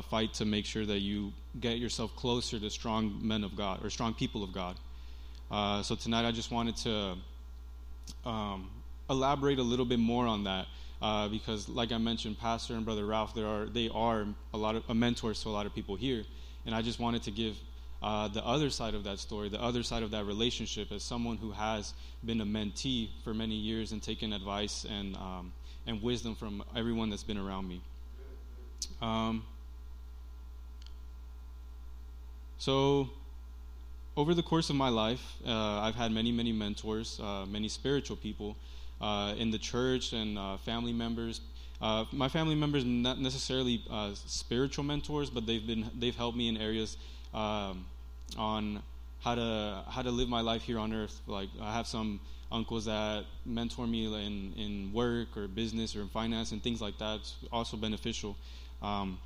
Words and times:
uh, 0.00 0.02
fight 0.02 0.34
to 0.34 0.44
make 0.44 0.64
sure 0.64 0.86
that 0.86 0.98
you 0.98 1.32
get 1.60 1.78
yourself 1.78 2.14
closer 2.16 2.58
to 2.58 2.70
strong 2.70 3.18
men 3.22 3.44
of 3.44 3.56
God 3.56 3.84
or 3.84 3.90
strong 3.90 4.14
people 4.14 4.42
of 4.42 4.52
God. 4.52 4.76
Uh, 5.50 5.82
so 5.82 5.94
tonight 5.94 6.26
I 6.26 6.32
just 6.32 6.50
wanted 6.50 6.76
to 6.78 7.16
um, 8.24 8.70
elaborate 9.08 9.58
a 9.58 9.62
little 9.62 9.84
bit 9.84 9.98
more 9.98 10.26
on 10.26 10.44
that 10.44 10.66
uh, 11.02 11.28
because, 11.28 11.68
like 11.68 11.92
I 11.92 11.98
mentioned, 11.98 12.38
Pastor 12.38 12.74
and 12.74 12.84
Brother 12.84 13.06
Ralph, 13.06 13.34
there 13.34 13.46
are 13.46 13.66
they 13.66 13.88
are 13.88 14.26
a 14.54 14.56
lot 14.56 14.76
of 14.76 14.88
mentors 14.94 15.42
to 15.42 15.48
a 15.48 15.50
lot 15.50 15.66
of 15.66 15.74
people 15.74 15.96
here, 15.96 16.24
and 16.66 16.74
I 16.74 16.82
just 16.82 17.00
wanted 17.00 17.22
to 17.24 17.30
give 17.30 17.56
uh, 18.02 18.28
the 18.28 18.44
other 18.44 18.70
side 18.70 18.94
of 18.94 19.04
that 19.04 19.18
story, 19.18 19.48
the 19.48 19.62
other 19.62 19.82
side 19.82 20.02
of 20.02 20.10
that 20.12 20.24
relationship, 20.24 20.92
as 20.92 21.02
someone 21.02 21.36
who 21.36 21.52
has 21.52 21.94
been 22.24 22.40
a 22.40 22.46
mentee 22.46 23.08
for 23.24 23.34
many 23.34 23.54
years 23.54 23.92
and 23.92 24.02
taken 24.02 24.32
advice 24.32 24.86
and 24.88 25.16
um, 25.16 25.52
and 25.86 26.02
wisdom 26.02 26.34
from 26.34 26.62
everyone 26.76 27.10
that's 27.10 27.24
been 27.24 27.38
around 27.38 27.68
me. 27.68 27.80
Um, 29.02 29.44
so, 32.60 33.08
over 34.18 34.34
the 34.34 34.42
course 34.42 34.68
of 34.68 34.76
my 34.76 34.90
life, 34.90 35.36
uh, 35.46 35.80
I've 35.80 35.94
had 35.94 36.12
many, 36.12 36.30
many 36.30 36.52
mentors, 36.52 37.18
uh, 37.18 37.46
many 37.46 37.68
spiritual 37.68 38.16
people 38.16 38.54
uh, 39.00 39.32
in 39.38 39.50
the 39.50 39.56
church 39.56 40.12
and 40.12 40.36
uh, 40.36 40.58
family 40.58 40.92
members. 40.92 41.40
Uh, 41.80 42.04
my 42.12 42.28
family 42.28 42.54
members 42.54 42.84
not 42.84 43.18
necessarily 43.18 43.82
spiritual 44.12 44.84
mentors, 44.84 45.30
but 45.30 45.46
they've 45.46 45.66
been 45.66 45.90
they've 45.98 46.14
helped 46.14 46.36
me 46.36 46.48
in 46.48 46.58
areas 46.58 46.98
um, 47.32 47.86
on 48.36 48.82
how 49.20 49.36
to 49.36 49.82
how 49.88 50.02
to 50.02 50.10
live 50.10 50.28
my 50.28 50.42
life 50.42 50.60
here 50.60 50.78
on 50.78 50.92
earth. 50.92 51.18
Like 51.26 51.48
I 51.62 51.72
have 51.72 51.86
some 51.86 52.20
uncles 52.52 52.84
that 52.84 53.24
mentor 53.46 53.86
me 53.86 54.04
in 54.04 54.52
in 54.58 54.92
work 54.92 55.34
or 55.34 55.48
business 55.48 55.96
or 55.96 56.02
in 56.02 56.08
finance 56.08 56.52
and 56.52 56.62
things 56.62 56.82
like 56.82 56.98
that. 56.98 57.20
It's 57.20 57.36
also 57.50 57.78
beneficial. 57.78 58.36
Um, 58.82 59.18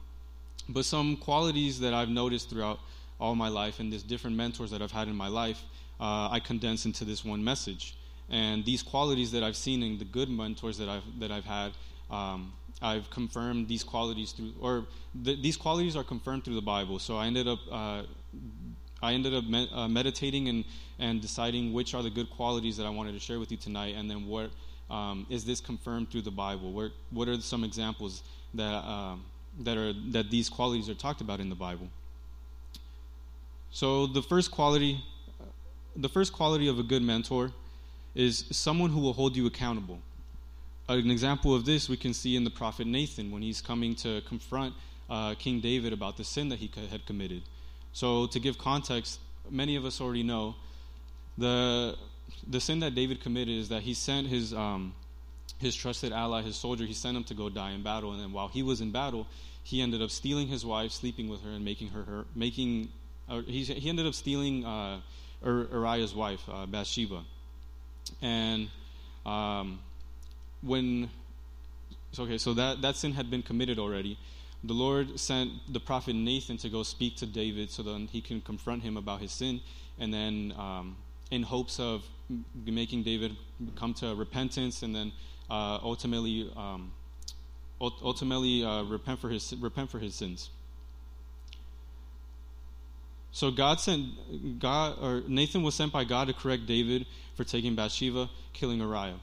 but 0.68 0.84
some 0.84 1.16
qualities 1.16 1.80
that 1.80 1.92
I've 1.92 2.08
noticed 2.08 2.48
throughout 2.48 2.78
all 3.20 3.34
my 3.34 3.48
life 3.48 3.80
and 3.80 3.92
these 3.92 4.02
different 4.02 4.36
mentors 4.36 4.70
that 4.70 4.82
I've 4.82 4.92
had 4.92 5.08
in 5.08 5.16
my 5.16 5.28
life, 5.28 5.62
uh, 6.00 6.28
I 6.30 6.40
condense 6.40 6.84
into 6.84 7.04
this 7.04 7.24
one 7.24 7.42
message. 7.42 7.96
And 8.30 8.64
these 8.64 8.82
qualities 8.82 9.32
that 9.32 9.42
I've 9.42 9.56
seen 9.56 9.82
in 9.82 9.98
the 9.98 10.04
good 10.04 10.28
mentors 10.28 10.78
that 10.78 10.88
I've 10.88 11.02
that 11.20 11.30
I've 11.30 11.44
had, 11.44 11.72
um, 12.10 12.52
I've 12.80 13.08
confirmed 13.10 13.68
these 13.68 13.84
qualities 13.84 14.32
through, 14.32 14.52
or 14.60 14.86
th- 15.24 15.40
these 15.42 15.56
qualities 15.56 15.94
are 15.94 16.04
confirmed 16.04 16.44
through 16.44 16.54
the 16.54 16.62
Bible. 16.62 16.98
So 16.98 17.16
I 17.16 17.26
ended 17.26 17.46
up, 17.46 17.58
uh, 17.70 18.02
I 19.02 19.12
ended 19.12 19.34
up 19.34 19.44
uh, 19.72 19.88
meditating 19.88 20.48
and 20.48 20.64
and 20.98 21.20
deciding 21.20 21.72
which 21.72 21.94
are 21.94 22.02
the 22.02 22.10
good 22.10 22.30
qualities 22.30 22.76
that 22.78 22.86
I 22.86 22.90
wanted 22.90 23.12
to 23.12 23.20
share 23.20 23.38
with 23.38 23.50
you 23.50 23.58
tonight, 23.58 23.94
and 23.94 24.10
then 24.10 24.26
what 24.26 24.50
um, 24.90 25.26
is 25.28 25.44
this 25.44 25.60
confirmed 25.60 26.10
through 26.10 26.22
the 26.22 26.30
Bible? 26.30 26.72
Where, 26.72 26.90
what 27.10 27.28
are 27.28 27.40
some 27.40 27.62
examples 27.62 28.22
that 28.54 28.84
um, 28.84 29.24
that 29.60 29.76
are 29.76 29.92
that 30.12 30.30
these 30.30 30.48
qualities 30.48 30.88
are 30.88 30.94
talked 30.94 31.20
about 31.20 31.40
in 31.40 31.50
the 31.50 31.54
Bible? 31.54 31.88
So 33.74 34.06
the 34.06 34.22
first 34.22 34.52
quality, 34.52 35.02
the 35.96 36.08
first 36.08 36.32
quality 36.32 36.68
of 36.68 36.78
a 36.78 36.84
good 36.84 37.02
mentor 37.02 37.50
is 38.14 38.44
someone 38.52 38.90
who 38.90 39.00
will 39.00 39.14
hold 39.14 39.36
you 39.36 39.46
accountable. 39.46 39.98
An 40.88 41.10
example 41.10 41.52
of 41.52 41.64
this 41.64 41.88
we 41.88 41.96
can 41.96 42.14
see 42.14 42.36
in 42.36 42.44
the 42.44 42.50
prophet 42.50 42.86
Nathan 42.86 43.32
when 43.32 43.42
he's 43.42 43.60
coming 43.60 43.96
to 43.96 44.20
confront 44.28 44.74
uh, 45.10 45.34
King 45.34 45.58
David 45.58 45.92
about 45.92 46.16
the 46.16 46.22
sin 46.22 46.50
that 46.50 46.60
he 46.60 46.70
had 46.88 47.04
committed. 47.04 47.42
So, 47.92 48.28
to 48.28 48.38
give 48.38 48.58
context, 48.58 49.18
many 49.50 49.74
of 49.74 49.84
us 49.84 50.00
already 50.00 50.22
know 50.22 50.54
the 51.36 51.96
the 52.48 52.60
sin 52.60 52.78
that 52.78 52.94
David 52.94 53.20
committed 53.20 53.56
is 53.58 53.70
that 53.70 53.82
he 53.82 53.94
sent 53.94 54.28
his 54.28 54.54
um, 54.54 54.94
his 55.58 55.74
trusted 55.74 56.12
ally, 56.12 56.42
his 56.42 56.54
soldier, 56.54 56.84
he 56.84 56.94
sent 56.94 57.16
him 57.16 57.24
to 57.24 57.34
go 57.34 57.48
die 57.48 57.72
in 57.72 57.82
battle, 57.82 58.12
and 58.12 58.20
then 58.20 58.32
while 58.32 58.46
he 58.46 58.62
was 58.62 58.80
in 58.80 58.92
battle, 58.92 59.26
he 59.64 59.82
ended 59.82 60.00
up 60.00 60.12
stealing 60.12 60.46
his 60.46 60.64
wife, 60.64 60.92
sleeping 60.92 61.28
with 61.28 61.42
her, 61.42 61.50
and 61.50 61.64
making 61.64 61.88
her 61.88 62.04
her 62.04 62.24
making. 62.36 62.90
Uh, 63.28 63.40
he 63.42 63.64
he 63.64 63.88
ended 63.88 64.06
up 64.06 64.14
stealing 64.14 64.64
uh, 64.64 65.00
Uriah's 65.44 66.14
wife, 66.14 66.42
uh, 66.50 66.66
Bathsheba. 66.66 67.24
And 68.22 68.70
um, 69.26 69.80
when, 70.62 71.10
okay, 72.18 72.38
so 72.38 72.54
that, 72.54 72.82
that 72.82 72.96
sin 72.96 73.12
had 73.12 73.30
been 73.30 73.42
committed 73.42 73.78
already. 73.78 74.18
The 74.62 74.72
Lord 74.72 75.20
sent 75.20 75.50
the 75.70 75.80
prophet 75.80 76.14
Nathan 76.14 76.56
to 76.58 76.70
go 76.70 76.82
speak 76.82 77.16
to 77.16 77.26
David 77.26 77.70
so 77.70 77.82
that 77.82 78.08
he 78.10 78.20
can 78.20 78.40
confront 78.40 78.82
him 78.82 78.96
about 78.96 79.20
his 79.20 79.32
sin. 79.32 79.60
And 79.98 80.12
then, 80.12 80.54
um, 80.56 80.96
in 81.30 81.42
hopes 81.42 81.78
of 81.78 82.04
making 82.64 83.02
David 83.02 83.36
come 83.76 83.92
to 83.94 84.14
repentance 84.14 84.82
and 84.82 84.94
then 84.94 85.12
uh, 85.50 85.78
ultimately, 85.82 86.50
um, 86.56 86.92
ultimately 87.80 88.64
uh, 88.64 88.84
repent, 88.84 89.20
for 89.20 89.28
his, 89.28 89.54
repent 89.60 89.90
for 89.90 89.98
his 89.98 90.14
sins. 90.14 90.48
So 93.34 93.50
God 93.50 93.80
sent 93.80 94.60
God 94.60 94.96
or 95.02 95.24
Nathan 95.26 95.64
was 95.64 95.74
sent 95.74 95.92
by 95.92 96.04
God 96.04 96.28
to 96.28 96.32
correct 96.32 96.66
David 96.66 97.04
for 97.34 97.42
taking 97.42 97.74
Bathsheba, 97.74 98.30
killing 98.52 98.78
Uriah. 98.78 99.18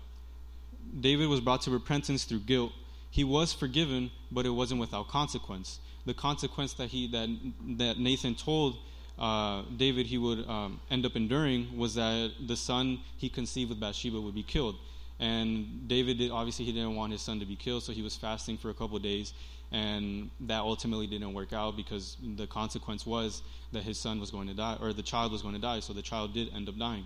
David 1.00 1.30
was 1.30 1.40
brought 1.40 1.62
to 1.62 1.72
repentance 1.72 2.26
through 2.26 2.40
guilt. 2.40 2.74
He 3.10 3.24
was 3.24 3.54
forgiven, 3.54 4.12
but 4.30 4.46
it 4.46 4.50
wasn't 4.50 4.82
without 4.82 5.08
consequence. 5.08 5.80
The 6.06 6.14
consequence 6.14 6.74
that 6.74 6.90
he 6.90 7.08
that 7.08 7.30
that 7.78 8.00
Nathan 8.00 8.36
told 8.36 8.80
uh, 9.18 9.62
David 9.78 10.08
he 10.08 10.18
would 10.18 10.46
um, 10.46 10.82
end 10.90 11.06
up 11.06 11.16
enduring 11.16 11.78
was 11.78 11.96
that 11.96 12.34
the 12.46 12.58
son 12.58 13.00
he 13.16 13.30
conceived 13.30 13.70
with 13.70 13.80
Bathsheba 13.80 14.20
would 14.20 14.36
be 14.36 14.44
killed. 14.44 14.76
And 15.22 15.88
David 15.88 16.18
did, 16.18 16.32
obviously 16.32 16.66
he 16.66 16.74
didn't 16.74 16.96
want 16.96 17.14
his 17.14 17.22
son 17.22 17.40
to 17.40 17.46
be 17.46 17.56
killed, 17.56 17.84
so 17.84 17.94
he 17.94 18.02
was 18.02 18.18
fasting 18.18 18.58
for 18.58 18.70
a 18.70 18.74
couple 18.74 19.00
days 19.00 19.34
and 19.72 20.30
that 20.42 20.60
ultimately 20.60 21.08
didn't 21.08 21.34
work 21.34 21.54
out 21.54 21.78
because 21.78 22.18
the 22.36 22.46
consequence 22.46 23.06
was 23.06 23.42
that 23.72 23.84
his 23.84 23.98
son 23.98 24.20
was 24.20 24.30
going 24.30 24.48
to 24.48 24.54
die, 24.54 24.78
or 24.82 24.92
the 24.92 25.02
child 25.02 25.32
was 25.32 25.42
going 25.42 25.54
to 25.54 25.62
die. 25.62 25.80
So 25.80 25.94
the 25.94 26.02
child 26.02 26.34
did 26.34 26.54
end 26.54 26.68
up 26.68 26.78
dying. 26.78 27.06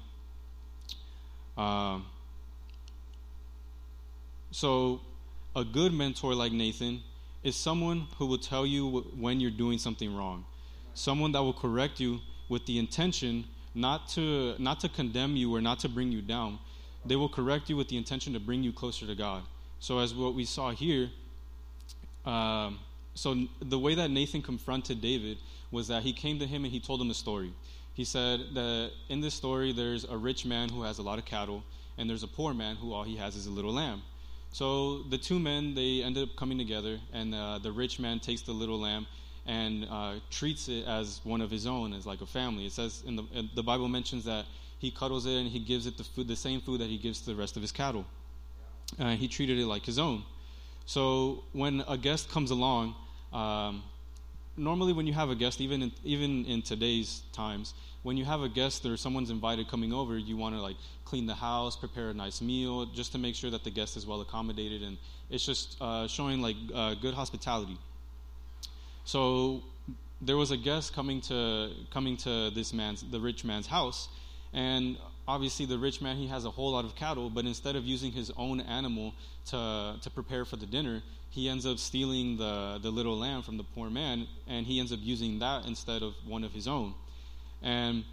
Uh, 1.55 1.99
so, 4.51 5.01
a 5.55 5.63
good 5.63 5.93
mentor 5.93 6.33
like 6.33 6.51
Nathan 6.51 7.01
is 7.43 7.55
someone 7.55 8.07
who 8.17 8.25
will 8.25 8.37
tell 8.37 8.65
you 8.65 9.01
when 9.17 9.39
you're 9.39 9.51
doing 9.51 9.77
something 9.77 10.15
wrong, 10.15 10.45
someone 10.93 11.31
that 11.33 11.41
will 11.41 11.53
correct 11.53 11.99
you 11.99 12.19
with 12.49 12.65
the 12.65 12.79
intention 12.79 13.45
not 13.73 14.07
to 14.07 14.55
not 14.57 14.79
to 14.79 14.89
condemn 14.89 15.35
you 15.35 15.53
or 15.53 15.61
not 15.61 15.79
to 15.79 15.89
bring 15.89 16.11
you 16.11 16.21
down. 16.21 16.57
They 17.05 17.15
will 17.15 17.29
correct 17.29 17.69
you 17.69 17.77
with 17.77 17.87
the 17.87 17.97
intention 17.97 18.33
to 18.33 18.39
bring 18.39 18.63
you 18.63 18.71
closer 18.71 19.05
to 19.05 19.15
God. 19.15 19.43
So, 19.79 19.99
as 19.99 20.13
what 20.13 20.33
we 20.33 20.45
saw 20.45 20.71
here 20.71 21.09
um, 22.25 22.79
so 23.13 23.47
the 23.61 23.79
way 23.79 23.95
that 23.95 24.11
Nathan 24.11 24.41
confronted 24.41 25.01
David 25.01 25.37
was 25.71 25.87
that 25.87 26.03
he 26.03 26.11
came 26.11 26.39
to 26.39 26.45
him 26.45 26.63
and 26.63 26.73
he 26.73 26.79
told 26.79 27.01
him 27.01 27.09
a 27.09 27.13
story. 27.13 27.53
He 27.93 28.03
said 28.03 28.41
that 28.55 28.91
in 29.09 29.21
this 29.21 29.33
story, 29.33 29.71
there's 29.71 30.03
a 30.03 30.17
rich 30.17 30.45
man 30.45 30.69
who 30.69 30.83
has 30.83 30.97
a 30.97 31.01
lot 31.01 31.17
of 31.17 31.25
cattle, 31.25 31.63
and 31.97 32.09
there's 32.09 32.23
a 32.23 32.27
poor 32.27 32.53
man 32.53 32.75
who 32.75 32.93
all 32.93 33.03
he 33.03 33.15
has 33.15 33.35
is 33.37 33.45
a 33.45 33.51
little 33.51 33.71
lamb. 33.71 34.01
So 34.51 35.03
the 35.03 35.17
two 35.17 35.39
men 35.39 35.75
they 35.75 36.03
ended 36.03 36.23
up 36.23 36.35
coming 36.35 36.57
together, 36.57 36.99
and 37.13 37.33
uh, 37.33 37.59
the 37.59 37.71
rich 37.71 37.99
man 37.99 38.19
takes 38.19 38.41
the 38.41 38.51
little 38.51 38.79
lamb 38.79 39.07
and 39.45 39.87
uh, 39.89 40.15
treats 40.29 40.67
it 40.67 40.85
as 40.87 41.21
one 41.23 41.39
of 41.39 41.51
his 41.51 41.65
own, 41.65 41.93
as 41.93 42.05
like 42.05 42.21
a 42.21 42.25
family. 42.25 42.65
It 42.65 42.73
says 42.73 43.03
in 43.05 43.15
the 43.15 43.23
in 43.33 43.49
the 43.55 43.63
Bible 43.63 43.87
mentions 43.87 44.25
that 44.25 44.45
he 44.79 44.91
cuddles 44.91 45.25
it 45.25 45.33
and 45.33 45.49
he 45.49 45.59
gives 45.59 45.85
it 45.85 45.97
the 45.97 46.03
food, 46.03 46.27
the 46.27 46.35
same 46.35 46.61
food 46.61 46.81
that 46.81 46.89
he 46.89 46.97
gives 46.97 47.21
to 47.21 47.27
the 47.27 47.35
rest 47.35 47.55
of 47.55 47.61
his 47.61 47.71
cattle. 47.71 48.05
Uh, 48.99 49.15
he 49.15 49.27
treated 49.27 49.57
it 49.57 49.65
like 49.65 49.85
his 49.85 49.97
own. 49.97 50.23
So 50.85 51.43
when 51.53 51.83
a 51.87 51.97
guest 51.97 52.29
comes 52.29 52.51
along, 52.51 52.95
um, 53.33 53.83
normally 54.57 54.93
when 54.93 55.07
you 55.07 55.13
have 55.13 55.29
a 55.29 55.35
guest, 55.35 55.59
even 55.59 55.81
in, 55.81 55.91
even 56.03 56.45
in 56.45 56.61
today's 56.61 57.23
times, 57.33 57.73
when 58.03 58.17
you 58.17 58.25
have 58.25 58.41
a 58.41 58.49
guest 58.49 58.85
or 58.85 58.97
someone's 58.97 59.31
invited 59.31 59.67
coming 59.67 59.91
over, 59.91 60.17
you 60.17 60.37
want 60.37 60.55
to 60.55 60.61
like 60.61 60.75
clean 61.05 61.25
the 61.25 61.33
house, 61.33 61.75
prepare 61.75 62.09
a 62.09 62.13
nice 62.13 62.41
meal, 62.41 62.85
just 62.85 63.11
to 63.13 63.17
make 63.17 63.35
sure 63.35 63.49
that 63.49 63.63
the 63.63 63.71
guest 63.71 63.97
is 63.97 64.05
well 64.05 64.21
accommodated, 64.21 64.83
and 64.83 64.97
it's 65.29 65.45
just 65.45 65.75
uh, 65.81 66.07
showing 66.07 66.41
like 66.41 66.55
uh, 66.73 66.93
good 66.95 67.15
hospitality. 67.15 67.77
So 69.05 69.63
there 70.21 70.37
was 70.37 70.51
a 70.51 70.57
guest 70.57 70.93
coming 70.93 71.21
to 71.21 71.71
coming 71.91 72.17
to 72.17 72.51
this 72.51 72.73
man's 72.73 73.03
the 73.09 73.19
rich 73.19 73.43
man's 73.43 73.67
house, 73.67 74.07
and 74.55 74.97
obviously 75.27 75.65
the 75.65 75.77
rich 75.77 76.01
man 76.01 76.15
he 76.15 76.27
has 76.27 76.45
a 76.45 76.49
whole 76.49 76.71
lot 76.71 76.85
of 76.85 76.95
cattle 76.95 77.29
but 77.29 77.45
instead 77.45 77.75
of 77.75 77.83
using 77.83 78.11
his 78.11 78.31
own 78.37 78.59
animal 78.61 79.13
to, 79.45 79.95
to 80.01 80.09
prepare 80.09 80.45
for 80.45 80.55
the 80.55 80.65
dinner 80.65 81.03
he 81.29 81.49
ends 81.49 81.65
up 81.65 81.77
stealing 81.77 82.37
the, 82.37 82.79
the 82.81 82.89
little 82.89 83.17
lamb 83.17 83.41
from 83.41 83.57
the 83.57 83.63
poor 83.63 83.89
man 83.89 84.25
and 84.47 84.65
he 84.65 84.79
ends 84.79 84.93
up 84.93 84.99
using 85.01 85.37
that 85.39 85.65
instead 85.65 86.01
of 86.01 86.13
one 86.25 86.45
of 86.45 86.53
his 86.53 86.65
own. 86.65 86.93
And 87.61 88.05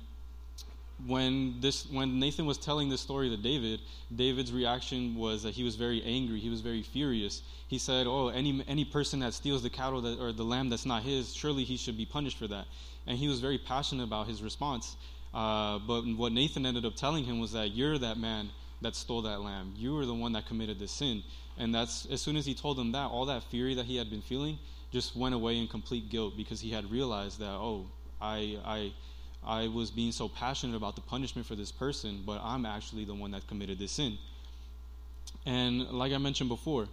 when 1.06 1.60
this 1.60 1.86
when 1.90 2.18
nathan 2.18 2.46
was 2.46 2.58
telling 2.58 2.88
this 2.88 3.00
story 3.00 3.28
to 3.28 3.36
david 3.36 3.80
david's 4.14 4.52
reaction 4.52 5.16
was 5.16 5.42
that 5.42 5.52
he 5.54 5.64
was 5.64 5.74
very 5.76 6.02
angry. 6.04 6.38
He 6.38 6.48
was 6.48 6.60
very 6.60 6.82
furious. 6.82 7.42
He 7.68 7.78
said 7.78 8.06
oh 8.06 8.28
any 8.28 8.64
any 8.66 8.84
person 8.84 9.20
that 9.20 9.34
steals 9.34 9.62
the 9.62 9.70
cattle 9.70 10.00
that, 10.00 10.18
or 10.20 10.32
the 10.32 10.44
lamb 10.44 10.68
that's 10.68 10.86
not 10.86 11.02
his 11.02 11.32
surely 11.32 11.64
he 11.64 11.76
should 11.76 11.96
be 11.96 12.06
punished 12.06 12.38
for 12.38 12.48
that. 12.48 12.66
And 13.06 13.18
he 13.18 13.28
was 13.28 13.40
very 13.40 13.58
passionate 13.58 14.04
about 14.04 14.26
his 14.26 14.42
response 14.42 14.96
uh, 15.34 15.79
but 15.87 16.02
what 16.02 16.32
Nathan 16.32 16.67
ended 16.67 16.84
up 16.84 16.94
telling 16.94 17.25
him 17.25 17.40
was 17.40 17.52
that 17.52 17.73
you're 17.73 17.99
that 17.99 18.19
man 18.19 18.50
that 18.82 18.96
stole 18.96 19.23
that 19.23 19.40
lamb. 19.40 19.73
You 19.76 19.94
were 19.94 20.06
the 20.06 20.14
one 20.14 20.32
that 20.32 20.46
committed 20.46 20.79
this 20.79 20.93
sin. 20.93 21.23
And 21.56 21.75
that's 21.75 22.06
as 22.06 22.20
soon 22.20 22.37
as 22.37 22.44
he 22.44 22.55
told 22.55 22.79
him 22.79 22.93
that, 22.93 23.06
all 23.06 23.26
that 23.26 23.44
fury 23.44 23.75
that 23.75 23.84
he 23.87 23.96
had 23.96 24.11
been 24.11 24.23
feeling, 24.23 24.58
just 24.90 25.17
went 25.17 25.34
away 25.34 25.58
in 25.58 25.69
complete 25.69 26.11
guilt 26.11 26.37
because 26.37 26.61
he 26.61 26.70
had 26.70 26.90
realized 26.90 27.38
that, 27.38 27.52
oh, 27.52 27.87
I, 28.20 28.58
I, 28.64 28.93
I 29.44 29.69
was 29.69 29.90
being 29.90 30.12
so 30.12 30.29
passionate 30.29 30.76
about 30.76 30.96
the 30.96 31.00
punishment 31.02 31.46
for 31.46 31.55
this 31.55 31.73
person, 31.73 32.23
but 32.26 32.40
I'm 32.43 32.67
actually 32.67 33.05
the 33.05 33.14
one 33.14 33.31
that 33.31 33.46
committed 33.46 33.79
this 33.79 33.93
sin. 33.93 34.19
And 35.46 35.90
like 35.90 36.12
I 36.12 36.19
mentioned 36.19 36.49
before, 36.49 36.88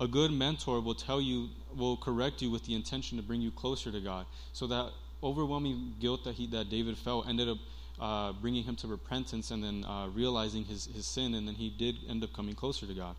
a 0.00 0.08
good 0.08 0.30
mentor 0.30 0.80
will 0.80 0.94
tell 0.94 1.20
you, 1.20 1.48
will 1.74 1.96
correct 1.96 2.42
you 2.42 2.50
with 2.50 2.64
the 2.64 2.74
intention 2.74 3.16
to 3.16 3.22
bring 3.22 3.40
you 3.40 3.50
closer 3.50 3.90
to 3.90 4.00
God. 4.00 4.26
So 4.52 4.66
that 4.66 4.90
overwhelming 5.22 5.94
guilt 6.00 6.24
that 6.24 6.34
he 6.34 6.46
that 6.48 6.68
David 6.68 6.98
felt 6.98 7.26
ended 7.26 7.48
up 7.48 7.58
uh, 8.00 8.32
bringing 8.32 8.64
him 8.64 8.76
to 8.76 8.86
repentance 8.86 9.50
and 9.50 9.62
then 9.62 9.84
uh, 9.84 10.08
realizing 10.08 10.64
his, 10.64 10.86
his 10.86 11.06
sin, 11.06 11.34
and 11.34 11.46
then 11.46 11.54
he 11.54 11.70
did 11.70 11.96
end 12.08 12.22
up 12.22 12.32
coming 12.32 12.54
closer 12.54 12.86
to 12.86 12.94
God. 12.94 13.16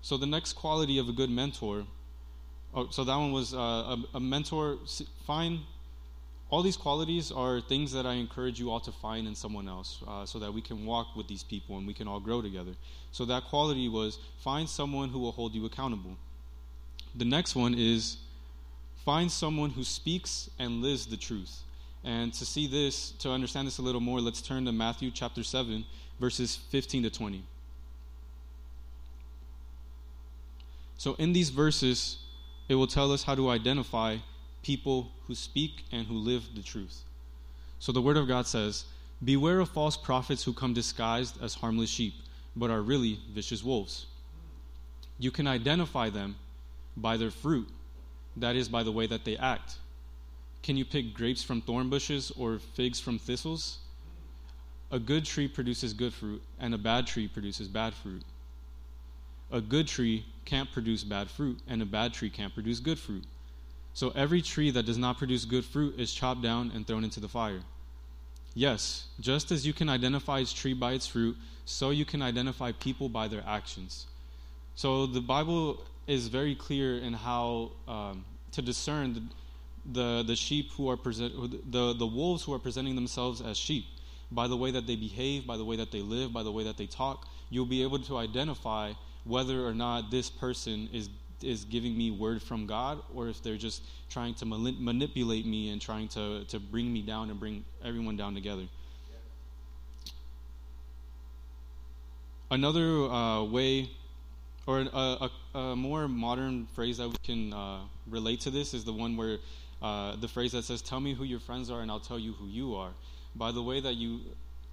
So 0.00 0.16
the 0.16 0.26
next 0.26 0.52
quality 0.52 0.98
of 0.98 1.08
a 1.08 1.12
good 1.12 1.30
mentor, 1.30 1.84
oh, 2.74 2.88
so 2.90 3.04
that 3.04 3.16
one 3.16 3.32
was 3.32 3.52
uh, 3.52 3.58
a, 3.58 4.04
a 4.14 4.20
mentor. 4.20 4.78
Find 5.26 5.60
all 6.50 6.62
these 6.62 6.76
qualities 6.76 7.30
are 7.30 7.60
things 7.60 7.92
that 7.92 8.06
I 8.06 8.14
encourage 8.14 8.58
you 8.58 8.70
all 8.70 8.80
to 8.80 8.92
find 8.92 9.26
in 9.26 9.34
someone 9.34 9.68
else, 9.68 10.02
uh, 10.06 10.24
so 10.24 10.38
that 10.38 10.54
we 10.54 10.62
can 10.62 10.86
walk 10.86 11.14
with 11.14 11.28
these 11.28 11.42
people 11.42 11.76
and 11.76 11.86
we 11.86 11.92
can 11.92 12.08
all 12.08 12.20
grow 12.20 12.40
together. 12.40 12.72
So 13.12 13.24
that 13.26 13.44
quality 13.44 13.88
was 13.88 14.18
find 14.38 14.68
someone 14.68 15.10
who 15.10 15.18
will 15.18 15.32
hold 15.32 15.54
you 15.54 15.66
accountable. 15.66 16.16
The 17.14 17.24
next 17.24 17.54
one 17.54 17.74
is 17.76 18.18
find 19.04 19.30
someone 19.30 19.70
who 19.70 19.84
speaks 19.84 20.48
and 20.58 20.80
lives 20.80 21.06
the 21.06 21.16
truth. 21.16 21.62
And 22.04 22.32
to 22.34 22.46
see 22.46 22.66
this, 22.66 23.10
to 23.12 23.30
understand 23.30 23.66
this 23.66 23.78
a 23.78 23.82
little 23.82 24.00
more, 24.00 24.20
let's 24.20 24.40
turn 24.40 24.64
to 24.66 24.72
Matthew 24.72 25.10
chapter 25.10 25.42
7, 25.42 25.84
verses 26.20 26.56
15 26.70 27.04
to 27.04 27.10
20. 27.10 27.42
So, 30.96 31.14
in 31.14 31.32
these 31.32 31.50
verses, 31.50 32.18
it 32.68 32.74
will 32.74 32.86
tell 32.86 33.12
us 33.12 33.22
how 33.22 33.34
to 33.34 33.50
identify 33.50 34.16
people 34.62 35.10
who 35.26 35.34
speak 35.34 35.84
and 35.92 36.06
who 36.06 36.14
live 36.14 36.48
the 36.54 36.62
truth. 36.62 37.02
So, 37.78 37.92
the 37.92 38.02
Word 38.02 38.16
of 38.16 38.26
God 38.26 38.46
says, 38.46 38.84
Beware 39.24 39.60
of 39.60 39.68
false 39.68 39.96
prophets 39.96 40.44
who 40.44 40.52
come 40.52 40.74
disguised 40.74 41.42
as 41.42 41.54
harmless 41.54 41.90
sheep, 41.90 42.14
but 42.54 42.70
are 42.70 42.82
really 42.82 43.20
vicious 43.32 43.64
wolves. 43.64 44.06
You 45.18 45.30
can 45.30 45.46
identify 45.46 46.10
them 46.10 46.36
by 46.96 47.16
their 47.16 47.30
fruit, 47.30 47.68
that 48.36 48.56
is, 48.56 48.68
by 48.68 48.82
the 48.82 48.92
way 48.92 49.06
that 49.06 49.24
they 49.24 49.36
act. 49.36 49.76
Can 50.68 50.76
you 50.76 50.84
pick 50.84 51.14
grapes 51.14 51.42
from 51.42 51.62
thorn 51.62 51.88
bushes 51.88 52.30
or 52.36 52.58
figs 52.58 53.00
from 53.00 53.18
thistles? 53.18 53.78
A 54.90 54.98
good 54.98 55.24
tree 55.24 55.48
produces 55.48 55.94
good 55.94 56.12
fruit, 56.12 56.42
and 56.60 56.74
a 56.74 56.76
bad 56.76 57.06
tree 57.06 57.26
produces 57.26 57.68
bad 57.68 57.94
fruit. 57.94 58.22
A 59.50 59.62
good 59.62 59.88
tree 59.88 60.26
can't 60.44 60.70
produce 60.70 61.04
bad 61.04 61.30
fruit, 61.30 61.58
and 61.66 61.80
a 61.80 61.86
bad 61.86 62.12
tree 62.12 62.28
can't 62.28 62.52
produce 62.52 62.80
good 62.80 62.98
fruit. 62.98 63.24
So 63.94 64.12
every 64.14 64.42
tree 64.42 64.70
that 64.72 64.84
does 64.84 64.98
not 64.98 65.16
produce 65.16 65.46
good 65.46 65.64
fruit 65.64 65.98
is 65.98 66.12
chopped 66.12 66.42
down 66.42 66.70
and 66.74 66.86
thrown 66.86 67.02
into 67.02 67.18
the 67.18 67.28
fire. 67.28 67.62
Yes, 68.52 69.06
just 69.20 69.50
as 69.50 69.66
you 69.66 69.72
can 69.72 69.88
identify 69.88 70.40
its 70.40 70.52
tree 70.52 70.74
by 70.74 70.92
its 70.92 71.06
fruit, 71.06 71.34
so 71.64 71.88
you 71.88 72.04
can 72.04 72.20
identify 72.20 72.72
people 72.72 73.08
by 73.08 73.26
their 73.26 73.42
actions. 73.46 74.06
So 74.74 75.06
the 75.06 75.22
Bible 75.22 75.82
is 76.06 76.28
very 76.28 76.54
clear 76.54 76.98
in 76.98 77.14
how 77.14 77.70
um, 77.88 78.26
to 78.52 78.60
discern 78.60 79.14
the, 79.14 79.22
the, 79.92 80.22
the 80.26 80.36
sheep 80.36 80.70
who 80.72 80.88
are 80.90 80.96
present, 80.96 81.32
the, 81.72 81.94
the 81.94 82.06
wolves 82.06 82.42
who 82.44 82.52
are 82.52 82.58
presenting 82.58 82.94
themselves 82.94 83.40
as 83.40 83.56
sheep. 83.56 83.84
By 84.30 84.46
the 84.46 84.56
way 84.56 84.70
that 84.70 84.86
they 84.86 84.96
behave, 84.96 85.46
by 85.46 85.56
the 85.56 85.64
way 85.64 85.76
that 85.76 85.90
they 85.90 86.02
live, 86.02 86.32
by 86.32 86.42
the 86.42 86.52
way 86.52 86.64
that 86.64 86.76
they 86.76 86.86
talk, 86.86 87.26
you'll 87.48 87.66
be 87.66 87.82
able 87.82 87.98
to 88.00 88.18
identify 88.18 88.92
whether 89.24 89.66
or 89.66 89.72
not 89.72 90.10
this 90.10 90.28
person 90.28 90.88
is 90.92 91.08
is 91.42 91.64
giving 91.64 91.96
me 91.96 92.10
word 92.10 92.42
from 92.42 92.66
God 92.66 93.00
or 93.14 93.28
if 93.28 93.42
they're 93.42 93.56
just 93.56 93.82
trying 94.10 94.34
to 94.34 94.44
manipulate 94.44 95.46
me 95.46 95.70
and 95.70 95.80
trying 95.80 96.08
to, 96.08 96.44
to 96.46 96.58
bring 96.58 96.92
me 96.92 97.02
down 97.02 97.30
and 97.30 97.38
bring 97.38 97.64
everyone 97.84 98.16
down 98.16 98.34
together. 98.34 98.64
Another 102.50 103.02
uh, 103.04 103.44
way, 103.44 103.90
or 104.66 104.80
a, 104.80 105.30
a, 105.54 105.58
a, 105.58 105.76
more 105.76 106.08
modern 106.08 106.66
phrase 106.74 106.96
that 106.96 107.08
we 107.08 107.16
can 107.22 107.52
uh, 107.52 107.80
relate 108.06 108.40
to 108.40 108.50
this 108.50 108.72
is 108.72 108.84
the 108.84 108.92
one 108.92 109.16
where 109.18 109.36
uh, 109.80 110.16
the 110.16 110.28
phrase 110.28 110.52
that 110.52 110.64
says, 110.64 110.82
Tell 110.82 111.00
me 111.00 111.14
who 111.14 111.24
your 111.24 111.40
friends 111.40 111.70
are 111.70 111.80
and 111.80 111.90
I'll 111.90 112.00
tell 112.00 112.18
you 112.18 112.32
who 112.32 112.46
you 112.46 112.74
are. 112.74 112.90
By 113.34 113.52
the 113.52 113.62
way 113.62 113.80
that 113.80 113.94
you, 113.94 114.20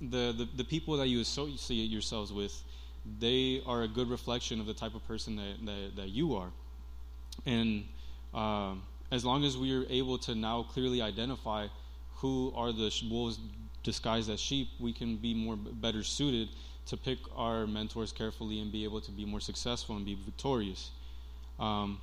the, 0.02 0.34
the, 0.38 0.48
the 0.56 0.64
people 0.64 0.98
that 0.98 1.08
you 1.08 1.22
associate 1.22 1.90
yourselves 1.90 2.34
with, 2.34 2.64
they 3.20 3.62
are 3.66 3.84
a 3.84 3.88
good 3.88 4.10
reflection 4.10 4.60
of 4.60 4.66
the 4.66 4.74
type 4.74 4.96
of 4.96 5.08
person 5.08 5.36
that, 5.36 5.66
that, 5.66 5.96
that 5.98 6.10
you 6.10 6.36
are. 6.36 6.50
And 7.46 7.86
uh, 8.34 8.76
as 9.12 9.24
long 9.24 9.44
as 9.44 9.58
we 9.58 9.76
are 9.76 9.86
able 9.90 10.18
to 10.20 10.34
now 10.34 10.64
clearly 10.64 11.02
identify 11.02 11.68
who 12.16 12.52
are 12.56 12.72
the 12.72 12.92
wolves 13.10 13.40
disguised 13.84 14.30
as 14.30 14.40
sheep, 14.40 14.70
we 14.80 14.92
can 14.92 15.18
be 15.18 15.34
more 15.34 15.56
better 15.56 16.04
suited 16.04 16.50
to 16.88 16.98
pick 16.98 17.20
our 17.36 17.68
mentors 17.68 18.12
carefully 18.12 18.60
and 18.60 18.72
be 18.72 18.84
able 18.84 19.02
to 19.02 19.12
be 19.12 19.26
more 19.26 19.40
successful 19.40 19.96
and 19.96 20.06
be 20.06 20.18
victorious. 20.26 20.92
Um, 21.60 22.00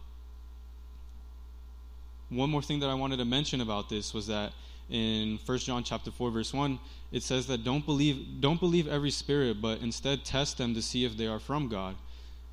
one 2.32 2.50
more 2.50 2.62
thing 2.62 2.80
that 2.80 2.88
I 2.88 2.94
wanted 2.94 3.18
to 3.18 3.24
mention 3.24 3.60
about 3.60 3.88
this 3.88 4.14
was 4.14 4.26
that 4.28 4.52
in 4.90 5.38
1 5.44 5.58
John 5.58 5.84
chapter 5.84 6.10
4 6.10 6.30
verse 6.30 6.52
1 6.52 6.78
it 7.12 7.22
says 7.22 7.46
that 7.46 7.64
don't 7.64 7.84
believe 7.84 8.40
don't 8.40 8.60
believe 8.60 8.88
every 8.88 9.10
spirit 9.10 9.60
but 9.60 9.80
instead 9.80 10.24
test 10.24 10.58
them 10.58 10.74
to 10.74 10.82
see 10.82 11.04
if 11.04 11.16
they 11.16 11.26
are 11.26 11.38
from 11.38 11.68
God. 11.68 11.96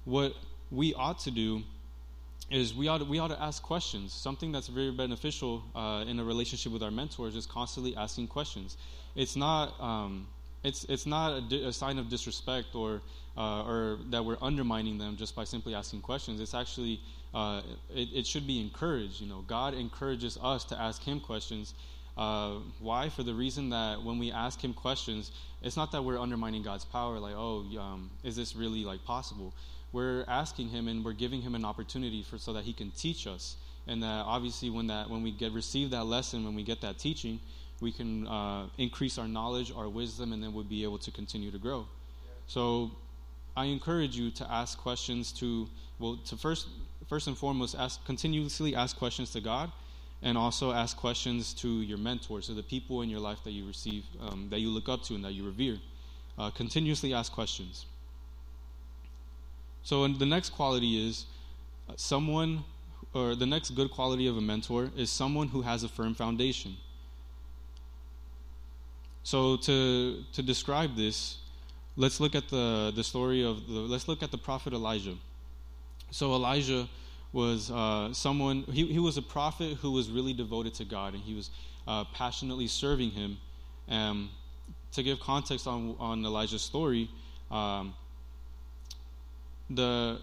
What 0.05 0.33
we 0.71 0.93
ought 0.93 1.19
to 1.19 1.31
do 1.31 1.63
is 2.51 2.73
we 2.73 2.87
ought 2.87 2.99
to, 2.99 3.05
we 3.05 3.19
ought 3.19 3.29
to 3.29 3.41
ask 3.41 3.61
questions. 3.61 4.13
Something 4.13 4.51
that's 4.51 4.67
very 4.67 4.91
beneficial 4.91 5.63
uh, 5.75 6.03
in 6.07 6.19
a 6.19 6.23
relationship 6.23 6.71
with 6.71 6.83
our 6.83 6.91
mentors 6.91 7.35
is 7.35 7.45
constantly 7.45 7.95
asking 7.95 8.27
questions. 8.27 8.77
It's 9.15 9.35
not 9.35 9.79
um, 9.79 10.27
it's 10.63 10.83
it's 10.85 11.05
not 11.05 11.37
a, 11.37 11.41
di- 11.41 11.63
a, 11.63 11.71
sign 11.71 11.97
of 11.97 12.09
disrespect 12.09 12.75
or 12.75 13.01
uh, 13.37 13.63
or 13.63 13.99
that 14.09 14.23
we're 14.23 14.37
undermining 14.41 14.97
them 14.97 15.15
just 15.15 15.35
by 15.35 15.43
simply 15.43 15.75
asking 15.75 16.01
questions. 16.01 16.41
It's 16.41 16.53
actually 16.53 17.01
uh, 17.33 17.61
it, 17.93 18.09
it, 18.13 18.27
should 18.27 18.47
be 18.47 18.59
encouraged. 18.59 19.21
You 19.21 19.27
know, 19.27 19.43
God 19.47 19.73
encourages 19.73 20.37
us 20.41 20.63
to 20.65 20.79
ask 20.79 21.03
Him 21.03 21.19
questions. 21.19 21.73
Uh, 22.17 22.55
why? 22.79 23.09
For 23.09 23.23
the 23.23 23.33
reason 23.33 23.69
that 23.69 24.03
when 24.03 24.17
we 24.17 24.31
ask 24.31 24.63
Him 24.63 24.73
questions, 24.73 25.31
it's 25.61 25.77
not 25.77 25.91
that 25.91 26.03
we're 26.03 26.19
undermining 26.19 26.63
God's 26.63 26.85
power. 26.85 27.19
Like, 27.19 27.35
oh, 27.35 27.65
um, 27.79 28.09
is 28.23 28.35
this 28.35 28.55
really 28.55 28.83
like 28.83 29.03
possible? 29.05 29.53
We're 29.91 30.25
asking 30.27 30.69
Him 30.69 30.87
and 30.87 31.05
we're 31.05 31.13
giving 31.13 31.41
Him 31.41 31.55
an 31.55 31.65
opportunity 31.65 32.23
for 32.23 32.37
so 32.37 32.53
that 32.53 32.63
He 32.63 32.73
can 32.73 32.91
teach 32.91 33.27
us. 33.27 33.57
And 33.87 34.03
that 34.03 34.23
obviously, 34.25 34.69
when 34.69 34.87
that 34.87 35.09
when 35.09 35.21
we 35.23 35.31
get 35.31 35.51
receive 35.51 35.91
that 35.91 36.05
lesson, 36.05 36.43
when 36.43 36.55
we 36.55 36.63
get 36.63 36.81
that 36.81 36.97
teaching, 36.97 37.39
we 37.79 37.91
can 37.91 38.27
uh, 38.27 38.67
increase 38.77 39.17
our 39.17 39.27
knowledge, 39.27 39.71
our 39.75 39.87
wisdom, 39.87 40.33
and 40.33 40.43
then 40.43 40.53
we'll 40.53 40.63
be 40.63 40.83
able 40.83 40.97
to 40.99 41.11
continue 41.11 41.51
to 41.51 41.57
grow. 41.57 41.87
So, 42.47 42.91
I 43.55 43.65
encourage 43.65 44.15
you 44.15 44.31
to 44.31 44.51
ask 44.51 44.77
questions 44.77 45.31
to 45.33 45.67
well 45.99 46.17
to 46.25 46.35
first 46.35 46.67
first 47.09 47.27
and 47.27 47.37
foremost 47.37 47.75
ask 47.75 48.05
continuously 48.05 48.75
ask 48.75 48.95
questions 48.95 49.31
to 49.31 49.41
God, 49.41 49.71
and 50.21 50.37
also 50.37 50.71
ask 50.71 50.95
questions 50.95 51.53
to 51.55 51.81
your 51.81 51.97
mentors, 51.97 52.47
to 52.47 52.53
the 52.53 52.63
people 52.63 53.01
in 53.01 53.09
your 53.09 53.19
life 53.19 53.39
that 53.43 53.51
you 53.51 53.65
receive, 53.65 54.05
um, 54.21 54.47
that 54.49 54.59
you 54.59 54.69
look 54.69 54.87
up 54.87 55.03
to, 55.03 55.15
and 55.15 55.25
that 55.25 55.33
you 55.33 55.45
revere. 55.45 55.77
Uh, 56.37 56.49
continuously 56.51 57.13
ask 57.13 57.31
questions. 57.31 57.85
So, 59.83 60.07
the 60.07 60.25
next 60.25 60.51
quality 60.51 61.07
is 61.07 61.25
uh, 61.89 61.93
someone, 61.95 62.63
or 63.13 63.35
the 63.35 63.45
next 63.45 63.71
good 63.71 63.91
quality 63.91 64.27
of 64.27 64.37
a 64.37 64.41
mentor 64.41 64.91
is 64.95 65.09
someone 65.09 65.47
who 65.47 65.61
has 65.61 65.83
a 65.83 65.89
firm 65.89 66.13
foundation. 66.13 66.77
So, 69.23 69.57
to 69.57 70.23
to 70.33 70.43
describe 70.43 70.95
this, 70.95 71.37
let's 71.95 72.19
look 72.19 72.35
at 72.35 72.49
the 72.49 72.91
the 72.95 73.03
story 73.03 73.43
of 73.43 73.67
the 73.67 73.79
let's 73.93 74.07
look 74.07 74.21
at 74.21 74.31
the 74.31 74.37
prophet 74.37 74.73
Elijah. 74.73 75.15
So 76.11 76.33
Elijah 76.33 76.87
was 77.31 77.69
uh, 77.69 78.13
someone 78.13 78.63
he, 78.63 78.85
he 78.87 78.99
was 78.99 79.17
a 79.17 79.21
prophet 79.21 79.77
who 79.77 79.91
was 79.91 80.09
really 80.09 80.33
devoted 80.33 80.73
to 80.75 80.85
God 80.85 81.13
and 81.13 81.21
he 81.23 81.33
was 81.33 81.51
uh, 81.87 82.05
passionately 82.13 82.67
serving 82.67 83.11
him. 83.11 83.37
Um, 83.87 84.29
to 84.91 85.03
give 85.03 85.19
context 85.19 85.67
on 85.67 85.95
on 85.99 86.25
Elijah's 86.25 86.61
story, 86.61 87.09
um, 87.51 87.93
the 89.69 90.19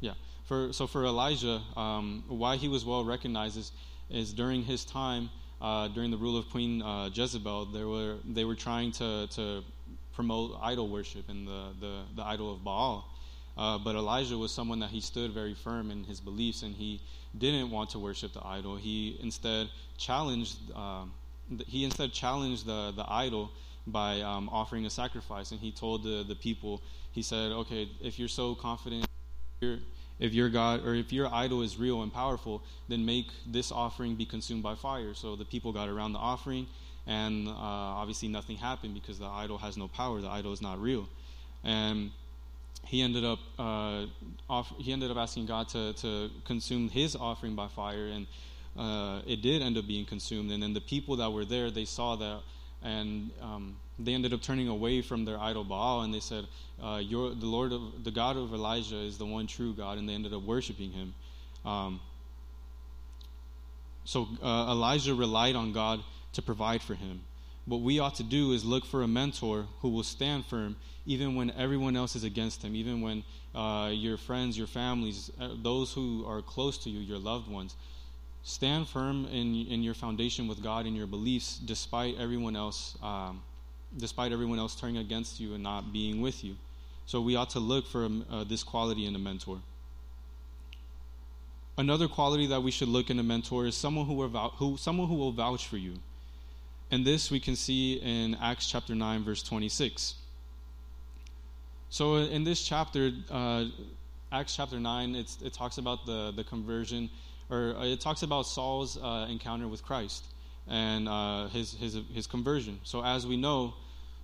yeah 0.00 0.14
for 0.44 0.72
so 0.72 0.86
for 0.86 1.04
Elijah, 1.04 1.60
um, 1.76 2.24
why 2.28 2.56
he 2.56 2.68
was 2.68 2.84
well 2.84 3.04
recognized 3.04 3.56
is 3.56 3.72
is 4.10 4.32
during 4.32 4.62
his 4.62 4.84
time. 4.84 5.30
Uh, 5.60 5.88
during 5.88 6.08
the 6.12 6.16
rule 6.16 6.38
of 6.38 6.48
Queen 6.50 6.80
uh, 6.82 7.10
Jezebel, 7.12 7.64
they 7.66 7.82
were 7.82 8.18
they 8.24 8.44
were 8.44 8.54
trying 8.54 8.92
to, 8.92 9.26
to 9.26 9.64
promote 10.18 10.56
idol 10.60 10.88
worship 10.88 11.28
and 11.28 11.46
the, 11.46 11.68
the, 11.80 12.02
the 12.16 12.22
idol 12.24 12.52
of 12.52 12.64
Baal. 12.64 13.08
Uh, 13.58 13.76
but 13.76 13.96
Elijah 13.96 14.38
was 14.38 14.52
someone 14.52 14.78
that 14.78 14.90
he 14.90 15.00
stood 15.00 15.32
very 15.32 15.54
firm 15.54 15.90
in 15.90 16.04
his 16.04 16.20
beliefs, 16.20 16.62
and 16.62 16.74
he 16.74 17.00
didn't 17.36 17.70
want 17.70 17.90
to 17.90 17.98
worship 17.98 18.32
the 18.32 18.46
idol. 18.46 18.76
He 18.76 19.18
instead 19.20 19.68
challenged. 19.98 20.56
Um, 20.76 21.12
he 21.66 21.84
instead 21.84 22.12
challenged 22.12 22.66
the 22.66 22.92
the 22.92 23.04
idol 23.08 23.50
by 23.86 24.20
um, 24.20 24.48
offering 24.52 24.86
a 24.86 24.90
sacrifice, 24.90 25.50
and 25.50 25.60
he 25.60 25.72
told 25.72 26.04
the 26.04 26.24
the 26.26 26.36
people. 26.36 26.82
He 27.10 27.22
said, 27.22 27.50
"Okay, 27.52 27.90
if 28.00 28.18
you're 28.18 28.28
so 28.28 28.54
confident 28.54 29.08
if 30.18 30.34
your 30.34 30.48
God 30.48 30.84
or 30.84 30.94
if 30.94 31.12
your 31.12 31.32
idol 31.32 31.62
is 31.62 31.76
real 31.76 32.02
and 32.02 32.12
powerful, 32.12 32.62
then 32.88 33.04
make 33.04 33.26
this 33.46 33.72
offering 33.72 34.14
be 34.14 34.24
consumed 34.24 34.62
by 34.62 34.74
fire. 34.74 35.14
So 35.14 35.36
the 35.36 35.44
people 35.44 35.72
got 35.72 35.88
around 35.88 36.12
the 36.12 36.18
offering, 36.18 36.66
and 37.06 37.48
uh, 37.48 37.52
obviously 37.52 38.28
nothing 38.28 38.56
happened 38.56 38.94
because 38.94 39.18
the 39.18 39.26
idol 39.26 39.58
has 39.58 39.76
no 39.76 39.88
power. 39.88 40.20
The 40.20 40.28
idol 40.28 40.52
is 40.52 40.62
not 40.62 40.80
real, 40.80 41.08
and 41.64 42.10
he 42.88 43.02
ended 43.02 43.24
up 43.24 43.38
uh, 43.58 44.06
off, 44.48 44.72
he 44.78 44.92
ended 44.92 45.10
up 45.10 45.18
asking 45.18 45.44
God 45.46 45.68
to 45.68 45.92
to 45.94 46.30
consume 46.44 46.88
his 46.88 47.14
offering 47.14 47.54
by 47.54 47.68
fire, 47.68 48.06
and 48.06 48.26
uh, 48.76 49.20
it 49.26 49.42
did 49.42 49.60
end 49.60 49.76
up 49.76 49.86
being 49.86 50.06
consumed. 50.06 50.50
And 50.50 50.62
then 50.62 50.72
the 50.72 50.80
people 50.80 51.16
that 51.16 51.30
were 51.30 51.44
there, 51.44 51.70
they 51.70 51.84
saw 51.84 52.16
that, 52.16 52.40
and 52.82 53.30
um, 53.42 53.76
they 53.98 54.14
ended 54.14 54.32
up 54.32 54.40
turning 54.40 54.68
away 54.68 55.02
from 55.02 55.26
their 55.26 55.38
idol 55.38 55.64
Baal, 55.64 56.00
and 56.00 56.14
they 56.14 56.20
said, 56.20 56.46
uh, 56.82 57.00
"Your 57.02 57.34
the 57.34 57.46
Lord 57.46 57.72
of 57.72 58.04
the 58.04 58.10
God 58.10 58.38
of 58.38 58.54
Elijah 58.54 58.96
is 58.96 59.18
the 59.18 59.26
one 59.26 59.46
true 59.46 59.74
God," 59.74 59.98
and 59.98 60.08
they 60.08 60.14
ended 60.14 60.32
up 60.32 60.42
worshiping 60.42 60.90
him. 60.90 61.14
Um, 61.66 62.00
so 64.04 64.26
uh, 64.42 64.72
Elijah 64.72 65.14
relied 65.14 65.56
on 65.56 65.74
God 65.74 66.00
to 66.32 66.40
provide 66.40 66.80
for 66.80 66.94
him. 66.94 67.20
What 67.66 67.82
we 67.82 67.98
ought 67.98 68.14
to 68.14 68.22
do 68.22 68.52
is 68.52 68.64
look 68.64 68.86
for 68.86 69.02
a 69.02 69.08
mentor 69.08 69.66
who 69.80 69.90
will 69.90 70.02
stand 70.02 70.46
firm, 70.46 70.76
even 71.08 71.34
when 71.34 71.50
everyone 71.52 71.96
else 71.96 72.14
is 72.14 72.22
against 72.22 72.62
him, 72.62 72.76
even 72.76 73.00
when 73.00 73.24
uh, 73.54 73.90
your 73.92 74.16
friends, 74.16 74.56
your 74.56 74.68
families, 74.68 75.32
uh, 75.40 75.48
those 75.60 75.92
who 75.92 76.24
are 76.24 76.40
close 76.42 76.78
to 76.78 76.90
you, 76.90 77.00
your 77.00 77.18
loved 77.18 77.50
ones. 77.50 77.74
Stand 78.44 78.86
firm 78.86 79.26
in 79.26 79.66
in 79.66 79.82
your 79.82 79.94
foundation 79.94 80.46
with 80.46 80.62
God 80.62 80.86
and 80.86 80.96
your 80.96 81.08
beliefs, 81.08 81.58
despite 81.58 82.14
everyone 82.18 82.54
else. 82.54 82.96
Um, 83.02 83.42
despite 83.96 84.32
everyone 84.32 84.58
else 84.58 84.74
turning 84.74 84.98
against 84.98 85.40
you 85.40 85.54
and 85.54 85.62
not 85.62 85.92
being 85.92 86.20
with 86.20 86.44
you. 86.44 86.56
So 87.06 87.20
we 87.20 87.36
ought 87.36 87.50
to 87.50 87.60
look 87.60 87.86
for 87.86 88.04
um, 88.04 88.24
uh, 88.30 88.44
this 88.44 88.62
quality 88.62 89.06
in 89.06 89.14
a 89.14 89.18
mentor. 89.18 89.60
Another 91.78 92.08
quality 92.08 92.46
that 92.48 92.62
we 92.62 92.70
should 92.70 92.88
look 92.88 93.08
in 93.08 93.18
a 93.18 93.22
mentor 93.22 93.66
is 93.66 93.76
someone 93.76 94.04
who, 94.04 94.28
who, 94.28 94.76
someone 94.76 95.08
who 95.08 95.14
will 95.14 95.32
vouch 95.32 95.66
for 95.66 95.76
you. 95.76 95.94
And 96.90 97.06
this 97.06 97.30
we 97.30 97.40
can 97.40 97.56
see 97.56 97.94
in 97.94 98.34
Acts 98.40 98.68
chapter 98.68 98.94
9, 98.94 99.24
verse 99.24 99.42
26. 99.42 100.14
So 101.90 102.16
in 102.16 102.44
this 102.44 102.62
chapter, 102.62 103.12
uh, 103.30 103.64
Acts 104.30 104.54
chapter 104.54 104.78
9, 104.78 105.14
it 105.16 105.52
talks 105.52 105.78
about 105.78 106.04
the, 106.04 106.32
the 106.36 106.44
conversion, 106.44 107.08
or 107.48 107.74
uh, 107.76 107.84
it 107.84 108.00
talks 108.00 108.22
about 108.22 108.42
Saul's 108.42 108.98
uh, 108.98 109.26
encounter 109.30 109.66
with 109.68 109.82
Christ 109.82 110.26
and 110.66 111.08
uh, 111.08 111.46
his, 111.48 111.72
his, 111.72 111.98
his 112.12 112.26
conversion. 112.26 112.78
So 112.84 113.02
as 113.02 113.26
we 113.26 113.38
know, 113.38 113.72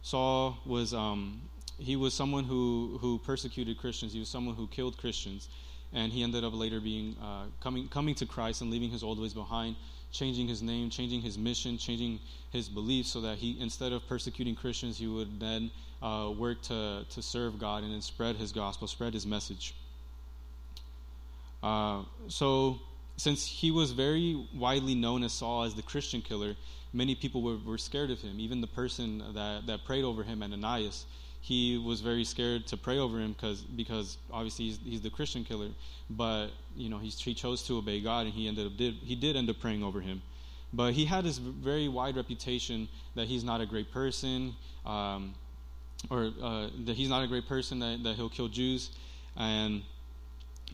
Saul 0.02 0.59
was 0.66 0.92
um, 0.92 1.40
he 1.78 1.97
was 1.97 2.12
someone 2.12 2.44
who, 2.44 2.99
who 3.00 3.18
persecuted 3.18 3.78
Christians. 3.78 4.12
He 4.12 4.18
was 4.18 4.28
someone 4.28 4.54
who 4.54 4.66
killed 4.66 4.99
Christians, 4.99 5.49
and 5.92 6.12
he 6.12 6.23
ended 6.23 6.44
up 6.44 6.54
later 6.54 6.80
being 6.80 7.16
uh, 7.23 7.44
coming 7.61 7.88
coming 7.88 8.14
to 8.16 8.26
Christ 8.26 8.61
and 8.61 8.71
leaving 8.71 8.90
his 8.90 9.02
old 9.02 9.18
ways 9.18 9.33
behind, 9.33 9.76
changing 10.14 10.49
his 10.49 10.62
name, 10.62 10.88
changing 10.88 11.21
his 11.21 11.37
mission, 11.37 11.76
changing 11.76 12.21
his 12.50 12.68
beliefs, 12.68 13.11
so 13.11 13.21
that 13.21 13.37
he 13.37 13.59
instead 13.61 13.92
of 13.92 14.06
persecuting 14.09 14.54
Christians, 14.54 14.97
he 14.97 15.06
would 15.06 15.38
then 15.38 15.71
uh, 16.00 16.33
work 16.37 16.62
to 16.62 17.04
to 17.11 17.21
serve 17.21 17.59
God 17.59 17.83
and 17.83 17.92
then 17.92 18.00
spread 18.00 18.37
his 18.37 18.52
gospel, 18.52 18.88
spread 18.88 19.12
his 19.12 19.26
message. 19.26 19.75
Uh, 21.62 22.02
so 22.28 22.78
since 23.16 23.47
he 23.47 23.71
was 23.71 23.92
very 23.92 24.47
widely 24.54 24.94
known 24.94 25.23
as 25.23 25.33
Saul 25.33 25.64
as 25.64 25.75
the 25.75 25.83
Christian 25.83 26.21
killer, 26.21 26.56
many 26.92 27.14
people 27.14 27.42
were, 27.42 27.56
were 27.64 27.78
scared 27.78 28.11
of 28.11 28.21
him. 28.21 28.40
Even 28.40 28.61
the 28.61 28.66
person 28.66 29.23
that, 29.35 29.66
that 29.66 29.85
prayed 29.85 30.04
over 30.04 30.23
him, 30.23 30.42
Ananias, 30.42 31.06
he 31.45 31.77
was 31.77 32.01
very 32.01 32.25
scared 32.25 32.67
to 32.67 32.77
pray 32.79 32.99
over 32.99 33.19
him 33.19 33.35
because 33.35 33.61
because 33.61 34.17
obviously 34.33 34.65
he's, 34.65 34.79
he's 34.83 35.03
the 35.03 35.11
Christian 35.11 35.45
killer. 35.45 35.69
But 36.09 36.49
you 36.75 36.89
know 36.89 36.97
he 36.97 37.11
chose 37.35 37.63
to 37.65 37.77
obey 37.77 38.01
God, 38.01 38.25
and 38.25 38.35
he 38.35 38.49
ended 38.49 38.67
up 38.67 38.79
did 38.79 38.95
he 38.95 39.15
did 39.15 39.37
end 39.37 39.51
up 39.51 39.61
praying 39.61 39.83
over 39.83 40.01
him. 40.01 40.23
But 40.73 40.95
he 40.95 41.05
had 41.05 41.23
this 41.23 41.37
very 41.37 41.87
wide 41.87 42.17
reputation 42.17 42.89
that 43.15 43.27
he's 43.27 43.45
not 43.45 43.61
a 43.61 43.67
great 43.67 43.93
person, 43.93 44.57
um, 44.87 45.35
or 46.09 46.33
uh, 46.43 46.69
that 46.87 46.97
he's 46.97 47.11
not 47.11 47.23
a 47.23 47.27
great 47.27 47.47
person, 47.47 47.79
that, 47.79 48.03
that 48.05 48.17
he'll 48.17 48.31
kill 48.31 48.49
Jews, 48.49 48.91
and 49.37 49.83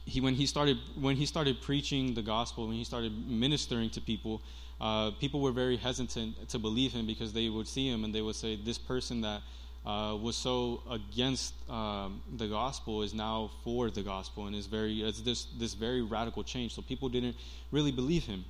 he 0.04 0.20
when 0.20 0.34
he 0.34 0.46
started 0.46 0.78
when 0.94 1.16
he 1.16 1.26
started 1.26 1.60
preaching 1.60 2.14
the 2.14 2.22
gospel, 2.22 2.68
when 2.68 2.76
he 2.76 2.84
started 2.84 3.12
ministering 3.28 3.90
to 3.90 4.00
people, 4.00 4.40
uh, 4.80 5.10
people 5.18 5.40
were 5.40 5.52
very 5.52 5.76
hesitant 5.76 6.48
to 6.48 6.60
believe 6.60 6.92
him 6.92 7.06
because 7.08 7.32
they 7.32 7.48
would 7.48 7.66
see 7.66 7.88
him 7.88 8.04
and 8.04 8.14
they 8.14 8.22
would 8.22 8.36
say, 8.36 8.54
"This 8.54 8.78
person 8.78 9.20
that 9.22 9.42
uh, 9.86 10.16
was 10.20 10.36
so 10.36 10.82
against 10.90 11.54
um, 11.70 12.20
the 12.36 12.46
gospel 12.46 13.02
is 13.02 13.14
now 13.14 13.50
for 13.64 13.90
the 13.90 14.02
gospel 14.02 14.46
and 14.46 14.54
is 14.54 14.66
very 14.66 15.02
it's 15.02 15.20
this 15.22 15.46
this 15.58 15.74
very 15.74 16.02
radical 16.02 16.44
change." 16.44 16.74
So 16.74 16.82
people 16.82 17.08
didn't 17.08 17.36
really 17.70 17.92
believe 17.92 18.24
him. 18.24 18.44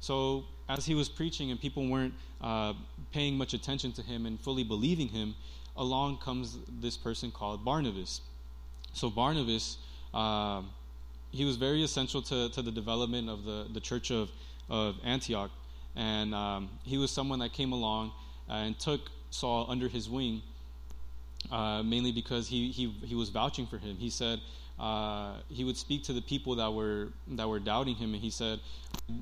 So 0.00 0.44
as 0.68 0.84
he 0.84 0.94
was 0.94 1.08
preaching 1.08 1.50
and 1.50 1.60
people 1.60 1.88
weren't 1.88 2.14
uh, 2.40 2.74
paying 3.12 3.36
much 3.36 3.54
attention 3.54 3.92
to 3.92 4.02
him 4.02 4.26
and 4.26 4.40
fully 4.40 4.64
believing 4.64 5.08
him, 5.08 5.34
along 5.76 6.18
comes 6.18 6.58
this 6.80 6.96
person 6.96 7.30
called 7.30 7.64
Barnabas. 7.64 8.20
So 8.92 9.10
Barnabas. 9.10 9.78
Uh, 10.12 10.62
he 11.32 11.44
was 11.46 11.56
very 11.56 11.82
essential 11.82 12.22
to, 12.22 12.50
to 12.50 12.62
the 12.62 12.70
development 12.70 13.28
of 13.28 13.44
the, 13.44 13.66
the 13.72 13.80
church 13.80 14.10
of, 14.10 14.30
of 14.68 14.96
Antioch. 15.02 15.50
And 15.96 16.34
um, 16.34 16.68
he 16.84 16.98
was 16.98 17.10
someone 17.10 17.38
that 17.40 17.52
came 17.52 17.72
along 17.72 18.12
and 18.48 18.78
took 18.78 19.00
Saul 19.30 19.66
under 19.68 19.88
his 19.88 20.08
wing, 20.08 20.42
uh, 21.52 21.82
mainly 21.82 22.12
because 22.12 22.48
he, 22.48 22.70
he, 22.70 22.88
he 23.04 23.14
was 23.14 23.28
vouching 23.28 23.66
for 23.66 23.76
him. 23.76 23.96
He 23.96 24.10
said 24.10 24.40
uh, 24.80 25.34
he 25.48 25.64
would 25.64 25.76
speak 25.76 26.02
to 26.04 26.12
the 26.12 26.22
people 26.22 26.56
that 26.56 26.72
were, 26.72 27.08
that 27.28 27.48
were 27.48 27.60
doubting 27.60 27.94
him, 27.94 28.14
and 28.14 28.22
he 28.22 28.30
said, 28.30 28.58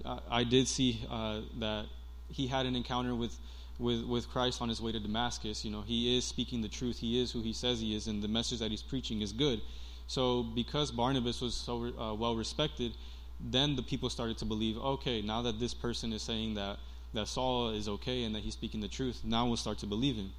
I, 0.05 0.19
I 0.31 0.45
did 0.45 0.69
see 0.69 1.05
uh, 1.11 1.41
that 1.59 1.87
he 2.31 2.47
had 2.47 2.67
an 2.67 2.77
encounter 2.77 3.15
with, 3.17 3.37
with, 3.81 4.05
with 4.05 4.29
Christ 4.31 4.63
on 4.63 4.69
his 4.69 4.81
way 4.81 4.93
to 4.93 5.01
Damascus. 5.01 5.65
You 5.65 5.73
know, 5.73 5.83
he 5.83 6.17
is 6.17 6.25
speaking 6.25 6.63
the 6.63 6.69
truth, 6.69 6.99
he 6.99 7.21
is 7.21 7.33
who 7.33 7.43
he 7.43 7.53
says 7.53 7.81
he 7.81 7.97
is, 7.97 8.07
and 8.07 8.23
the 8.23 8.29
message 8.29 8.61
that 8.61 8.71
he's 8.71 8.83
preaching 8.83 9.23
is 9.23 9.33
good. 9.33 9.61
So, 10.07 10.43
because 10.43 10.91
Barnabas 10.93 11.41
was 11.41 11.55
so 11.55 11.93
uh, 11.99 12.15
well 12.15 12.37
respected, 12.37 12.93
then 13.41 13.75
the 13.75 13.83
people 13.83 14.09
started 14.09 14.39
to 14.39 14.45
believe 14.45 14.77
okay, 14.79 15.23
now 15.23 15.43
that 15.43 15.59
this 15.59 15.75
person 15.75 16.13
is 16.13 16.23
saying 16.23 16.55
that, 16.55 16.79
that 17.13 17.27
Saul 17.27 17.71
is 17.71 17.89
okay 17.89 18.23
and 18.23 18.35
that 18.35 18.43
he's 18.43 18.53
speaking 18.53 18.81
the 18.81 18.89
truth, 18.89 19.23
now 19.25 19.47
we'll 19.47 19.57
start 19.57 19.79
to 19.79 19.87
believe 19.87 20.15
him. 20.15 20.31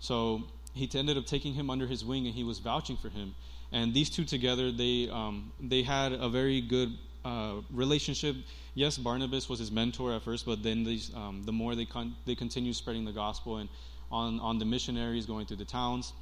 So, 0.00 0.44
he 0.78 0.88
ended 0.98 1.16
up 1.18 1.26
taking 1.26 1.54
him 1.54 1.70
under 1.70 1.86
his 1.86 2.04
wing 2.04 2.26
and 2.26 2.34
he 2.34 2.44
was 2.44 2.58
vouching 2.58 2.96
for 2.96 3.08
him. 3.08 3.34
And 3.72 3.92
these 3.92 4.08
two 4.08 4.24
together, 4.24 4.72
they, 4.72 5.08
um, 5.10 5.52
they 5.60 5.82
had 5.82 6.12
a 6.12 6.28
very 6.28 6.60
good 6.60 6.96
uh, 7.24 7.56
relationship. 7.70 8.36
Yes, 8.74 8.96
Barnabas 8.96 9.48
was 9.48 9.58
his 9.58 9.70
mentor 9.70 10.14
at 10.14 10.22
first, 10.22 10.46
but 10.46 10.62
then 10.62 10.84
these, 10.84 11.12
um, 11.14 11.42
the 11.44 11.52
more 11.52 11.74
they, 11.74 11.84
con- 11.84 12.14
they 12.24 12.34
continued 12.34 12.76
spreading 12.76 13.04
the 13.04 13.12
gospel 13.12 13.58
and 13.58 13.68
on, 14.10 14.40
on 14.40 14.58
the 14.58 14.64
missionaries 14.64 15.26
going 15.26 15.46
through 15.46 15.58
the 15.58 15.64
towns, 15.64 16.12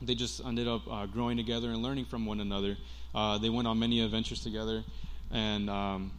they 0.00 0.14
just 0.14 0.42
ended 0.44 0.66
up 0.66 0.82
uh, 0.90 1.06
growing 1.06 1.36
together 1.36 1.68
and 1.70 1.82
learning 1.82 2.06
from 2.06 2.24
one 2.24 2.40
another. 2.40 2.76
Uh, 3.14 3.38
they 3.38 3.50
went 3.50 3.68
on 3.68 3.78
many 3.78 4.00
adventures 4.00 4.42
together, 4.42 4.82
and 5.30 5.68
um, 5.68 6.12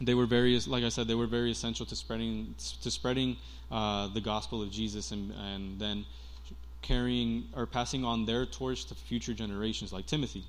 they 0.00 0.14
were 0.14 0.26
very, 0.26 0.58
like 0.60 0.84
I 0.84 0.88
said, 0.88 1.08
they 1.08 1.14
were 1.14 1.26
very 1.26 1.50
essential 1.50 1.84
to 1.86 1.96
spreading 1.96 2.54
to 2.82 2.90
spreading 2.90 3.36
uh, 3.70 4.08
the 4.08 4.20
gospel 4.20 4.62
of 4.62 4.70
Jesus, 4.70 5.10
and 5.10 5.32
and 5.32 5.78
then 5.78 6.06
carrying 6.82 7.44
or 7.54 7.66
passing 7.66 8.04
on 8.04 8.26
their 8.26 8.46
torch 8.46 8.84
to 8.86 8.94
future 8.94 9.34
generations, 9.34 9.92
like 9.92 10.06
Timothy. 10.06 10.44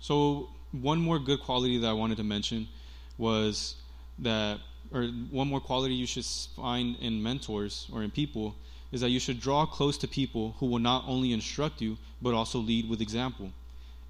So 0.00 0.48
one 0.72 1.00
more 1.00 1.18
good 1.18 1.40
quality 1.40 1.78
that 1.78 1.88
I 1.88 1.92
wanted 1.92 2.18
to 2.18 2.24
mention 2.24 2.68
was 3.16 3.74
that, 4.20 4.58
or 4.92 5.04
one 5.30 5.48
more 5.48 5.60
quality 5.60 5.94
you 5.94 6.06
should 6.06 6.24
find 6.24 6.96
in 7.00 7.22
mentors 7.22 7.88
or 7.92 8.02
in 8.02 8.10
people 8.10 8.54
is 8.90 9.00
that 9.00 9.10
you 9.10 9.20
should 9.20 9.40
draw 9.40 9.66
close 9.66 9.98
to 9.98 10.08
people 10.08 10.54
who 10.58 10.66
will 10.66 10.78
not 10.78 11.04
only 11.06 11.32
instruct 11.32 11.80
you, 11.80 11.98
but 12.22 12.32
also 12.34 12.58
lead 12.58 12.88
with 12.88 13.00
example. 13.00 13.52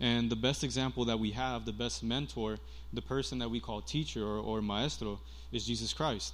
And 0.01 0.31
the 0.31 0.37
best 0.37 0.63
example 0.63 1.05
that 1.07 1.19
we 1.19 1.33
have, 1.33 1.65
the 1.65 1.73
best 1.73 2.05
mentor, 2.05 2.59
the 2.93 3.03
person 3.03 3.39
that 3.41 3.51
we 3.51 3.59
call 3.59 3.81
teacher 3.81 4.25
or, 4.25 4.39
or 4.39 4.63
maestro, 4.63 5.19
is 5.51 5.67
Jesus 5.67 5.93
Christ. 5.93 6.33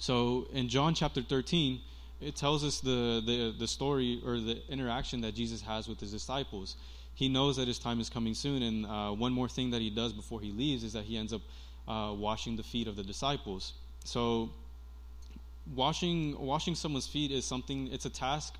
So 0.00 0.48
in 0.54 0.70
John 0.70 0.94
chapter 0.94 1.20
13, 1.20 1.78
it 2.22 2.34
tells 2.34 2.64
us 2.64 2.80
the, 2.80 3.22
the, 3.24 3.54
the 3.58 3.68
story 3.68 4.20
or 4.24 4.40
the 4.40 4.58
interaction 4.70 5.20
that 5.20 5.34
Jesus 5.34 5.60
has 5.60 5.88
with 5.88 6.00
his 6.00 6.10
disciples. 6.10 6.76
He 7.14 7.28
knows 7.28 7.58
that 7.58 7.68
his 7.68 7.78
time 7.78 8.00
is 8.00 8.08
coming 8.08 8.32
soon, 8.32 8.62
and 8.62 8.86
uh, 8.86 9.10
one 9.10 9.32
more 9.32 9.48
thing 9.48 9.70
that 9.72 9.82
he 9.82 9.90
does 9.90 10.14
before 10.14 10.40
he 10.40 10.52
leaves 10.52 10.84
is 10.84 10.94
that 10.94 11.04
he 11.04 11.18
ends 11.18 11.34
up 11.34 11.42
uh, 11.86 12.14
washing 12.14 12.56
the 12.56 12.62
feet 12.62 12.88
of 12.88 12.96
the 12.96 13.02
disciples. 13.02 13.74
So 14.04 14.48
washing 15.74 16.38
washing 16.38 16.74
someone's 16.74 17.06
feet 17.06 17.30
is 17.30 17.44
something 17.44 17.88
it's 17.92 18.06
a 18.06 18.10
task 18.10 18.54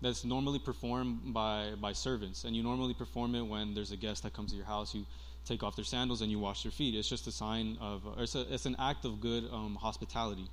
that's 0.00 0.24
normally 0.24 0.58
performed 0.58 1.34
by 1.34 1.72
by 1.80 1.92
servants 1.92 2.44
and 2.44 2.56
you 2.56 2.62
normally 2.62 2.94
perform 2.94 3.34
it 3.34 3.42
when 3.42 3.74
there's 3.74 3.92
a 3.92 3.96
guest 3.96 4.22
that 4.22 4.32
comes 4.32 4.50
to 4.50 4.56
your 4.56 4.66
house 4.66 4.94
you 4.94 5.04
take 5.44 5.62
off 5.62 5.76
their 5.76 5.84
sandals 5.84 6.22
and 6.22 6.30
you 6.30 6.38
wash 6.40 6.64
their 6.64 6.72
feet 6.72 6.94
it's 6.94 7.08
just 7.08 7.26
a 7.26 7.30
sign 7.30 7.76
of 7.80 8.02
it's, 8.18 8.34
a, 8.34 8.52
it's 8.52 8.66
an 8.66 8.74
act 8.80 9.04
of 9.04 9.20
good 9.20 9.44
um, 9.52 9.76
hospitality 9.80 10.48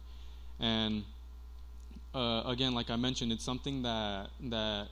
and 0.59 1.03
uh, 2.13 2.43
again 2.45 2.73
like 2.73 2.89
i 2.89 2.95
mentioned 2.95 3.31
it's 3.31 3.43
something 3.43 3.81
that 3.81 4.29
that 4.41 4.87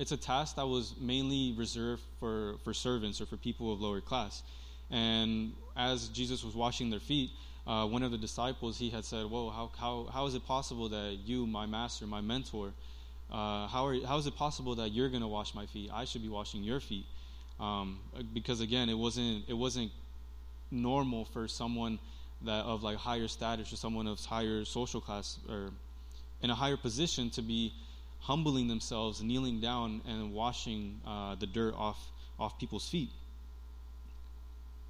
it's 0.00 0.12
a 0.12 0.16
task 0.16 0.56
that 0.56 0.66
was 0.66 0.94
mainly 0.98 1.54
reserved 1.58 2.02
for, 2.18 2.54
for 2.64 2.72
servants 2.72 3.20
or 3.20 3.26
for 3.26 3.36
people 3.36 3.70
of 3.70 3.82
lower 3.82 4.00
class. 4.00 4.42
And 4.90 5.52
as 5.76 6.08
Jesus 6.08 6.42
was 6.42 6.54
washing 6.54 6.88
their 6.88 7.00
feet, 7.00 7.30
uh, 7.66 7.86
one 7.86 8.02
of 8.02 8.10
the 8.10 8.16
disciples 8.16 8.78
he 8.78 8.88
had 8.88 9.04
said, 9.04 9.26
"Whoa, 9.26 9.50
how, 9.50 9.70
how, 9.78 10.08
how 10.10 10.26
is 10.26 10.34
it 10.34 10.46
possible 10.46 10.88
that 10.88 11.18
you, 11.26 11.46
my 11.46 11.66
master, 11.66 12.06
my 12.06 12.22
mentor, 12.22 12.72
uh, 13.30 13.68
how, 13.68 13.86
are, 13.86 14.06
how 14.06 14.16
is 14.16 14.26
it 14.26 14.34
possible 14.36 14.74
that 14.76 14.88
you're 14.88 15.10
going 15.10 15.20
to 15.20 15.28
wash 15.28 15.54
my 15.54 15.66
feet? 15.66 15.90
I 15.92 16.06
should 16.06 16.22
be 16.22 16.30
washing 16.30 16.64
your 16.64 16.80
feet." 16.80 17.04
Um, 17.60 17.98
because 18.32 18.62
again, 18.62 18.88
it 18.88 18.96
wasn't 18.96 19.44
it 19.48 19.52
wasn't 19.52 19.92
normal 20.70 21.26
for 21.26 21.46
someone 21.46 21.98
that 22.42 22.64
of 22.64 22.82
like 22.82 22.96
higher 22.96 23.28
status 23.28 23.72
or 23.72 23.76
someone 23.76 24.06
of 24.06 24.18
higher 24.20 24.64
social 24.64 25.00
class 25.00 25.38
or 25.48 25.70
in 26.42 26.50
a 26.50 26.54
higher 26.54 26.76
position 26.76 27.30
to 27.30 27.42
be 27.42 27.72
humbling 28.20 28.68
themselves, 28.68 29.22
kneeling 29.22 29.60
down, 29.60 30.00
and 30.06 30.32
washing 30.32 31.00
uh, 31.06 31.34
the 31.34 31.46
dirt 31.46 31.74
off 31.74 31.98
off 32.38 32.58
people's 32.58 32.88
feet. 32.88 33.10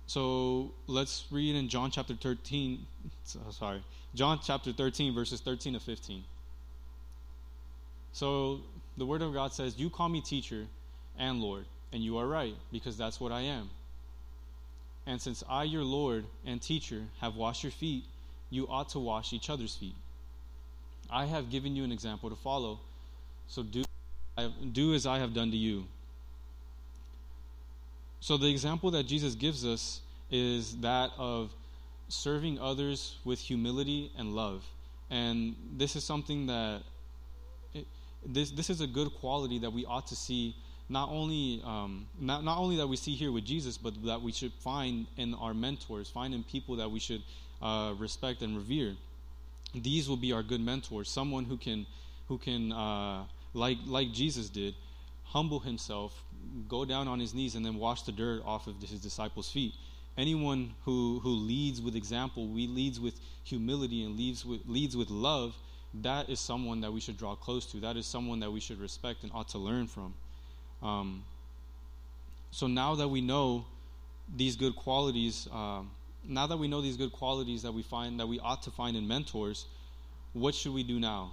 So 0.07 0.73
let's 0.87 1.25
read 1.31 1.55
in 1.55 1.69
John 1.69 1.91
chapter 1.91 2.15
13. 2.15 2.87
Sorry, 3.51 3.83
John 4.15 4.41
chapter 4.43 4.73
13, 4.73 5.15
verses 5.15 5.41
13 5.41 5.75
to 5.75 5.81
15. 5.81 6.25
So 8.13 8.61
the 8.97 9.07
Word 9.07 9.23
of 9.23 9.33
God 9.33 9.53
says, 9.53 9.79
You 9.79 9.91
call 9.91 10.09
me 10.09 10.21
teacher 10.21 10.67
and 11.19 11.41
Lord, 11.41 11.65
and 11.93 12.03
you 12.03 12.19
are 12.19 12.27
right, 12.27 12.55
because 12.73 12.97
that's 12.97 13.21
what 13.21 13.33
I 13.33 13.43
am. 13.43 13.71
And 15.11 15.21
since 15.21 15.43
I, 15.49 15.65
your 15.65 15.83
Lord 15.83 16.25
and 16.47 16.63
teacher, 16.63 17.03
have 17.21 17.35
washed 17.35 17.65
your 17.65 17.73
feet, 17.73 18.05
you 18.49 18.69
ought 18.69 18.91
to 18.91 19.01
wash 19.01 19.33
each 19.33 19.51
other's 19.51 19.75
feet. 19.75 19.97
I 21.11 21.27
have 21.27 21.51
given 21.51 21.75
you 21.75 21.83
an 21.83 21.91
example 21.91 22.31
to 22.31 22.37
follow, 22.37 22.79
so 23.49 23.65
do, 23.65 23.83
do 24.71 24.95
as 24.95 25.07
I 25.07 25.19
have 25.19 25.35
done 25.35 25.51
to 25.51 25.57
you. 25.57 25.85
So, 28.21 28.37
the 28.37 28.49
example 28.49 28.93
that 28.93 29.09
Jesus 29.09 29.35
gives 29.35 29.67
us 29.67 30.01
is 30.31 30.77
that 30.77 31.11
of 31.19 31.51
serving 32.07 32.61
others 32.61 33.17
with 33.25 33.41
humility 33.41 34.13
and 34.17 34.37
love. 34.37 34.65
And 35.11 35.57
this 35.77 35.97
is 35.97 36.05
something 36.05 36.47
that, 36.47 36.83
it, 37.75 37.85
this, 38.25 38.53
this 38.53 38.71
is 38.71 38.81
a 38.81 38.87
good 38.87 39.13
quality 39.15 39.59
that 39.59 39.73
we 39.73 39.85
ought 39.87 40.07
to 40.07 40.15
see 40.15 40.55
not 40.91 41.09
only 41.09 41.63
um, 41.65 42.07
not, 42.19 42.43
not 42.45 42.59
only 42.59 42.77
that 42.77 42.89
we 42.89 42.97
see 42.97 43.15
here 43.15 43.31
with 43.31 43.45
Jesus, 43.45 43.79
but 43.79 43.95
that 44.05 44.21
we 44.21 44.33
should 44.33 44.53
find 44.55 45.07
in 45.17 45.35
our 45.35 45.55
mentors, 45.55 46.11
find 46.11 46.35
in 46.35 46.43
people 46.43 46.77
that 46.77 46.91
we 46.91 46.99
should 46.99 47.23
uh, 47.63 47.95
respect 47.97 48.43
and 48.43 48.57
revere. 48.57 48.97
These 49.73 50.09
will 50.09 50.17
be 50.17 50.33
our 50.33 50.43
good 50.43 50.61
mentors, 50.61 51.09
someone 51.09 51.45
who 51.45 51.57
can 51.57 51.87
who 52.27 52.39
can 52.39 52.73
uh, 52.73 53.25
like 53.55 53.79
like 53.87 54.13
Jesus 54.13 54.51
did, 54.51 54.75
humble 55.23 55.61
himself, 55.61 56.25
go 56.69 56.85
down 56.85 57.07
on 57.07 57.21
his 57.21 57.35
knees, 57.35 57.55
and 57.55 57.65
then 57.65 57.77
wash 57.77 58.03
the 58.03 58.13
dirt 58.13 58.43
off 58.45 58.67
of 58.67 58.81
his 58.81 59.01
disciples' 59.01 59.51
feet. 59.51 59.75
Anyone 60.19 60.75
who 60.85 61.21
who 61.23 61.31
leads 61.31 61.81
with 61.81 61.95
example, 61.95 62.49
we 62.49 62.67
leads 62.67 62.99
with 62.99 63.21
humility 63.45 64.03
and 64.03 64.17
leads 64.17 64.45
with 64.45 64.63
leads 64.67 64.97
with 64.97 65.09
love. 65.09 65.55
That 65.95 66.29
is 66.29 66.41
someone 66.41 66.81
that 66.81 66.93
we 66.93 67.01
should 67.01 67.17
draw 67.17 67.37
close 67.37 67.67
to. 67.67 67.77
That 67.79 67.97
is 67.97 68.07
someone 68.07 68.41
that 68.41 68.51
we 68.51 68.59
should 68.59 68.81
respect 68.81 69.23
and 69.23 69.31
ought 69.33 69.49
to 69.51 69.59
learn 69.59 69.87
from. 69.87 70.15
Um, 70.83 71.25
so 72.51 72.67
now 72.67 72.95
that 72.97 73.09
we 73.09 73.21
know 73.21 73.67
these 74.37 74.57
good 74.57 74.77
qualities, 74.77 75.49
uh, 75.53 75.83
now 76.25 76.47
that 76.47 76.57
we 76.57 76.69
know 76.69 76.81
these 76.81 76.97
good 76.97 77.13
qualities 77.13 77.63
that 77.63 77.73
we 77.73 77.83
find 77.83 78.21
that 78.21 78.27
we 78.27 78.41
ought 78.41 78.63
to 78.63 78.71
find 78.71 78.97
in 78.97 79.07
mentors, 79.07 79.67
what 80.33 80.55
should 80.55 80.73
we 80.73 80.83
do 80.83 80.99
now? 80.99 81.33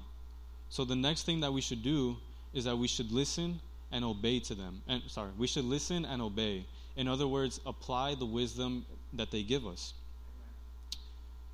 So 0.69 0.83
the 0.85 0.95
next 0.95 1.23
thing 1.23 1.41
that 1.41 1.53
we 1.53 1.61
should 1.61 1.83
do 1.83 2.17
is 2.53 2.65
that 2.65 2.77
we 2.77 2.87
should 2.87 3.11
listen 3.11 3.59
and 3.91 4.03
obey 4.03 4.39
to 4.41 4.55
them. 4.55 4.81
And 4.87 5.01
sorry, 5.07 5.29
we 5.37 5.47
should 5.47 5.65
listen 5.65 6.05
and 6.05 6.21
obey. 6.21 6.65
In 6.95 7.07
other 7.07 7.27
words, 7.27 7.59
apply 7.65 8.15
the 8.15 8.25
wisdom 8.25 8.85
that 9.13 9.31
they 9.31 9.43
give 9.43 9.65
us. 9.65 9.93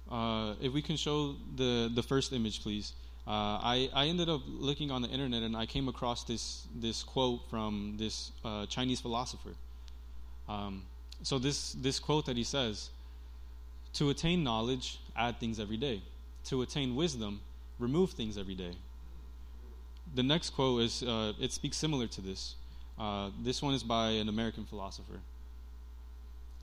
Uh, 0.09 0.55
if 0.61 0.73
we 0.73 0.81
can 0.81 0.97
show 0.97 1.35
the 1.55 1.91
the 1.93 2.03
first 2.03 2.33
image, 2.33 2.61
please. 2.61 2.93
Uh, 3.25 3.31
I, 3.31 3.89
I 3.93 4.07
ended 4.07 4.27
up 4.27 4.41
looking 4.45 4.91
on 4.91 5.01
the 5.01 5.07
internet 5.07 5.43
and 5.43 5.55
I 5.55 5.65
came 5.65 5.87
across 5.87 6.25
this, 6.25 6.67
this 6.75 7.03
quote 7.03 7.49
from 7.49 7.95
this 7.97 8.31
uh, 8.43 8.65
Chinese 8.65 8.99
philosopher. 8.99 9.53
Um, 10.49 10.83
so, 11.21 11.39
this, 11.39 11.71
this 11.73 11.99
quote 11.99 12.25
that 12.25 12.35
he 12.35 12.43
says 12.43 12.89
To 13.93 14.09
attain 14.09 14.43
knowledge, 14.43 14.99
add 15.15 15.39
things 15.39 15.57
every 15.57 15.77
day. 15.77 16.01
To 16.45 16.61
attain 16.63 16.95
wisdom, 16.95 17.39
remove 17.79 18.11
things 18.11 18.37
every 18.37 18.55
day. 18.55 18.73
The 20.15 20.23
next 20.23 20.49
quote 20.49 20.81
is 20.81 21.03
uh, 21.03 21.31
it 21.39 21.53
speaks 21.53 21.77
similar 21.77 22.07
to 22.07 22.21
this. 22.21 22.55
Uh, 22.99 23.29
this 23.41 23.61
one 23.61 23.73
is 23.73 23.83
by 23.83 24.09
an 24.09 24.27
American 24.27 24.65
philosopher. 24.65 25.21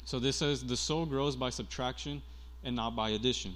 So, 0.04 0.18
this 0.18 0.36
says 0.36 0.62
The 0.62 0.76
soul 0.76 1.06
grows 1.06 1.36
by 1.36 1.48
subtraction 1.48 2.20
and 2.62 2.76
not 2.76 2.94
by 2.94 3.10
addition. 3.10 3.54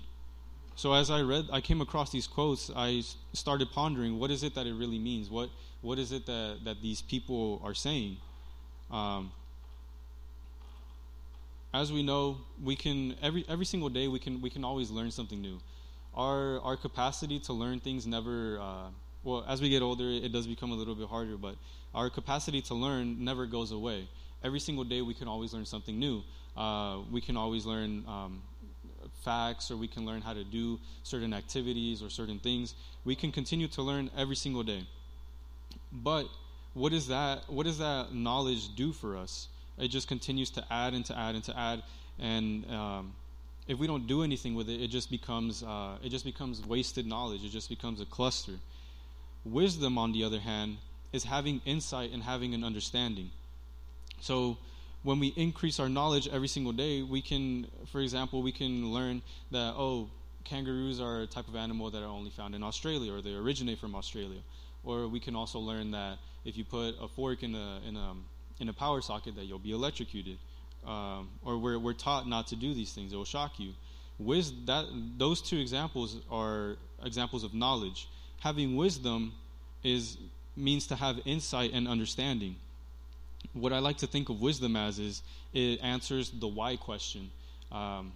So 0.77 0.93
as 0.93 1.11
I 1.11 1.21
read, 1.23 1.47
I 1.53 1.61
came 1.61 1.81
across 1.81 2.11
these 2.11 2.27
quotes. 2.27 2.71
I 2.75 3.03
started 3.33 3.71
pondering, 3.71 4.19
what 4.19 4.31
is 4.31 4.43
it 4.43 4.55
that 4.57 4.67
it 4.67 4.75
really 4.75 4.99
means? 4.99 5.31
What 5.31 5.51
what 5.83 5.99
is 5.99 6.13
it 6.13 6.27
that 6.27 6.61
that 6.65 6.83
these 6.83 7.01
people 7.03 7.61
are 7.63 7.75
saying? 7.75 8.17
Um, 8.91 9.33
as 11.73 11.93
we 11.93 12.03
know, 12.03 12.39
we 12.63 12.75
can 12.77 13.17
every 13.23 13.45
every 13.49 13.65
single 13.67 13.89
day 13.89 14.09
we 14.09 14.19
can 14.19 14.41
we 14.41 14.51
can 14.51 14.65
always 14.65 14.91
learn 14.91 15.11
something 15.11 15.41
new. 15.41 15.61
Our 16.15 16.61
our 16.61 16.77
capacity 16.77 17.39
to 17.41 17.53
learn 17.53 17.81
things 17.81 18.07
never. 18.07 18.59
Uh, 18.61 18.89
well, 19.23 19.45
as 19.49 19.63
we 19.63 19.71
get 19.71 19.81
older, 19.81 20.11
it 20.11 20.33
does 20.33 20.47
become 20.47 20.71
a 20.71 20.75
little 20.75 20.95
bit 20.95 21.09
harder, 21.09 21.37
but 21.37 21.57
our 21.95 22.11
capacity 22.11 22.61
to 22.63 22.75
learn 22.75 23.25
never 23.25 23.47
goes 23.47 23.73
away. 23.73 24.09
Every 24.43 24.61
single 24.61 24.85
day, 24.85 25.01
we 25.01 25.15
can 25.15 25.29
always 25.29 25.55
learn 25.55 25.65
something 25.65 25.99
new. 25.99 26.23
Uh, 26.57 26.99
we 27.11 27.23
can 27.23 27.37
always 27.37 27.65
learn 27.65 28.05
um, 28.07 28.43
facts 29.25 29.71
or 29.71 29.77
we 29.77 29.89
can 29.89 30.05
learn 30.05 30.21
how 30.21 30.35
to 30.35 30.45
do 30.45 30.79
certain 31.03 31.33
activities 31.33 32.03
or 32.03 32.11
certain 32.11 32.39
things. 32.39 32.75
We 33.05 33.15
can 33.17 33.33
continue 33.33 33.69
to 33.69 33.83
learn 33.83 34.11
every 34.17 34.37
single 34.37 34.63
day. 34.63 34.87
But 35.93 36.27
what 36.75 36.93
is 36.93 37.09
that 37.09 37.45
what 37.49 37.67
does 37.67 37.79
that 37.79 38.15
knowledge 38.15 38.75
do 38.77 38.93
for 38.93 39.17
us? 39.17 39.49
It 39.79 39.89
just 39.89 40.09
continues 40.09 40.51
to 40.51 40.65
add 40.71 40.95
and 40.95 41.05
to 41.07 41.19
add 41.19 41.35
and 41.35 41.45
to 41.45 41.59
add 41.59 41.83
and 42.19 42.71
um, 42.71 43.15
if 43.67 43.79
we 43.79 43.87
don't 43.87 44.07
do 44.07 44.23
anything 44.23 44.55
with 44.55 44.69
it, 44.69 44.81
it 44.81 44.89
just 44.89 45.11
becomes 45.11 45.63
uh, 45.63 45.97
it 46.03 46.11
just 46.11 46.25
becomes 46.25 46.65
wasted 46.67 47.07
knowledge. 47.07 47.45
It 47.45 47.51
just 47.51 47.69
becomes 47.69 48.01
a 48.01 48.07
cluster. 48.07 48.59
Wisdom, 49.45 49.99
on 49.99 50.13
the 50.13 50.25
other 50.25 50.41
hand, 50.41 50.79
is 51.13 51.25
having 51.25 51.61
insight 51.65 52.13
and 52.13 52.23
having 52.23 52.55
an 52.55 52.65
understanding. 52.65 53.31
So 54.21 54.59
when 55.05 55.21
we 55.21 55.29
increase 55.37 55.79
our 55.79 55.89
knowledge 55.89 56.27
every 56.29 56.49
single 56.49 56.73
day, 56.73 57.03
we 57.03 57.21
can, 57.21 57.69
for 57.93 58.01
example, 58.01 58.43
we 58.43 58.53
can 58.53 58.91
learn 58.91 59.23
that, 59.51 59.75
oh, 59.77 60.09
kangaroos 60.45 60.99
are 60.99 61.21
a 61.21 61.27
type 61.27 61.47
of 61.47 61.55
animal 61.55 61.91
that 61.91 62.03
are 62.03 62.09
only 62.09 62.31
found 62.31 62.55
in 62.55 62.63
Australia 62.63 63.13
or 63.13 63.21
they 63.21 63.35
originate 63.35 63.79
from 63.79 63.95
Australia. 63.95 64.41
Or 64.83 65.07
we 65.07 65.21
can 65.21 65.37
also 65.37 65.59
learn 65.59 65.91
that 65.93 66.19
if 66.45 66.57
you 66.57 66.65
put 66.65 66.95
a 67.01 67.07
fork 67.07 67.43
in 67.43 67.55
a, 67.55 67.81
in 67.87 67.97
a, 67.97 68.15
in 68.61 68.69
a 68.71 68.73
power 68.73 69.03
socket, 69.03 69.37
that 69.37 69.45
you'll 69.45 69.59
be 69.59 69.73
electrocuted. 69.73 70.39
Um, 70.87 71.29
or 71.45 71.59
we're, 71.59 71.79
we're 71.79 71.93
taught 71.93 72.27
not 72.27 72.47
to 72.49 72.57
do 72.57 72.73
these 72.73 72.93
things, 72.93 73.13
it 73.13 73.17
will 73.17 73.25
shock 73.27 73.61
you. 73.61 73.73
Wis- 74.19 74.53
that, 74.65 74.87
those 75.19 75.43
two 75.43 75.59
examples 75.59 76.17
are 76.31 76.77
examples 77.05 77.45
of 77.45 77.53
knowledge. 77.53 78.09
Having 78.41 78.77
wisdom 78.77 79.35
is 79.83 80.17
means 80.57 80.87
to 80.87 80.97
have 80.97 81.21
insight 81.27 81.73
and 81.75 81.89
understanding 81.89 82.57
what 83.55 83.73
I 83.73 83.79
like 83.79 83.99
to 83.99 84.07
think 84.07 84.29
of 84.29 84.41
wisdom 84.41 84.77
as 84.77 84.99
is 84.99 85.23
it 85.53 85.81
answers 85.83 86.31
the 86.31 86.49
why 86.49 86.77
question. 86.77 87.31
Um, 87.73 88.13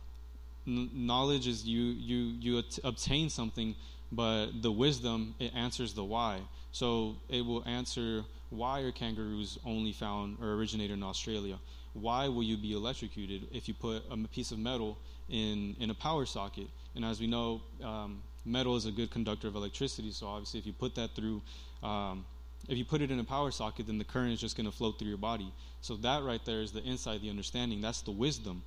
n- 0.67 0.91
knowledge 0.93 1.47
is 1.47 1.65
you 1.65 1.83
you 1.83 2.19
you 2.41 2.59
at- 2.59 2.79
obtain 2.85 3.31
something, 3.31 3.75
but 4.13 4.63
the 4.63 4.71
wisdom 4.71 5.35
it 5.39 5.53
answers 5.55 5.95
the 5.95 6.05
why. 6.05 6.41
So 6.73 7.17
it 7.29 7.45
will 7.45 7.65
answer 7.67 8.25
why 8.51 8.81
are 8.81 8.93
kangaroos 8.93 9.59
only 9.65 9.93
found 9.93 10.39
or 10.41 10.53
originated 10.55 10.97
in 10.97 11.03
Australia? 11.03 11.59
Why 11.95 12.29
will 12.29 12.43
you 12.43 12.57
be 12.57 12.73
electrocuted 12.73 13.49
if 13.53 13.69
you 13.69 13.75
put 13.75 14.03
a 14.11 14.17
piece 14.29 14.51
of 14.53 14.59
metal 14.59 14.99
in 15.29 15.77
in 15.79 15.91
a 15.91 15.95
power 15.95 16.27
socket? 16.27 16.69
And 16.95 17.05
as 17.05 17.21
we 17.21 17.27
know, 17.27 17.63
um, 17.83 18.23
metal 18.45 18.77
is 18.77 18.87
a 18.87 18.91
good 18.91 19.11
conductor 19.11 19.47
of 19.47 19.55
electricity. 19.55 20.11
So 20.11 20.27
obviously, 20.27 20.59
if 20.61 20.67
you 20.67 20.73
put 20.73 20.95
that 20.97 21.15
through 21.15 21.43
um, 21.83 22.25
if 22.69 22.77
you 22.77 22.85
put 22.85 23.01
it 23.01 23.11
in 23.11 23.19
a 23.19 23.25
power 23.25 23.51
socket, 23.51 23.87
then 23.87 23.99
the 23.99 24.05
current 24.05 24.33
is 24.33 24.41
just 24.41 24.57
going 24.57 24.67
to 24.67 24.77
flow 24.77 24.93
through 24.93 25.09
your 25.09 25.17
body. 25.17 25.53
So 25.81 25.97
that 25.97 26.23
right 26.23 26.45
there 26.45 26.61
is 26.61 26.73
the 26.73 26.83
insight, 26.83 27.23
the 27.23 27.31
understanding. 27.31 27.81
That's 27.81 28.03
the 28.03 28.11
wisdom. 28.11 28.63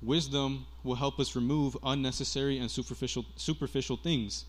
Wisdom 0.00 0.66
will 0.82 0.94
help 0.94 1.20
us 1.20 1.36
remove 1.36 1.76
unnecessary 1.82 2.58
and 2.58 2.70
superficial 2.70 3.24
superficial 3.36 3.96
things, 3.96 4.44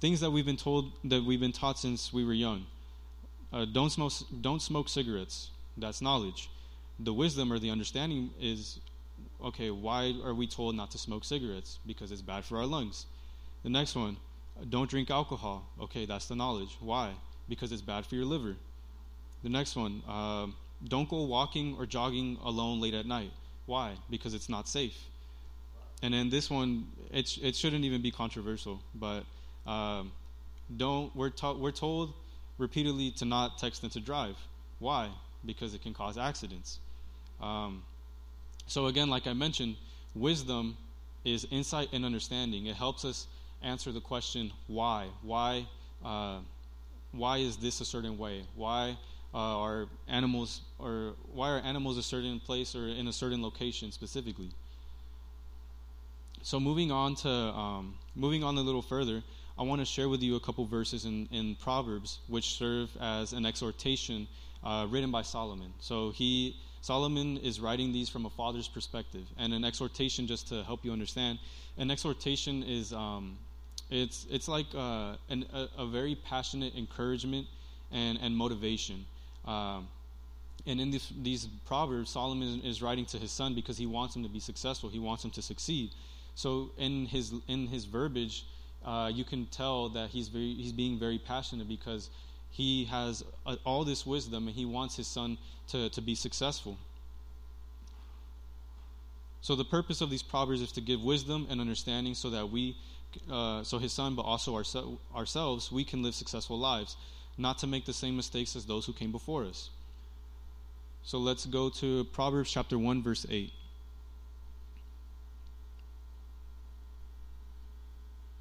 things 0.00 0.20
that 0.20 0.30
we've 0.30 0.46
been 0.46 0.56
told 0.56 0.92
that 1.04 1.24
we've 1.24 1.40
been 1.40 1.52
taught 1.52 1.78
since 1.78 2.12
we 2.12 2.24
were 2.24 2.32
young. 2.34 2.66
Uh, 3.52 3.64
don't 3.64 3.90
smoke. 3.90 4.12
Don't 4.40 4.60
smoke 4.60 4.88
cigarettes. 4.88 5.50
That's 5.76 6.02
knowledge. 6.02 6.50
The 7.00 7.12
wisdom 7.12 7.52
or 7.52 7.58
the 7.58 7.70
understanding 7.70 8.30
is, 8.40 8.80
okay. 9.42 9.70
Why 9.70 10.14
are 10.24 10.34
we 10.34 10.46
told 10.46 10.74
not 10.74 10.90
to 10.90 10.98
smoke 10.98 11.24
cigarettes? 11.24 11.78
Because 11.86 12.12
it's 12.12 12.22
bad 12.22 12.44
for 12.44 12.58
our 12.58 12.66
lungs. 12.66 13.06
The 13.62 13.70
next 13.70 13.94
one, 13.94 14.16
don't 14.68 14.88
drink 14.88 15.10
alcohol. 15.10 15.68
Okay, 15.80 16.06
that's 16.06 16.26
the 16.26 16.36
knowledge. 16.36 16.76
Why? 16.80 17.14
because 17.48 17.72
it's 17.72 17.82
bad 17.82 18.04
for 18.06 18.14
your 18.14 18.24
liver. 18.24 18.56
The 19.42 19.48
next 19.48 19.76
one, 19.76 20.02
uh, 20.08 20.46
don't 20.86 21.08
go 21.08 21.22
walking 21.24 21.76
or 21.78 21.86
jogging 21.86 22.38
alone 22.44 22.80
late 22.80 22.94
at 22.94 23.06
night. 23.06 23.32
Why? 23.66 23.94
Because 24.10 24.34
it's 24.34 24.48
not 24.48 24.68
safe. 24.68 24.96
And 26.02 26.14
then 26.14 26.30
this 26.30 26.50
one, 26.50 26.86
it, 27.12 27.38
it 27.42 27.56
shouldn't 27.56 27.84
even 27.84 28.02
be 28.02 28.10
controversial, 28.10 28.80
but 28.94 29.24
um, 29.66 30.12
don't 30.76 31.14
we're, 31.16 31.30
to, 31.30 31.54
we're 31.54 31.72
told 31.72 32.12
repeatedly 32.56 33.10
to 33.12 33.24
not 33.24 33.58
text 33.58 33.82
and 33.82 33.92
to 33.92 34.00
drive. 34.00 34.36
Why? 34.78 35.08
Because 35.44 35.74
it 35.74 35.82
can 35.82 35.94
cause 35.94 36.18
accidents. 36.18 36.78
Um, 37.40 37.82
so 38.66 38.86
again, 38.86 39.08
like 39.08 39.26
I 39.26 39.32
mentioned, 39.32 39.76
wisdom 40.14 40.76
is 41.24 41.46
insight 41.50 41.88
and 41.92 42.04
understanding. 42.04 42.66
It 42.66 42.76
helps 42.76 43.04
us 43.04 43.26
answer 43.62 43.92
the 43.92 44.00
question 44.00 44.52
why. 44.66 45.06
Why? 45.22 45.66
Uh, 46.04 46.40
why 47.12 47.38
is 47.38 47.56
this 47.56 47.80
a 47.80 47.84
certain 47.84 48.18
way? 48.18 48.42
Why 48.54 48.96
uh, 49.34 49.38
are 49.38 49.86
animals 50.08 50.60
or 50.78 51.14
why 51.32 51.50
are 51.50 51.58
animals 51.58 51.98
a 51.98 52.02
certain 52.02 52.40
place 52.40 52.74
or 52.74 52.86
in 52.88 53.08
a 53.08 53.12
certain 53.12 53.42
location 53.42 53.92
specifically? 53.92 54.50
So 56.42 56.60
moving 56.60 56.92
on 56.92 57.14
to 57.16 57.28
um, 57.28 57.94
moving 58.14 58.44
on 58.44 58.56
a 58.56 58.60
little 58.60 58.82
further, 58.82 59.22
I 59.58 59.62
want 59.62 59.80
to 59.80 59.84
share 59.84 60.08
with 60.08 60.22
you 60.22 60.36
a 60.36 60.40
couple 60.40 60.64
verses 60.66 61.04
in, 61.04 61.28
in 61.32 61.56
Proverbs 61.56 62.18
which 62.28 62.56
serve 62.56 62.90
as 63.00 63.32
an 63.32 63.44
exhortation 63.44 64.28
uh, 64.62 64.86
written 64.88 65.10
by 65.10 65.22
Solomon. 65.22 65.72
So 65.80 66.10
he 66.10 66.56
Solomon 66.80 67.38
is 67.38 67.60
writing 67.60 67.92
these 67.92 68.08
from 68.08 68.24
a 68.24 68.30
father's 68.30 68.68
perspective, 68.68 69.26
and 69.36 69.52
an 69.52 69.64
exhortation 69.64 70.26
just 70.26 70.48
to 70.48 70.62
help 70.62 70.84
you 70.84 70.92
understand. 70.92 71.38
An 71.76 71.90
exhortation 71.90 72.62
is 72.62 72.92
um, 72.92 73.36
it's 73.90 74.26
it's 74.30 74.48
like 74.48 74.66
uh, 74.74 75.14
an, 75.28 75.46
a, 75.52 75.68
a, 75.78 75.86
very 75.86 76.14
passionate 76.14 76.74
encouragement 76.76 77.46
and 77.90 78.18
and 78.20 78.36
motivation. 78.36 79.06
Um, 79.46 79.88
and 80.66 80.80
in 80.80 80.90
this, 80.90 81.10
these 81.22 81.46
proverbs, 81.66 82.10
Solomon 82.10 82.60
is 82.62 82.82
writing 82.82 83.06
to 83.06 83.18
his 83.18 83.30
son 83.30 83.54
because 83.54 83.78
he 83.78 83.86
wants 83.86 84.14
him 84.14 84.22
to 84.24 84.28
be 84.28 84.40
successful. 84.40 84.90
He 84.90 84.98
wants 84.98 85.24
him 85.24 85.30
to 85.30 85.42
succeed. 85.42 85.90
So 86.34 86.70
in 86.76 87.06
his 87.06 87.32
in 87.46 87.68
his 87.68 87.84
verbiage, 87.86 88.44
uh, 88.84 89.10
you 89.12 89.24
can 89.24 89.46
tell 89.46 89.88
that 89.90 90.10
he's 90.10 90.28
very 90.28 90.54
he's 90.54 90.72
being 90.72 90.98
very 90.98 91.18
passionate 91.18 91.68
because 91.68 92.10
he 92.50 92.84
has 92.86 93.24
uh, 93.46 93.56
all 93.64 93.84
this 93.84 94.06
wisdom 94.06 94.46
and 94.46 94.56
he 94.56 94.64
wants 94.64 94.96
his 94.96 95.06
son 95.06 95.38
to, 95.68 95.88
to 95.90 96.00
be 96.00 96.14
successful. 96.14 96.78
So 99.40 99.54
the 99.54 99.64
purpose 99.64 100.00
of 100.00 100.10
these 100.10 100.22
proverbs 100.22 100.60
is 100.60 100.72
to 100.72 100.80
give 100.80 101.02
wisdom 101.02 101.46
and 101.48 101.60
understanding 101.60 102.14
so 102.14 102.30
that 102.30 102.50
we, 102.50 102.76
uh, 103.30 103.62
so 103.62 103.78
his 103.78 103.92
son, 103.92 104.14
but 104.14 104.22
also 104.22 104.54
our, 104.54 104.64
ourselves, 105.16 105.72
we 105.72 105.84
can 105.84 106.02
live 106.02 106.14
successful 106.14 106.58
lives, 106.58 106.96
not 107.36 107.58
to 107.58 107.66
make 107.66 107.84
the 107.84 107.92
same 107.92 108.16
mistakes 108.16 108.56
as 108.56 108.66
those 108.66 108.86
who 108.86 108.92
came 108.92 109.12
before 109.12 109.44
us. 109.44 109.70
So 111.02 111.18
let's 111.18 111.46
go 111.46 111.70
to 111.70 112.04
Proverbs 112.04 112.50
chapter 112.50 112.78
1, 112.78 113.02
verse 113.02 113.26
8. 113.30 113.52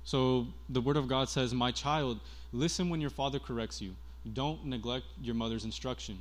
So 0.04 0.48
the 0.70 0.82
word 0.82 0.98
of 0.98 1.08
God 1.08 1.30
says, 1.30 1.54
My 1.54 1.72
child, 1.72 2.20
listen 2.54 2.90
when 2.90 3.02
your 3.02 3.10
father 3.10 3.40
corrects 3.40 3.82
you. 3.82 3.94
Don't 4.34 4.66
neglect 4.66 5.06
your 5.22 5.36
mother's 5.36 5.66
instruction. 5.66 6.20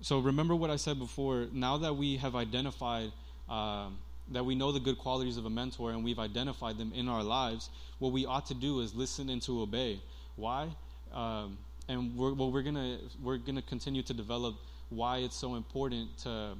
So 0.00 0.18
remember 0.18 0.56
what 0.56 0.70
I 0.70 0.76
said 0.76 0.98
before. 0.98 1.46
Now 1.52 1.76
that 1.78 1.96
we 1.96 2.16
have 2.16 2.34
identified, 2.34 3.12
uh, 3.48 3.86
that 4.32 4.44
we 4.44 4.54
know 4.54 4.72
the 4.72 4.80
good 4.80 4.98
qualities 4.98 5.36
of 5.36 5.46
a 5.46 5.50
mentor 5.50 5.90
and 5.90 6.04
we've 6.04 6.18
identified 6.18 6.78
them 6.78 6.92
in 6.94 7.08
our 7.08 7.22
lives, 7.22 7.70
what 7.98 8.12
we 8.12 8.26
ought 8.26 8.46
to 8.46 8.54
do 8.54 8.80
is 8.80 8.94
listen 8.94 9.28
and 9.28 9.42
to 9.42 9.62
obey. 9.62 10.00
Why? 10.36 10.68
Um, 11.12 11.58
and 11.88 12.16
we're, 12.16 12.32
well, 12.32 12.50
we're 12.50 12.62
gonna 12.62 12.98
we're 13.22 13.38
gonna 13.38 13.62
continue 13.62 14.02
to 14.02 14.14
develop 14.14 14.56
why 14.88 15.18
it's 15.18 15.36
so 15.36 15.54
important 15.54 16.16
to 16.18 16.56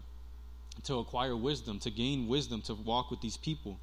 to 0.85 0.99
acquire 0.99 1.37
wisdom, 1.37 1.79
to 1.81 1.91
gain 1.91 2.29
wisdom, 2.29 2.63
to 2.63 2.75
walk 2.75 3.11
with 3.11 3.21
these 3.21 3.37
people. 3.37 3.79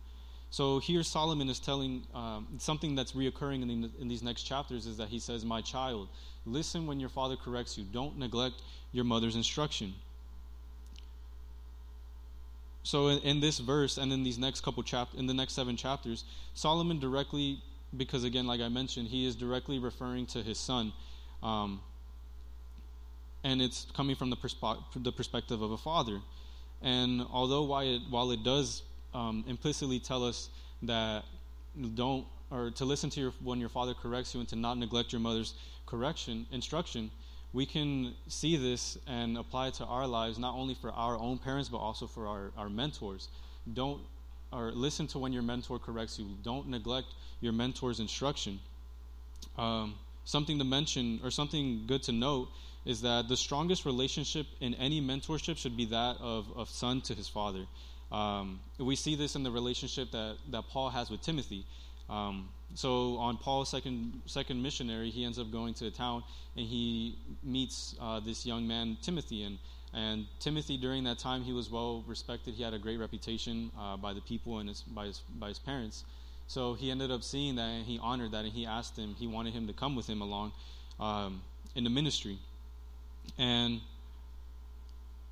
So 0.51 0.79
here 0.79 1.03
Solomon 1.03 1.47
is 1.49 1.59
telling 1.59 2.03
um, 2.13 2.47
something 2.57 2.95
that's 2.95 3.11
reoccurring 3.11 3.61
in, 3.61 3.81
the, 3.81 3.91
in 3.99 4.07
these 4.07 4.23
next 4.23 4.43
chapters 4.43 4.87
is 4.87 4.97
that 4.97 5.09
he 5.09 5.19
says, 5.19 5.45
"My 5.45 5.61
child, 5.61 6.09
listen 6.45 6.87
when 6.87 6.99
your 6.99 7.09
father 7.09 7.35
corrects 7.35 7.77
you. 7.77 7.83
Don't 7.83 8.17
neglect 8.17 8.55
your 8.91 9.05
mother's 9.05 9.35
instruction." 9.35 9.93
So 12.89 13.09
in, 13.09 13.19
in 13.19 13.39
this 13.39 13.59
verse 13.59 13.99
and 13.99 14.11
in 14.11 14.23
these 14.23 14.39
next 14.39 14.61
couple 14.61 14.81
chap 14.81 15.09
in 15.15 15.27
the 15.27 15.33
next 15.33 15.53
seven 15.53 15.77
chapters, 15.77 16.23
Solomon 16.55 16.97
directly, 16.99 17.61
because 17.95 18.23
again, 18.23 18.47
like 18.47 18.61
I 18.61 18.67
mentioned, 18.67 19.09
he 19.09 19.27
is 19.27 19.35
directly 19.35 19.77
referring 19.77 20.25
to 20.33 20.41
his 20.41 20.57
son, 20.57 20.91
um, 21.43 21.81
and 23.43 23.61
it's 23.61 23.85
coming 23.93 24.15
from 24.15 24.31
the, 24.31 24.37
the 24.95 25.11
perspective 25.11 25.61
of 25.61 25.69
a 25.69 25.77
father. 25.77 26.19
And 26.81 27.21
although 27.29 27.61
while 27.61 27.85
it, 27.85 28.01
while 28.09 28.31
it 28.31 28.43
does 28.43 28.81
um, 29.13 29.43
implicitly 29.47 29.99
tell 29.99 30.25
us 30.25 30.49
that 30.81 31.25
don't 31.93 32.25
or 32.49 32.71
to 32.71 32.85
listen 32.85 33.11
to 33.11 33.19
your 33.21 33.33
when 33.43 33.59
your 33.59 33.69
father 33.69 33.93
corrects 33.93 34.33
you 34.33 34.39
and 34.39 34.49
to 34.49 34.55
not 34.55 34.79
neglect 34.79 35.13
your 35.13 35.21
mother's 35.21 35.53
correction 35.85 36.47
instruction 36.51 37.11
we 37.53 37.65
can 37.65 38.13
see 38.27 38.57
this 38.57 38.97
and 39.07 39.37
apply 39.37 39.67
it 39.67 39.75
to 39.75 39.85
our 39.85 40.07
lives 40.07 40.37
not 40.37 40.55
only 40.55 40.75
for 40.75 40.91
our 40.91 41.17
own 41.17 41.37
parents 41.37 41.69
but 41.69 41.77
also 41.77 42.07
for 42.07 42.27
our, 42.27 42.51
our 42.57 42.69
mentors. 42.69 43.29
Don't 43.73 44.01
or 44.51 44.71
listen 44.71 45.05
to 45.07 45.19
when 45.19 45.31
your 45.31 45.43
mentor 45.43 45.77
corrects 45.77 46.17
you. 46.17 46.25
Don't 46.43 46.67
neglect 46.67 47.07
your 47.39 47.53
mentor's 47.53 47.99
instruction. 47.99 48.59
Um, 49.57 49.95
something 50.25 50.57
to 50.57 50.65
mention 50.65 51.19
or 51.23 51.31
something 51.31 51.83
good 51.87 52.03
to 52.03 52.11
note 52.11 52.49
is 52.85 53.01
that 53.01 53.27
the 53.27 53.37
strongest 53.37 53.85
relationship 53.85 54.47
in 54.59 54.73
any 54.75 55.01
mentorship 55.01 55.57
should 55.57 55.77
be 55.77 55.85
that 55.85 56.17
of, 56.19 56.47
of 56.55 56.69
son 56.69 57.01
to 57.01 57.13
his 57.13 57.27
father. 57.27 57.65
Um, 58.11 58.59
we 58.79 58.95
see 58.95 59.15
this 59.15 59.35
in 59.35 59.43
the 59.43 59.51
relationship 59.51 60.11
that, 60.11 60.37
that 60.49 60.63
Paul 60.69 60.89
has 60.89 61.11
with 61.11 61.21
Timothy. 61.21 61.65
Um, 62.09 62.49
so 62.75 63.17
on 63.17 63.37
Paul's 63.37 63.69
second 63.69 64.21
second 64.25 64.61
missionary, 64.61 65.09
he 65.09 65.25
ends 65.25 65.39
up 65.39 65.51
going 65.51 65.73
to 65.75 65.87
a 65.87 65.91
town 65.91 66.23
and 66.55 66.65
he 66.65 67.17
meets 67.43 67.95
uh, 67.99 68.19
this 68.19 68.45
young 68.45 68.67
man 68.67 68.97
Timothy, 69.01 69.43
and 69.43 69.57
and 69.93 70.27
Timothy 70.39 70.77
during 70.77 71.03
that 71.05 71.17
time 71.17 71.41
he 71.41 71.53
was 71.53 71.69
well 71.69 72.03
respected. 72.07 72.53
He 72.53 72.63
had 72.63 72.73
a 72.73 72.79
great 72.79 72.99
reputation 72.99 73.71
uh, 73.77 73.97
by 73.97 74.13
the 74.13 74.21
people 74.21 74.59
and 74.59 74.69
his, 74.69 74.81
by 74.81 75.05
his 75.07 75.21
by 75.39 75.49
his 75.49 75.59
parents. 75.59 76.03
So 76.47 76.73
he 76.73 76.91
ended 76.91 77.11
up 77.11 77.23
seeing 77.23 77.55
that 77.55 77.69
and 77.69 77.85
he 77.85 77.99
honored 77.99 78.31
that 78.31 78.43
and 78.45 78.53
he 78.53 78.65
asked 78.65 78.97
him. 78.97 79.15
He 79.17 79.27
wanted 79.27 79.53
him 79.53 79.67
to 79.67 79.73
come 79.73 79.95
with 79.95 80.07
him 80.07 80.21
along 80.21 80.51
um, 80.99 81.41
in 81.75 81.83
the 81.83 81.89
ministry, 81.89 82.37
and 83.37 83.81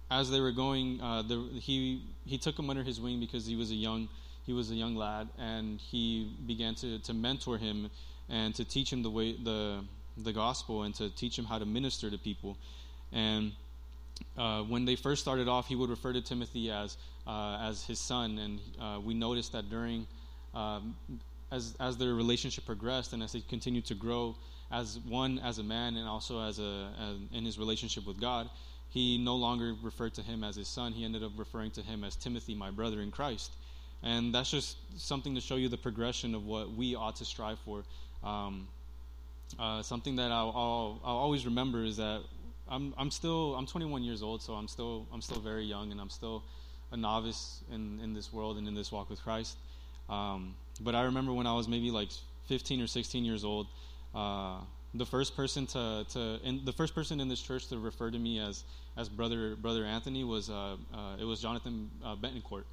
as 0.10 0.32
they 0.32 0.40
were 0.40 0.52
going, 0.52 1.02
uh, 1.02 1.22
the, 1.22 1.48
he 1.54 2.04
he 2.26 2.38
took 2.38 2.58
him 2.58 2.70
under 2.70 2.84
his 2.84 3.00
wing 3.00 3.20
because 3.20 3.46
he 3.46 3.56
was 3.56 3.72
a 3.72 3.76
young 3.76 4.10
he 4.48 4.54
was 4.54 4.72
a 4.72 4.76
young 4.76 4.96
lad, 4.96 5.28
and 5.38 5.80
he 5.80 6.32
began 6.48 6.74
to, 6.76 7.00
to 7.00 7.14
mentor 7.14 7.58
him 7.58 7.92
and 8.30 8.56
to 8.56 8.64
teach 8.64 8.92
him 8.92 9.04
the 9.04 9.10
way 9.10 9.34
the 9.34 9.84
the 10.24 10.34
gospel 10.34 10.82
and 10.82 10.96
to 10.96 11.12
teach 11.12 11.38
him 11.38 11.46
how 11.46 11.60
to 11.60 11.66
minister 11.66 12.10
to 12.10 12.18
people. 12.18 12.58
And 13.12 13.52
uh, 14.36 14.64
when 14.64 14.86
they 14.86 14.96
first 14.96 15.22
started 15.22 15.48
off, 15.48 15.68
he 15.68 15.76
would 15.76 15.92
refer 15.92 16.14
to 16.14 16.22
Timothy 16.22 16.72
as 16.72 16.98
uh, 17.28 17.60
as 17.62 17.84
his 17.84 18.00
son, 18.00 18.40
and 18.40 18.60
uh, 18.82 19.00
we 19.02 19.14
noticed 19.14 19.52
that 19.52 19.70
during 19.70 20.08
um, 20.56 20.96
as 21.52 21.76
as 21.80 21.98
their 21.98 22.16
relationship 22.16 22.66
progressed 22.66 23.12
and 23.12 23.22
as 23.22 23.34
they 23.34 23.42
continued 23.42 23.86
to 23.86 23.96
grow 23.96 24.36
as 24.72 24.98
one 25.08 25.40
as 25.40 25.60
a 25.60 25.64
man 25.64 25.98
and 25.98 26.08
also 26.08 26.42
as 26.42 26.58
a 26.58 26.90
as 27.00 27.38
in 27.38 27.44
his 27.44 27.60
relationship 27.60 28.08
with 28.08 28.20
God, 28.20 28.50
he 28.90 29.18
no 29.18 29.36
longer 29.36 29.76
referred 29.84 30.14
to 30.14 30.22
him 30.22 30.46
as 30.46 30.56
his 30.56 30.70
son. 30.70 30.94
He 30.94 31.04
ended 31.04 31.22
up 31.22 31.34
referring 31.38 31.72
to 31.72 31.82
him 31.82 32.06
as 32.06 32.16
Timothy, 32.16 32.56
my 32.56 32.72
brother 32.72 33.02
in 33.02 33.12
Christ. 33.12 33.52
And 34.04 34.34
that's 34.34 34.52
just 34.52 34.78
something 34.98 35.36
to 35.36 35.42
show 35.42 35.56
you 35.56 35.70
the 35.70 35.78
progression 35.78 36.36
of 36.36 36.46
what 36.46 36.72
we 36.72 36.96
ought 36.96 37.16
to 37.18 37.26
strive 37.26 37.60
for. 37.60 37.84
Um, 38.24 38.68
uh, 39.60 39.82
something 39.82 40.16
that 40.18 40.32
I'll, 40.32 40.54
I'll, 40.56 41.02
I'll, 41.04 41.18
always 41.18 41.46
remember 41.46 41.84
is 41.84 41.98
that 41.98 42.22
I'm, 42.70 42.94
I'm 42.98 43.10
still 43.12 43.56
I'm 43.56 43.66
21 43.66 44.04
years 44.04 44.22
old, 44.22 44.42
so 44.42 44.54
I'm 44.54 44.68
still 44.68 45.08
I'm 45.14 45.22
still 45.22 45.40
very 45.40 45.64
young, 45.64 45.92
and 45.92 46.02
I'm 46.02 46.10
still 46.10 46.44
a 46.92 46.98
novice 46.98 47.62
in, 47.72 48.00
in 48.02 48.14
this 48.14 48.32
world 48.32 48.58
and 48.58 48.68
in 48.68 48.74
this 48.74 48.92
walk 48.92 49.10
with 49.10 49.22
Christ. 49.22 49.58
Um, 50.10 50.56
but 50.82 50.96
I 50.96 51.04
remember 51.04 51.34
when 51.34 51.48
I 51.48 51.54
was 51.54 51.68
maybe 51.68 51.92
like 51.92 52.10
15 52.48 52.82
or 52.82 52.88
16 52.88 53.26
years 53.26 53.44
old, 53.44 53.68
uh, 54.16 54.58
the 54.94 55.06
first 55.06 55.36
person 55.36 55.68
to 55.68 56.06
to 56.10 56.40
the 56.64 56.74
first 56.74 56.96
person 56.96 57.20
in 57.20 57.28
this 57.28 57.42
church 57.42 57.68
to 57.68 57.78
refer 57.78 58.10
to 58.10 58.18
me 58.18 58.40
as 58.40 58.64
as 58.96 59.10
brother 59.10 59.56
brother 59.56 59.86
Anthony 59.86 60.24
was 60.24 60.50
uh, 60.50 60.76
uh, 60.94 61.18
it 61.20 61.26
was 61.26 61.42
Jonathan 61.42 61.90
uh, 62.04 62.16
Bentoncourt, 62.16 62.66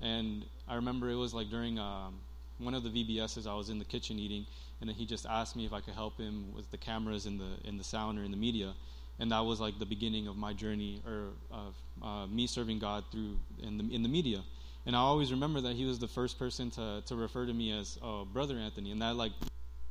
and 0.00 0.44
I 0.66 0.76
remember 0.76 1.08
it 1.10 1.16
was 1.16 1.34
like 1.34 1.50
during 1.50 1.78
um, 1.78 2.14
one 2.58 2.74
of 2.74 2.82
the 2.82 2.90
VBSs 2.90 3.46
I 3.46 3.54
was 3.54 3.70
in 3.70 3.78
the 3.78 3.84
kitchen 3.84 4.18
eating, 4.18 4.46
and 4.80 4.88
then 4.88 4.96
he 4.96 5.06
just 5.06 5.26
asked 5.26 5.56
me 5.56 5.66
if 5.66 5.72
I 5.72 5.80
could 5.80 5.94
help 5.94 6.18
him 6.18 6.52
with 6.54 6.70
the 6.70 6.78
cameras 6.78 7.26
in 7.26 7.38
the 7.38 7.50
in 7.64 7.78
the 7.78 7.84
sound 7.84 8.18
or 8.18 8.22
in 8.22 8.30
the 8.30 8.36
media, 8.36 8.74
and 9.18 9.30
that 9.32 9.40
was 9.40 9.60
like 9.60 9.78
the 9.78 9.86
beginning 9.86 10.26
of 10.26 10.36
my 10.36 10.52
journey 10.52 11.02
or 11.06 11.30
of 11.50 11.74
uh, 12.02 12.26
me 12.26 12.46
serving 12.46 12.78
God 12.78 13.04
through 13.10 13.38
in 13.62 13.78
the 13.78 13.94
in 13.94 14.02
the 14.02 14.08
media. 14.08 14.42
And 14.86 14.96
I 14.96 15.00
always 15.00 15.30
remember 15.30 15.60
that 15.62 15.76
he 15.76 15.84
was 15.84 15.98
the 15.98 16.08
first 16.08 16.38
person 16.38 16.70
to, 16.70 17.02
to 17.04 17.14
refer 17.14 17.44
to 17.44 17.52
me 17.52 17.78
as 17.78 17.98
uh, 18.02 18.24
brother 18.24 18.56
Anthony, 18.56 18.90
and 18.90 19.02
that 19.02 19.16
like 19.16 19.32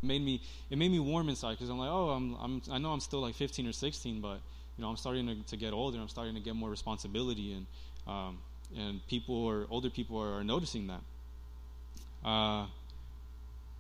made 0.02 0.24
me 0.24 0.42
it 0.70 0.78
made 0.78 0.92
me 0.92 1.00
warm 1.00 1.30
inside 1.30 1.52
because 1.52 1.70
I'm 1.70 1.78
like, 1.78 1.90
oh, 1.92 2.10
I'm, 2.10 2.36
I'm 2.36 2.62
I 2.72 2.78
know 2.78 2.92
I'm 2.92 3.00
still 3.00 3.22
like 3.22 3.36
15 3.36 3.68
or 3.68 3.74
16, 3.74 4.22
but 4.22 4.40
you 4.76 4.82
know 4.82 4.90
I'm 4.90 4.98
starting 4.98 5.28
to, 5.28 5.36
to 5.50 5.58
get 5.58 5.74
older. 5.74 6.00
I'm 6.00 6.08
starting 6.08 6.36
to 6.36 6.42
get 6.42 6.56
more 6.56 6.70
responsibility, 6.70 7.54
and 7.54 7.66
um, 8.08 8.40
and 8.76 9.06
people 9.08 9.36
or 9.36 9.68
older 9.70 9.90
people 9.90 10.20
are, 10.20 10.40
are 10.40 10.44
noticing 10.44 10.88
that. 10.88 11.02
Uh, 12.28 12.66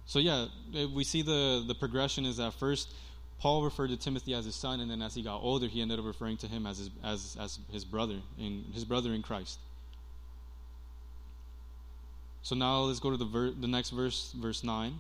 so 0.06 0.20
yeah, 0.20 0.46
we 0.94 1.04
see 1.04 1.22
the 1.22 1.64
the 1.68 1.76
progression 1.76 2.26
is 2.26 2.38
that 2.38 2.54
first 2.54 2.94
Paul 3.40 3.64
referred 3.64 3.90
to 3.90 3.98
Timothy 3.98 4.34
as 4.34 4.46
his 4.46 4.56
son, 4.56 4.80
and 4.80 4.90
then 4.90 5.02
as 5.02 5.14
he 5.14 5.22
got 5.22 5.42
older, 5.42 5.68
he 5.68 5.82
ended 5.82 6.00
up 6.00 6.06
referring 6.06 6.38
to 6.38 6.48
him 6.48 6.66
as 6.66 6.78
his 6.78 6.90
as 7.04 7.38
as 7.40 7.60
his 7.72 7.86
brother 7.86 8.20
in 8.38 8.66
his 8.74 8.86
brother 8.86 9.14
in 9.14 9.22
Christ. 9.22 9.60
So 12.42 12.56
now 12.56 12.82
let's 12.82 13.00
go 13.00 13.12
to 13.12 13.18
the 13.18 13.26
ver- 13.26 13.52
the 13.52 13.68
next 13.68 13.90
verse, 13.90 14.34
verse 14.38 14.64
nine. 14.64 15.00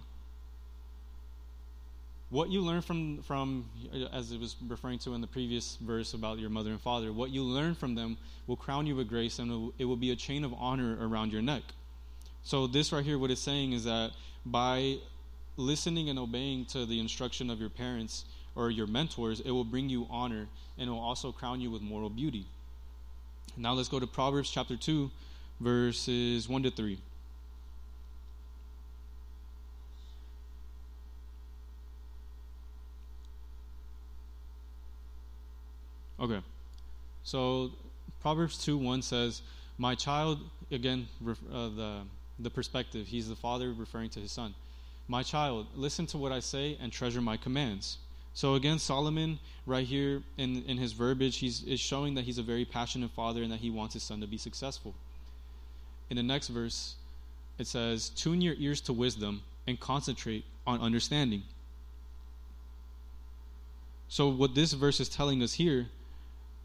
What 2.29 2.49
you 2.49 2.61
learn 2.61 2.81
from 2.81 3.21
from 3.21 3.69
uh, 3.93 4.07
as 4.13 4.31
it 4.31 4.39
was 4.39 4.57
referring 4.67 4.99
to 4.99 5.13
in 5.13 5.21
the 5.21 5.27
previous 5.27 5.77
verse 5.79 6.13
about 6.13 6.39
your 6.39 6.49
mother 6.49 6.71
and 6.71 6.81
father, 6.81 7.13
what 7.13 7.29
you 7.29 7.43
learn 7.43 7.73
from 7.73 7.95
them 7.95 8.17
will 8.47 8.57
crown 8.57 8.85
you 8.85 8.95
with 8.95 9.07
grace, 9.07 9.39
and 9.39 9.71
it 9.77 9.85
will 9.85 9.95
be 9.95 10.11
a 10.11 10.15
chain 10.15 10.43
of 10.43 10.53
honor 10.57 10.97
around 10.99 11.31
your 11.31 11.41
neck. 11.41 11.63
So 12.43 12.67
this 12.67 12.91
right 12.91 13.03
here, 13.03 13.17
what 13.17 13.31
it's 13.31 13.41
saying 13.41 13.71
is 13.73 13.85
that 13.85 14.11
by 14.45 14.97
listening 15.57 16.09
and 16.09 16.19
obeying 16.19 16.65
to 16.65 16.85
the 16.85 16.99
instruction 16.99 17.49
of 17.49 17.59
your 17.59 17.69
parents 17.69 18.25
or 18.55 18.71
your 18.71 18.87
mentors, 18.87 19.39
it 19.39 19.51
will 19.51 19.63
bring 19.63 19.89
you 19.89 20.07
honor 20.09 20.47
and 20.77 20.87
it 20.87 20.91
will 20.91 20.99
also 20.99 21.31
crown 21.31 21.61
you 21.61 21.71
with 21.71 21.81
moral 21.81 22.09
beauty. 22.09 22.45
Now 23.55 23.73
let's 23.73 23.89
go 23.89 23.99
to 23.99 24.07
Proverbs 24.07 24.49
chapter 24.49 24.77
2, 24.77 25.09
verses 25.59 26.47
1 26.47 26.63
to 26.63 26.71
3. 26.71 26.99
Okay. 36.27 36.41
So 37.23 37.71
Proverbs 38.19 38.57
2 38.65 38.77
1 38.77 39.01
says, 39.01 39.41
My 39.77 39.95
child, 39.95 40.41
again, 40.71 41.07
uh, 41.25 41.69
the, 41.69 42.01
the 42.39 42.49
perspective, 42.49 43.07
he's 43.07 43.29
the 43.29 43.35
father 43.35 43.71
referring 43.71 44.09
to 44.11 44.19
his 44.19 44.33
son. 44.33 44.53
My 45.07 45.23
child, 45.23 45.67
listen 45.73 46.05
to 46.07 46.17
what 46.17 46.33
I 46.33 46.41
say 46.41 46.77
and 46.81 46.91
treasure 46.91 47.21
my 47.21 47.37
commands. 47.37 47.99
So 48.33 48.55
again, 48.55 48.77
Solomon, 48.77 49.39
right 49.65 49.87
here 49.87 50.21
in, 50.37 50.63
in 50.63 50.77
his 50.77 50.91
verbiage, 50.91 51.37
he's 51.37 51.63
is 51.63 51.79
showing 51.79 52.13
that 52.15 52.25
he's 52.25 52.39
a 52.39 52.43
very 52.43 52.65
passionate 52.65 53.11
father 53.11 53.41
and 53.41 53.51
that 53.53 53.59
he 53.59 53.69
wants 53.69 53.93
his 53.93 54.03
son 54.03 54.19
to 54.19 54.27
be 54.27 54.37
successful. 54.37 54.93
In 56.09 56.17
the 56.17 56.23
next 56.23 56.49
verse, 56.49 56.95
it 57.57 57.67
says, 57.67 58.09
Tune 58.09 58.41
your 58.41 58.55
ears 58.59 58.81
to 58.81 58.93
wisdom 58.93 59.43
and 59.65 59.79
concentrate 59.79 60.43
on 60.67 60.81
understanding. 60.81 61.43
So, 64.09 64.27
what 64.27 64.55
this 64.55 64.73
verse 64.73 64.99
is 64.99 65.07
telling 65.07 65.41
us 65.41 65.53
here 65.53 65.87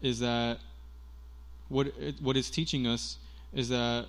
is 0.03 0.19
that 0.19 0.59
what 1.69 1.87
it, 1.99 2.21
what 2.21 2.37
it's 2.37 2.51
teaching 2.51 2.85
us 2.85 3.17
is 3.53 3.69
that 3.69 4.05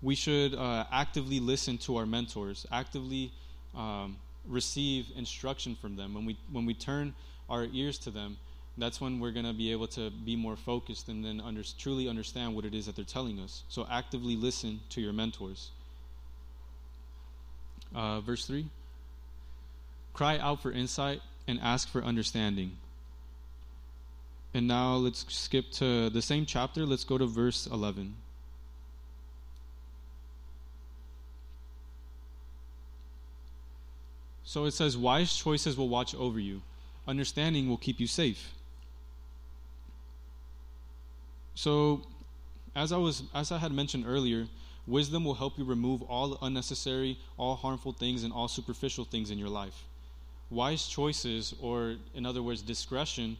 we 0.00 0.14
should 0.14 0.54
uh, 0.54 0.84
actively 0.90 1.40
listen 1.40 1.76
to 1.78 1.96
our 1.96 2.06
mentors, 2.06 2.66
actively 2.72 3.32
um, 3.74 4.16
receive 4.46 5.06
instruction 5.16 5.76
from 5.76 5.96
them. 5.96 6.14
When 6.14 6.24
we 6.24 6.38
when 6.50 6.64
we 6.64 6.72
turn 6.72 7.14
our 7.50 7.66
ears 7.72 7.98
to 7.98 8.10
them, 8.10 8.38
that's 8.78 9.00
when 9.00 9.20
we're 9.20 9.32
going 9.32 9.44
to 9.44 9.52
be 9.52 9.70
able 9.72 9.88
to 9.88 10.10
be 10.10 10.36
more 10.36 10.56
focused 10.56 11.08
and 11.08 11.24
then 11.24 11.40
under, 11.40 11.62
truly 11.78 12.08
understand 12.08 12.54
what 12.54 12.64
it 12.64 12.74
is 12.74 12.86
that 12.86 12.96
they're 12.96 13.04
telling 13.04 13.38
us. 13.38 13.64
So 13.68 13.86
actively 13.90 14.36
listen 14.36 14.80
to 14.90 15.00
your 15.00 15.12
mentors. 15.12 15.70
Uh, 17.94 18.20
verse 18.20 18.46
3 18.46 18.66
Cry 20.14 20.38
out 20.38 20.62
for 20.62 20.72
insight 20.72 21.20
and 21.46 21.58
ask 21.60 21.88
for 21.88 22.02
understanding. 22.02 22.78
And 24.54 24.68
now 24.68 24.96
let's 24.96 25.24
skip 25.32 25.70
to 25.72 26.10
the 26.10 26.20
same 26.20 26.44
chapter. 26.44 26.84
Let's 26.84 27.04
go 27.04 27.16
to 27.16 27.26
verse 27.26 27.66
11. 27.66 28.14
So 34.44 34.66
it 34.66 34.72
says, 34.72 34.98
Wise 34.98 35.34
choices 35.34 35.78
will 35.78 35.88
watch 35.88 36.14
over 36.14 36.38
you, 36.38 36.60
understanding 37.06 37.68
will 37.68 37.78
keep 37.78 37.98
you 37.98 38.06
safe. 38.06 38.52
So, 41.54 42.02
as 42.74 42.92
I 42.92 42.98
was 42.98 43.22
as 43.34 43.50
I 43.50 43.58
had 43.58 43.72
mentioned 43.72 44.04
earlier, 44.06 44.46
wisdom 44.86 45.24
will 45.24 45.34
help 45.34 45.58
you 45.58 45.64
remove 45.64 46.02
all 46.02 46.36
unnecessary, 46.42 47.18
all 47.38 47.56
harmful 47.56 47.92
things 47.92 48.24
and 48.24 48.32
all 48.32 48.48
superficial 48.48 49.06
things 49.06 49.30
in 49.30 49.38
your 49.38 49.48
life. 49.48 49.84
Wise 50.50 50.86
choices, 50.86 51.54
or 51.60 51.96
in 52.14 52.26
other 52.26 52.42
words, 52.42 52.60
discretion, 52.60 53.38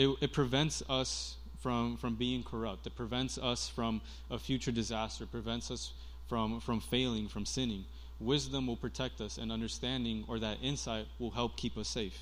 it, 0.00 0.16
it 0.22 0.32
prevents 0.32 0.82
us 0.88 1.36
from, 1.60 1.98
from 1.98 2.14
being 2.14 2.42
corrupt. 2.42 2.86
It 2.86 2.96
prevents 2.96 3.36
us 3.36 3.68
from 3.68 4.00
a 4.30 4.38
future 4.38 4.72
disaster, 4.72 5.24
it 5.24 5.30
prevents 5.30 5.70
us 5.70 5.92
from, 6.26 6.60
from 6.60 6.80
failing, 6.80 7.28
from 7.28 7.44
sinning. 7.44 7.84
Wisdom 8.18 8.66
will 8.66 8.76
protect 8.76 9.20
us, 9.20 9.36
and 9.36 9.52
understanding 9.52 10.24
or 10.26 10.38
that 10.38 10.56
insight 10.62 11.06
will 11.18 11.30
help 11.30 11.56
keep 11.56 11.76
us 11.76 11.88
safe. 11.88 12.18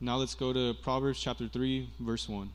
Now 0.00 0.16
let's 0.16 0.34
go 0.34 0.52
to 0.54 0.74
Proverbs 0.82 1.20
chapter 1.20 1.46
3, 1.46 1.90
verse 2.00 2.26
1. 2.26 2.50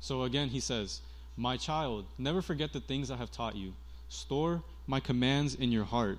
So 0.00 0.24
again, 0.24 0.48
he 0.48 0.60
says, 0.60 1.00
My 1.38 1.56
child, 1.56 2.04
never 2.18 2.42
forget 2.42 2.74
the 2.74 2.80
things 2.80 3.10
I 3.10 3.16
have 3.16 3.30
taught 3.30 3.56
you. 3.56 3.72
Store 4.10 4.62
my 4.86 5.00
commands 5.00 5.54
in 5.54 5.72
your 5.72 5.84
heart. 5.84 6.18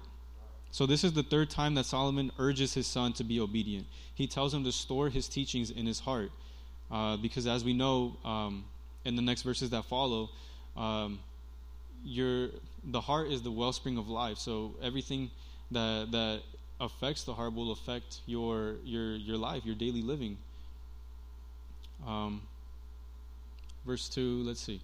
So, 0.75 0.85
this 0.85 1.05
is 1.05 1.13
the 1.13 1.23
third 1.23 1.49
time 1.49 1.75
that 1.75 1.85
Solomon 1.85 2.33
urges 2.38 2.73
his 2.73 2.85
son 2.85 3.13
to 3.13 3.23
be 3.23 3.39
obedient. 3.39 3.88
He 4.13 4.27
tells 4.27 4.53
him 4.53 4.65
to 4.65 4.73
store 4.73 5.07
his 5.07 5.29
teachings 5.29 5.71
in 5.71 5.85
his 5.85 6.01
heart. 6.01 6.31
Uh, 6.91 7.15
because, 7.15 7.47
as 7.47 7.63
we 7.63 7.71
know 7.71 8.17
um, 8.25 8.65
in 9.05 9.15
the 9.15 9.21
next 9.21 9.43
verses 9.43 9.69
that 9.69 9.85
follow, 9.85 10.31
um, 10.75 11.19
your, 12.03 12.49
the 12.83 12.99
heart 12.99 13.31
is 13.31 13.41
the 13.41 13.51
wellspring 13.51 13.97
of 13.97 14.09
life. 14.09 14.38
So, 14.38 14.75
everything 14.83 15.31
that, 15.71 16.11
that 16.11 16.41
affects 16.81 17.23
the 17.23 17.33
heart 17.33 17.53
will 17.53 17.71
affect 17.71 18.19
your, 18.25 18.75
your, 18.83 19.15
your 19.15 19.38
life, 19.38 19.65
your 19.65 19.75
daily 19.75 20.01
living. 20.01 20.38
Um, 22.05 22.41
verse 23.85 24.09
2, 24.09 24.43
let's 24.43 24.59
see. 24.59 24.81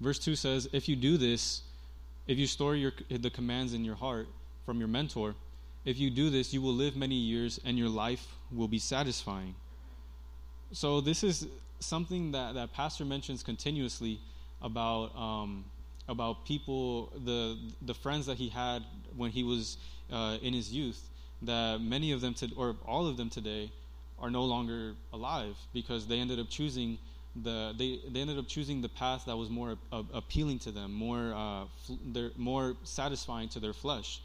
Verse 0.00 0.18
2 0.18 0.36
says, 0.36 0.70
If 0.72 0.88
you 0.88 0.96
do 0.96 1.18
this, 1.18 1.60
if 2.26 2.38
you 2.38 2.46
store 2.46 2.74
your, 2.74 2.92
the 3.10 3.28
commands 3.28 3.74
in 3.74 3.84
your 3.84 3.96
heart, 3.96 4.26
from 4.64 4.78
your 4.78 4.88
mentor, 4.88 5.34
if 5.84 5.98
you 5.98 6.10
do 6.10 6.30
this, 6.30 6.52
you 6.52 6.62
will 6.62 6.72
live 6.72 6.96
many 6.96 7.14
years 7.14 7.60
and 7.64 7.78
your 7.78 7.88
life 7.88 8.26
will 8.50 8.68
be 8.68 8.78
satisfying. 8.78 9.54
So, 10.72 11.00
this 11.00 11.22
is 11.22 11.46
something 11.78 12.32
that, 12.32 12.54
that 12.54 12.72
Pastor 12.72 13.04
mentions 13.04 13.42
continuously 13.42 14.18
about, 14.62 15.14
um, 15.14 15.64
about 16.08 16.46
people, 16.46 17.12
the, 17.24 17.58
the 17.82 17.94
friends 17.94 18.26
that 18.26 18.38
he 18.38 18.48
had 18.48 18.82
when 19.16 19.30
he 19.30 19.42
was 19.42 19.76
uh, 20.10 20.38
in 20.42 20.54
his 20.54 20.72
youth, 20.72 21.10
that 21.42 21.80
many 21.80 22.12
of 22.12 22.20
them, 22.20 22.34
to, 22.34 22.50
or 22.56 22.76
all 22.86 23.06
of 23.06 23.16
them 23.16 23.28
today, 23.28 23.70
are 24.18 24.30
no 24.30 24.44
longer 24.44 24.94
alive 25.12 25.56
because 25.72 26.06
they 26.06 26.18
ended 26.18 26.38
up 26.38 26.48
choosing 26.48 26.98
the 27.42 27.74
they, 27.76 27.98
they 28.12 28.20
ended 28.20 28.38
up 28.38 28.46
choosing 28.46 28.80
the 28.80 28.88
path 28.88 29.24
that 29.26 29.36
was 29.36 29.50
more 29.50 29.76
appealing 30.12 30.58
to 30.60 30.70
them, 30.70 30.92
more 30.92 31.34
uh, 31.34 31.64
fl- 31.84 32.28
more 32.36 32.76
satisfying 32.84 33.48
to 33.48 33.60
their 33.60 33.72
flesh. 33.72 34.20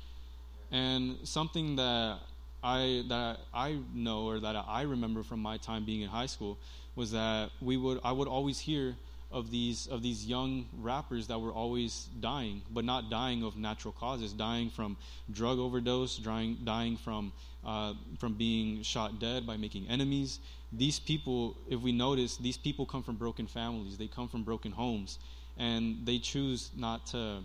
And 0.72 1.18
something 1.24 1.76
that 1.78 2.20
I 2.64 3.04
that 3.10 3.40
I 3.54 3.80
know 3.94 4.26
or 4.26 4.40
that 4.40 4.56
I 4.56 4.82
remember 4.84 5.24
from 5.24 5.40
my 5.40 5.58
time 5.58 5.86
being 5.86 6.02
in 6.02 6.10
high 6.10 6.28
school 6.28 6.58
was 6.96 7.12
that 7.12 7.52
we 7.62 7.78
would 7.78 8.00
I 8.04 8.12
would 8.12 8.28
always 8.28 8.60
hear 8.60 8.96
of 9.32 9.52
these 9.52 9.88
of 9.88 10.02
these 10.02 10.26
young 10.26 10.66
rappers 10.80 11.28
that 11.28 11.40
were 11.40 11.52
always 11.52 12.10
dying, 12.20 12.62
but 12.72 12.84
not 12.84 13.10
dying 13.10 13.44
of 13.44 13.58
natural 13.58 13.94
causes, 13.94 14.34
dying 14.34 14.70
from 14.70 14.98
drug 15.32 15.60
overdose, 15.60 16.18
dying 16.18 16.58
dying 16.64 16.98
from 16.98 17.32
uh, 17.66 17.94
from 18.20 18.34
being 18.34 18.82
shot 18.84 19.20
dead 19.20 19.46
by 19.46 19.58
making 19.58 19.88
enemies. 19.88 20.40
These 20.72 21.00
people, 21.00 21.58
if 21.68 21.82
we 21.82 21.92
notice, 21.92 22.38
these 22.38 22.58
people 22.58 22.86
come 22.86 23.04
from 23.04 23.16
broken 23.16 23.48
families. 23.48 23.98
They 23.98 24.08
come 24.08 24.28
from 24.28 24.44
broken 24.44 24.72
homes, 24.72 25.20
and 25.58 26.06
they 26.06 26.20
choose 26.20 26.72
not 26.76 27.08
to 27.08 27.40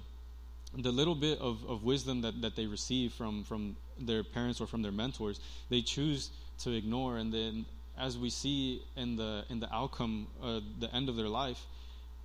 the 0.78 0.90
little 0.90 1.14
bit 1.14 1.38
of, 1.38 1.64
of 1.68 1.84
wisdom 1.84 2.20
that, 2.22 2.40
that 2.42 2.56
they 2.56 2.66
receive 2.66 3.12
from, 3.12 3.44
from 3.44 3.76
their 3.98 4.24
parents 4.24 4.60
or 4.60 4.66
from 4.66 4.82
their 4.82 4.92
mentors, 4.92 5.40
they 5.70 5.82
choose 5.82 6.30
to 6.60 6.72
ignore. 6.72 7.18
And 7.18 7.32
then, 7.32 7.64
as 7.98 8.18
we 8.18 8.30
see 8.30 8.82
in 8.96 9.16
the 9.16 9.44
in 9.48 9.60
the 9.60 9.72
outcome, 9.72 10.26
uh, 10.42 10.60
the 10.80 10.92
end 10.94 11.08
of 11.08 11.16
their 11.16 11.28
life, 11.28 11.60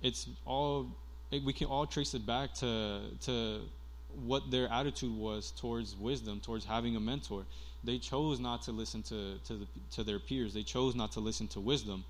it's 0.02 0.28
all 0.44 0.86
it, 1.30 1.44
we 1.44 1.52
can 1.52 1.68
all 1.68 1.86
trace 1.86 2.14
it 2.14 2.26
back 2.26 2.54
to 2.54 3.00
to 3.22 3.60
what 4.24 4.50
their 4.50 4.68
attitude 4.72 5.16
was 5.16 5.52
towards 5.52 5.94
wisdom, 5.94 6.40
towards 6.40 6.64
having 6.64 6.96
a 6.96 7.00
mentor. 7.00 7.44
They 7.84 7.98
chose 7.98 8.40
not 8.40 8.62
to 8.62 8.72
listen 8.72 9.02
to 9.04 9.38
to, 9.46 9.54
the, 9.54 9.66
to 9.92 10.04
their 10.04 10.18
peers. 10.18 10.52
They 10.52 10.64
chose 10.64 10.94
not 10.94 11.12
to 11.12 11.20
listen 11.20 11.46
to 11.48 11.60
wisdom. 11.60 12.04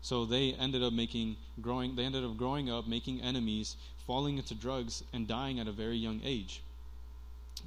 So 0.00 0.24
they 0.24 0.52
ended 0.52 0.82
up 0.82 0.92
making 0.92 1.36
growing. 1.60 1.96
They 1.96 2.04
ended 2.04 2.24
up 2.24 2.36
growing 2.36 2.70
up 2.70 2.86
making 2.86 3.20
enemies, 3.20 3.76
falling 4.08 4.38
into 4.38 4.54
drugs, 4.54 5.04
and 5.12 5.28
dying 5.28 5.60
at 5.60 5.68
a 5.68 5.72
very 5.72 5.98
young 5.98 6.18
age. 6.24 6.62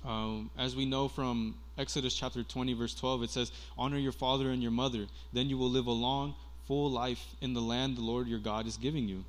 Um, 0.03 0.49
as 0.57 0.75
we 0.75 0.85
know 0.85 1.07
from 1.07 1.53
Exodus 1.77 2.15
chapter 2.15 2.41
20, 2.41 2.73
verse 2.73 2.95
12, 2.95 3.23
it 3.23 3.29
says, 3.29 3.51
Honor 3.77 3.99
your 3.99 4.11
father 4.11 4.49
and 4.49 4.59
your 4.59 4.71
mother, 4.71 5.05
then 5.31 5.49
you 5.49 5.57
will 5.59 5.69
live 5.69 5.85
a 5.85 5.91
long, 5.91 6.33
full 6.65 6.89
life 6.89 7.35
in 7.41 7.53
the 7.53 7.61
land 7.61 7.95
the 7.95 8.01
Lord 8.01 8.27
your 8.27 8.39
God 8.39 8.65
is 8.65 8.75
giving 8.75 9.07
you. 9.07 9.23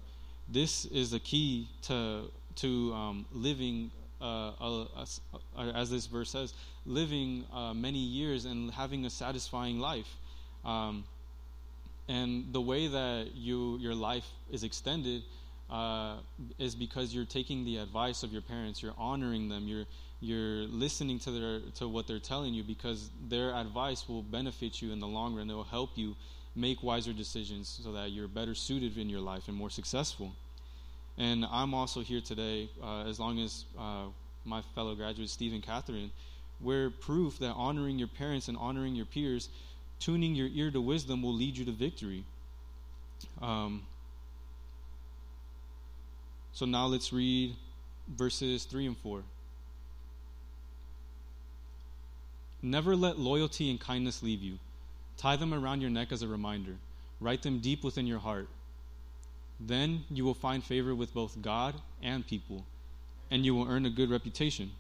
This 0.49 0.87
is 0.87 1.11
the 1.11 1.21
key 1.21 1.69
to, 1.83 2.23
to 2.57 2.95
um, 2.95 3.27
living, 3.31 3.91
uh, 4.23 4.95
as 5.75 5.91
this 5.91 6.07
verse 6.07 6.31
says, 6.31 6.55
living 6.87 7.45
uh, 7.53 7.75
many 7.75 7.99
years 7.99 8.47
and 8.47 8.71
having 8.71 9.05
a 9.05 9.11
satisfying 9.11 9.79
life. 9.79 10.17
Um, 10.65 11.05
and 12.09 12.55
the 12.55 12.61
way 12.61 12.87
that 12.87 13.33
you 13.35 13.77
your 13.79 13.95
life 13.95 14.27
is 14.51 14.65
extended 14.65 15.23
uh, 15.73 16.17
is 16.59 16.75
because 16.75 17.15
you're 17.15 17.25
taking 17.25 17.65
the 17.65 17.79
advice 17.79 18.23
of 18.23 18.33
your 18.33 18.43
parents. 18.43 18.83
You're 18.83 18.95
honoring 18.99 19.49
them. 19.49 19.67
You're 19.67 19.87
you're 20.21 20.69
listening 20.69 21.19
to 21.21 21.31
their 21.33 21.61
to 21.77 21.89
what 21.89 22.07
they're 22.07 22.19
telling 22.19 22.53
you 22.55 22.63
because 22.63 23.11
their 23.29 23.55
advice 23.55 24.09
will 24.09 24.23
benefit 24.23 24.83
you 24.83 24.93
in 24.93 25.01
the 25.01 25.07
long 25.07 25.35
run. 25.35 25.51
It 25.51 25.55
will 25.55 25.65
help 25.65 25.91
you 25.97 26.15
make 26.55 26.83
wiser 26.83 27.15
decisions 27.15 27.81
so 27.83 27.93
that 27.93 28.11
you're 28.11 28.29
better 28.29 28.55
suited 28.55 28.99
in 28.99 29.09
your 29.09 29.21
life 29.21 29.49
and 29.49 29.57
more 29.57 29.71
successful. 29.71 30.35
And 31.17 31.47
I'm 31.51 31.73
also 31.73 32.01
here 32.01 32.21
today, 32.21 32.69
uh, 32.83 33.05
as 33.05 33.19
long 33.19 33.41
as 33.41 33.65
uh, 33.79 34.05
my 34.45 34.61
fellow 34.75 34.95
graduates, 34.95 35.33
Steve 35.33 35.55
and 35.55 35.63
Catherine, 35.63 36.11
we're 36.61 36.91
proof 36.91 37.39
that 37.39 37.53
honoring 37.53 37.99
your 37.99 38.09
parents 38.09 38.49
and 38.49 38.59
honoring 38.59 38.95
your 38.95 39.07
peers 39.07 39.49
tuning 39.99 40.35
your 40.35 40.49
ear 40.49 40.71
to 40.71 40.81
wisdom 40.81 41.23
will 41.23 41.35
lead 41.35 41.57
you 41.57 41.65
to 41.65 41.73
victory. 41.73 42.25
Um, 43.41 43.83
so 46.53 46.67
now 46.67 46.87
let's 46.87 47.13
read 47.13 47.57
verses 48.09 48.65
3 48.65 48.87
and 48.87 48.97
4. 48.99 49.23
Never 52.63 52.95
let 52.95 53.19
loyalty 53.19 53.71
and 53.71 53.81
kindness 53.81 54.23
leave 54.23 54.43
you. 54.43 54.59
Tie 55.17 55.37
them 55.37 55.53
around 55.53 55.81
your 55.81 55.91
neck 55.91 56.13
as 56.13 56.23
a 56.23 56.29
reminder. 56.29 56.77
Write 57.21 57.43
them 57.43 57.59
deep 57.59 57.83
within 57.83 58.07
your 58.07 58.19
heart. 58.19 58.49
Then 59.59 60.05
you 60.11 60.25
will 60.25 60.35
find 60.35 60.63
favor 60.63 60.95
with 60.95 61.15
both 61.15 61.41
God 61.41 61.75
and 62.03 62.27
people, 62.27 62.65
and 63.31 63.45
you 63.45 63.55
will 63.55 63.69
earn 63.69 63.87
a 63.87 63.91
good 63.91 64.11
reputation. 64.11 64.71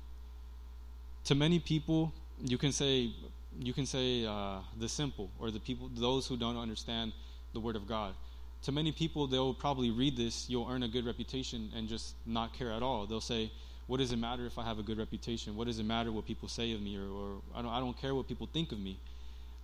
To 1.24 1.34
many 1.34 1.58
people, 1.58 2.12
you 2.40 2.58
can 2.58 2.72
say, 2.72 3.12
you 3.58 3.72
can 3.72 3.86
say 3.86 4.24
uh, 4.24 4.58
the 4.78 4.88
simple 4.88 5.30
or 5.38 5.50
the 5.50 5.60
people 5.60 5.90
those 5.94 6.26
who 6.26 6.36
don't 6.36 6.56
understand 6.56 7.12
the 7.52 7.60
word 7.60 7.76
of 7.76 7.86
god 7.86 8.14
to 8.62 8.72
many 8.72 8.92
people 8.92 9.26
they'll 9.26 9.54
probably 9.54 9.90
read 9.90 10.16
this 10.16 10.48
you'll 10.48 10.68
earn 10.70 10.82
a 10.82 10.88
good 10.88 11.06
reputation 11.06 11.70
and 11.76 11.88
just 11.88 12.14
not 12.26 12.52
care 12.52 12.72
at 12.72 12.82
all. 12.82 13.06
They'll 13.06 13.20
say 13.20 13.50
what 13.86 13.98
does 13.98 14.12
it 14.12 14.16
matter 14.16 14.46
if 14.46 14.58
i 14.58 14.64
have 14.64 14.78
a 14.78 14.82
good 14.82 14.98
reputation? 14.98 15.56
What 15.56 15.66
does 15.66 15.78
it 15.78 15.84
matter 15.84 16.12
what 16.12 16.26
people 16.26 16.48
say 16.48 16.72
of 16.72 16.80
me 16.80 16.96
or, 16.96 17.04
or 17.04 17.42
I, 17.54 17.62
don't, 17.62 17.72
I 17.72 17.80
don't 17.80 18.00
care 18.00 18.14
what 18.14 18.28
people 18.28 18.48
think 18.52 18.72
of 18.72 18.78
me. 18.78 18.96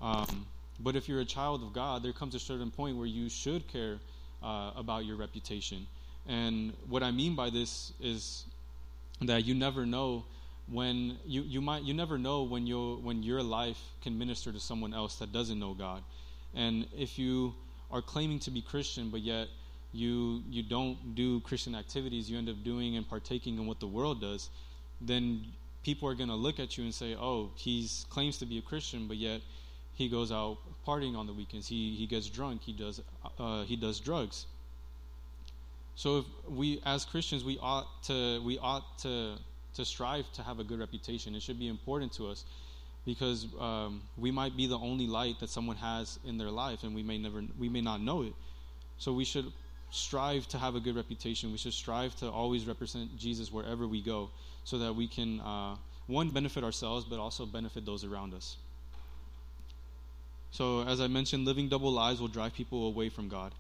Um, 0.03 0.47
but 0.81 0.97
if 0.97 1.09
you're 1.09 1.21
a 1.21 1.25
child 1.25 1.63
of 1.63 1.73
god 1.73 2.03
there 2.03 2.13
comes 2.13 2.35
a 2.35 2.41
certain 2.41 2.71
point 2.71 2.97
where 2.97 3.07
you 3.07 3.29
should 3.29 3.67
care 3.69 3.99
uh, 4.43 4.73
about 4.77 5.05
your 5.05 5.17
reputation. 5.17 5.87
And 6.27 6.73
what 6.89 7.03
i 7.03 7.11
mean 7.11 7.35
by 7.35 7.51
this 7.51 7.93
is 8.01 8.45
that 9.23 9.45
you 9.45 9.55
never 9.55 9.87
know 9.87 10.25
when 10.71 11.17
you, 11.25 11.43
you 11.43 11.61
might 11.61 11.83
you 11.83 11.95
never 11.95 12.19
know 12.19 12.43
when 12.43 12.67
you 12.67 13.01
when 13.03 13.23
your 13.23 13.43
life 13.43 13.81
can 14.03 14.19
minister 14.19 14.53
to 14.53 14.61
someone 14.61 14.93
else 14.93 15.17
that 15.17 15.33
doesn't 15.33 15.59
know 15.59 15.75
God. 15.75 16.03
And 16.55 16.87
if 16.97 17.19
you 17.19 17.55
are 17.91 18.03
claiming 18.03 18.39
to 18.41 18.51
be 18.51 18.61
Christian 18.61 19.11
but 19.11 19.21
yet 19.21 19.49
you 19.93 20.43
you 20.49 20.63
don't 20.63 21.15
do 21.15 21.41
Christian 21.41 21.75
activities, 21.75 22.31
you 22.31 22.39
end 22.39 22.49
up 22.49 22.63
doing 22.63 22.97
and 22.97 23.09
partaking 23.09 23.57
in 23.59 23.67
what 23.67 23.81
the 23.81 23.87
world 23.87 24.21
does, 24.21 24.51
then 25.01 25.45
people 25.83 26.09
are 26.09 26.15
going 26.15 26.29
to 26.29 26.35
look 26.35 26.61
at 26.61 26.77
you 26.77 26.85
and 26.85 26.95
say, 26.95 27.15
"Oh, 27.15 27.51
he's 27.57 28.07
claims 28.11 28.39
to 28.39 28.47
be 28.47 28.59
a 28.59 28.63
Christian, 28.63 29.09
but 29.09 29.17
yet 29.17 29.41
he 29.95 30.09
goes 30.09 30.31
out 30.31 30.59
partying 30.87 31.17
on 31.17 31.27
the 31.27 31.33
weekends. 31.33 31.67
He 31.67 31.95
he 31.97 32.07
gets 32.07 32.29
drunk. 32.29 32.63
He 32.63 32.73
does 32.73 33.01
uh, 33.39 33.65
he 33.65 33.77
does 33.77 34.01
drugs." 34.01 34.47
So 35.95 36.19
if 36.19 36.25
we 36.49 36.81
as 36.85 37.05
Christians 37.05 37.43
we 37.45 37.59
ought 37.61 38.03
to 38.05 38.43
we 38.43 38.59
ought 38.59 38.99
to 38.99 39.39
to 39.75 39.85
strive 39.85 40.31
to 40.33 40.43
have 40.43 40.59
a 40.59 40.65
good 40.65 40.81
reputation. 40.81 41.35
It 41.35 41.43
should 41.43 41.59
be 41.59 41.69
important 41.69 42.13
to 42.15 42.29
us 42.29 42.45
because 43.09 43.47
um, 43.59 44.03
we 44.19 44.31
might 44.31 44.55
be 44.55 44.67
the 44.67 44.77
only 44.77 45.07
light 45.07 45.41
that 45.41 45.49
someone 45.49 45.77
has 45.77 46.19
in 46.27 46.37
their 46.37 46.51
life, 46.51 46.83
and 46.83 46.95
we 46.95 47.03
may 47.03 47.17
never, 47.17 47.43
we 47.59 47.67
may 47.67 47.81
not 47.81 48.03
know 48.03 48.21
it. 48.21 48.35
So 48.99 49.15
we 49.15 49.25
should 49.25 49.51
strive 49.91 50.47
to 50.49 50.59
have 50.59 50.75
a 50.75 50.81
good 50.81 50.95
reputation. 50.95 51.51
We 51.51 51.57
should 51.57 51.73
strive 51.73 52.15
to 52.17 52.31
always 52.31 52.67
represent 52.67 53.17
Jesus 53.17 53.51
wherever 53.51 53.89
we 53.89 54.03
go, 54.03 54.29
so 54.65 54.77
that 54.77 54.95
we 54.95 55.09
can 55.09 55.41
uh, 55.41 55.77
one 56.07 56.29
benefit 56.29 56.63
ourselves, 56.63 57.07
but 57.07 57.19
also 57.19 57.47
benefit 57.47 57.87
those 57.87 58.05
around 58.05 58.35
us. 58.35 58.59
So, 60.51 60.83
as 60.83 61.01
I 61.01 61.07
mentioned, 61.07 61.47
living 61.47 61.71
double 61.71 61.91
lives 61.91 62.21
will 62.21 62.29
drive 62.29 62.53
people 62.53 62.89
away 62.89 63.09
from 63.09 63.31
God. 63.31 63.55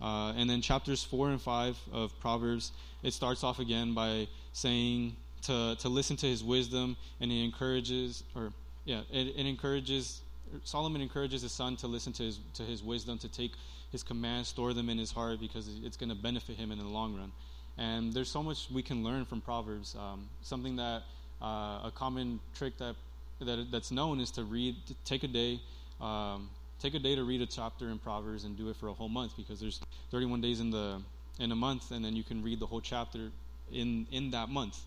Uh, 0.00 0.32
and 0.38 0.48
then 0.48 0.62
chapters 0.62 1.04
four 1.04 1.28
and 1.28 1.40
five 1.40 1.76
of 1.92 2.18
Proverbs, 2.20 2.72
it 3.02 3.12
starts 3.12 3.44
off 3.44 3.58
again 3.58 3.92
by 3.92 4.26
saying 4.54 5.16
to, 5.42 5.76
to 5.80 5.90
listen 5.90 6.16
to 6.16 6.26
his 6.26 6.42
wisdom, 6.42 6.96
and 7.20 7.30
he 7.30 7.44
encourages, 7.44 8.24
or 8.34 8.52
yeah, 8.86 9.00
it, 9.12 9.34
it 9.36 9.46
encourages, 9.46 10.22
Solomon 10.64 11.02
encourages 11.02 11.42
his 11.42 11.52
son 11.52 11.76
to 11.78 11.88
listen 11.88 12.12
to 12.14 12.22
his, 12.22 12.38
to 12.54 12.62
his 12.62 12.82
wisdom, 12.82 13.18
to 13.18 13.28
take 13.28 13.52
his 13.90 14.02
commands, 14.02 14.48
store 14.48 14.72
them 14.72 14.88
in 14.88 14.96
his 14.96 15.10
heart, 15.10 15.40
because 15.40 15.68
it's 15.84 15.96
going 15.96 16.08
to 16.08 16.14
benefit 16.14 16.56
him 16.56 16.70
in 16.70 16.78
the 16.78 16.84
long 16.84 17.14
run. 17.16 17.32
And 17.76 18.14
there's 18.14 18.30
so 18.30 18.42
much 18.42 18.68
we 18.72 18.82
can 18.82 19.04
learn 19.04 19.24
from 19.26 19.40
Proverbs. 19.40 19.96
Um, 19.98 20.28
something 20.40 20.76
that 20.76 21.02
uh, 21.42 21.44
a 21.84 21.92
common 21.94 22.38
trick 22.54 22.78
that, 22.78 22.94
that 23.40 23.70
that's 23.70 23.90
known 23.90 24.20
is 24.20 24.30
to 24.32 24.44
read, 24.44 24.76
to 24.86 24.94
take 25.04 25.24
a 25.24 25.28
day, 25.28 25.60
um, 26.00 26.48
take 26.80 26.94
a 26.94 26.98
day 27.00 27.16
to 27.16 27.24
read 27.24 27.42
a 27.42 27.46
chapter 27.46 27.88
in 27.88 27.98
Proverbs 27.98 28.44
and 28.44 28.56
do 28.56 28.70
it 28.70 28.76
for 28.76 28.86
a 28.86 28.92
whole 28.92 29.08
month 29.08 29.36
because 29.36 29.60
there's 29.60 29.80
31 30.10 30.40
days 30.40 30.60
in 30.60 30.70
the 30.70 31.02
in 31.38 31.52
a 31.52 31.56
month, 31.56 31.90
and 31.90 32.02
then 32.02 32.16
you 32.16 32.22
can 32.22 32.42
read 32.42 32.60
the 32.60 32.66
whole 32.66 32.80
chapter 32.80 33.30
in 33.72 34.06
in 34.12 34.30
that 34.30 34.48
month. 34.48 34.78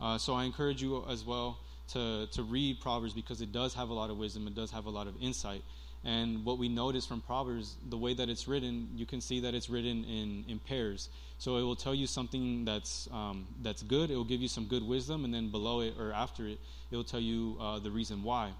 Uh, 0.00 0.16
so 0.16 0.34
I 0.34 0.44
encourage 0.44 0.80
you 0.80 1.04
as 1.10 1.24
well 1.24 1.58
to, 1.92 2.26
to 2.32 2.42
read 2.42 2.80
Proverbs 2.80 3.14
because 3.14 3.40
it 3.40 3.52
does 3.52 3.74
have 3.74 3.88
a 3.88 3.94
lot 3.94 4.10
of 4.10 4.16
wisdom, 4.16 4.46
it 4.46 4.54
does 4.54 4.70
have 4.70 4.86
a 4.86 4.90
lot 4.90 5.06
of 5.06 5.14
insight. 5.20 5.62
And 6.02 6.44
what 6.46 6.58
we 6.58 6.68
notice 6.68 7.04
from 7.04 7.20
Proverbs, 7.20 7.76
the 7.90 7.98
way 7.98 8.14
that 8.14 8.30
it's 8.30 8.48
written, 8.48 8.88
you 8.94 9.04
can 9.04 9.20
see 9.20 9.40
that 9.40 9.54
it's 9.54 9.68
written 9.68 10.04
in, 10.04 10.44
in 10.48 10.58
pairs. 10.58 11.10
So 11.38 11.56
it 11.56 11.62
will 11.62 11.76
tell 11.76 11.94
you 11.94 12.06
something 12.06 12.64
that's 12.64 13.08
um, 13.12 13.46
that's 13.62 13.82
good. 13.82 14.10
It 14.10 14.16
will 14.16 14.24
give 14.24 14.40
you 14.40 14.48
some 14.48 14.64
good 14.64 14.82
wisdom, 14.82 15.24
and 15.24 15.32
then 15.32 15.50
below 15.50 15.80
it 15.80 15.94
or 15.98 16.12
after 16.12 16.46
it, 16.46 16.58
it 16.90 16.96
will 16.96 17.04
tell 17.04 17.20
you 17.20 17.56
uh, 17.60 17.78
the 17.80 17.90
reason 17.90 18.22
why. 18.22 18.50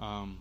Um, 0.00 0.38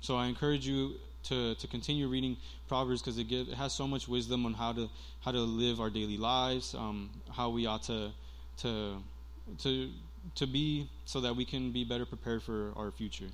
so 0.00 0.16
I 0.16 0.26
encourage 0.26 0.66
you 0.66 0.94
to, 1.24 1.54
to 1.54 1.66
continue 1.66 2.08
reading 2.08 2.36
Proverbs 2.68 3.02
because 3.02 3.18
it, 3.18 3.30
it 3.30 3.54
has 3.54 3.72
so 3.72 3.86
much 3.86 4.08
wisdom 4.08 4.46
on 4.46 4.54
how 4.54 4.72
to 4.72 4.88
how 5.20 5.32
to 5.32 5.40
live 5.40 5.80
our 5.80 5.90
daily 5.90 6.16
lives, 6.16 6.74
um, 6.74 7.10
how 7.30 7.50
we 7.50 7.66
ought 7.66 7.84
to 7.84 8.10
to 8.58 8.96
to 9.58 9.90
to 10.34 10.46
be 10.46 10.88
so 11.04 11.20
that 11.20 11.36
we 11.36 11.44
can 11.44 11.72
be 11.72 11.84
better 11.84 12.04
prepared 12.04 12.42
for 12.42 12.72
our 12.76 12.90
future. 12.90 13.28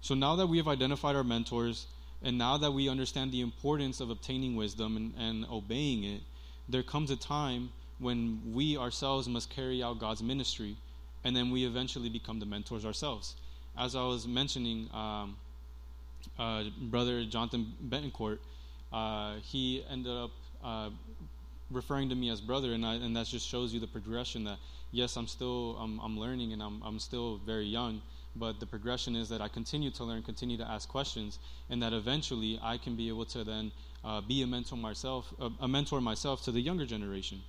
So 0.00 0.14
now 0.14 0.36
that 0.36 0.46
we 0.46 0.58
have 0.58 0.68
identified 0.68 1.16
our 1.16 1.24
mentors 1.24 1.86
and 2.22 2.38
now 2.38 2.56
that 2.58 2.72
we 2.72 2.88
understand 2.88 3.32
the 3.32 3.40
importance 3.40 4.00
of 4.00 4.10
obtaining 4.10 4.56
wisdom 4.56 4.96
and, 4.96 5.14
and 5.18 5.46
obeying 5.50 6.04
it, 6.04 6.22
there 6.68 6.82
comes 6.82 7.10
a 7.10 7.16
time 7.16 7.70
when 7.98 8.40
we 8.52 8.76
ourselves 8.76 9.28
must 9.28 9.50
carry 9.50 9.82
out 9.82 9.98
God's 9.98 10.22
ministry 10.22 10.76
and 11.24 11.36
then 11.36 11.50
we 11.50 11.64
eventually 11.64 12.08
become 12.08 12.38
the 12.38 12.46
mentors 12.46 12.84
ourselves. 12.84 13.34
As 13.76 13.94
I 13.94 14.04
was 14.04 14.26
mentioning, 14.26 14.88
um, 14.92 15.36
uh, 16.38 16.64
Brother 16.80 17.24
Jonathan 17.24 17.72
Betancourt, 17.88 18.38
uh, 18.92 19.36
he 19.42 19.84
ended 19.90 20.12
up 20.12 20.30
uh, 20.64 20.90
referring 21.70 22.08
to 22.08 22.14
me 22.14 22.30
as 22.30 22.40
brother, 22.40 22.72
and 22.72 22.84
I, 22.84 22.94
and 22.94 23.16
that 23.16 23.26
just 23.26 23.46
shows 23.46 23.72
you 23.72 23.80
the 23.80 23.86
progression. 23.86 24.44
That 24.44 24.58
yes, 24.90 25.16
I'm 25.16 25.26
still 25.26 25.76
I'm, 25.78 26.00
I'm 26.00 26.18
learning, 26.18 26.52
and 26.52 26.62
I'm 26.62 26.82
I'm 26.82 26.98
still 26.98 27.40
very 27.44 27.66
young, 27.66 28.00
but 28.36 28.60
the 28.60 28.66
progression 28.66 29.16
is 29.16 29.28
that 29.28 29.40
I 29.40 29.48
continue 29.48 29.90
to 29.92 30.04
learn, 30.04 30.22
continue 30.22 30.56
to 30.58 30.68
ask 30.68 30.88
questions, 30.88 31.38
and 31.70 31.82
that 31.82 31.92
eventually 31.92 32.58
I 32.62 32.78
can 32.78 32.96
be 32.96 33.08
able 33.08 33.26
to 33.26 33.44
then 33.44 33.72
uh, 34.04 34.20
be 34.20 34.42
a 34.42 34.46
mentor 34.46 34.76
myself, 34.76 35.32
a, 35.40 35.50
a 35.60 35.68
mentor 35.68 36.00
myself 36.00 36.44
to 36.44 36.52
the 36.52 36.60
younger 36.60 36.86
generation. 36.86 37.40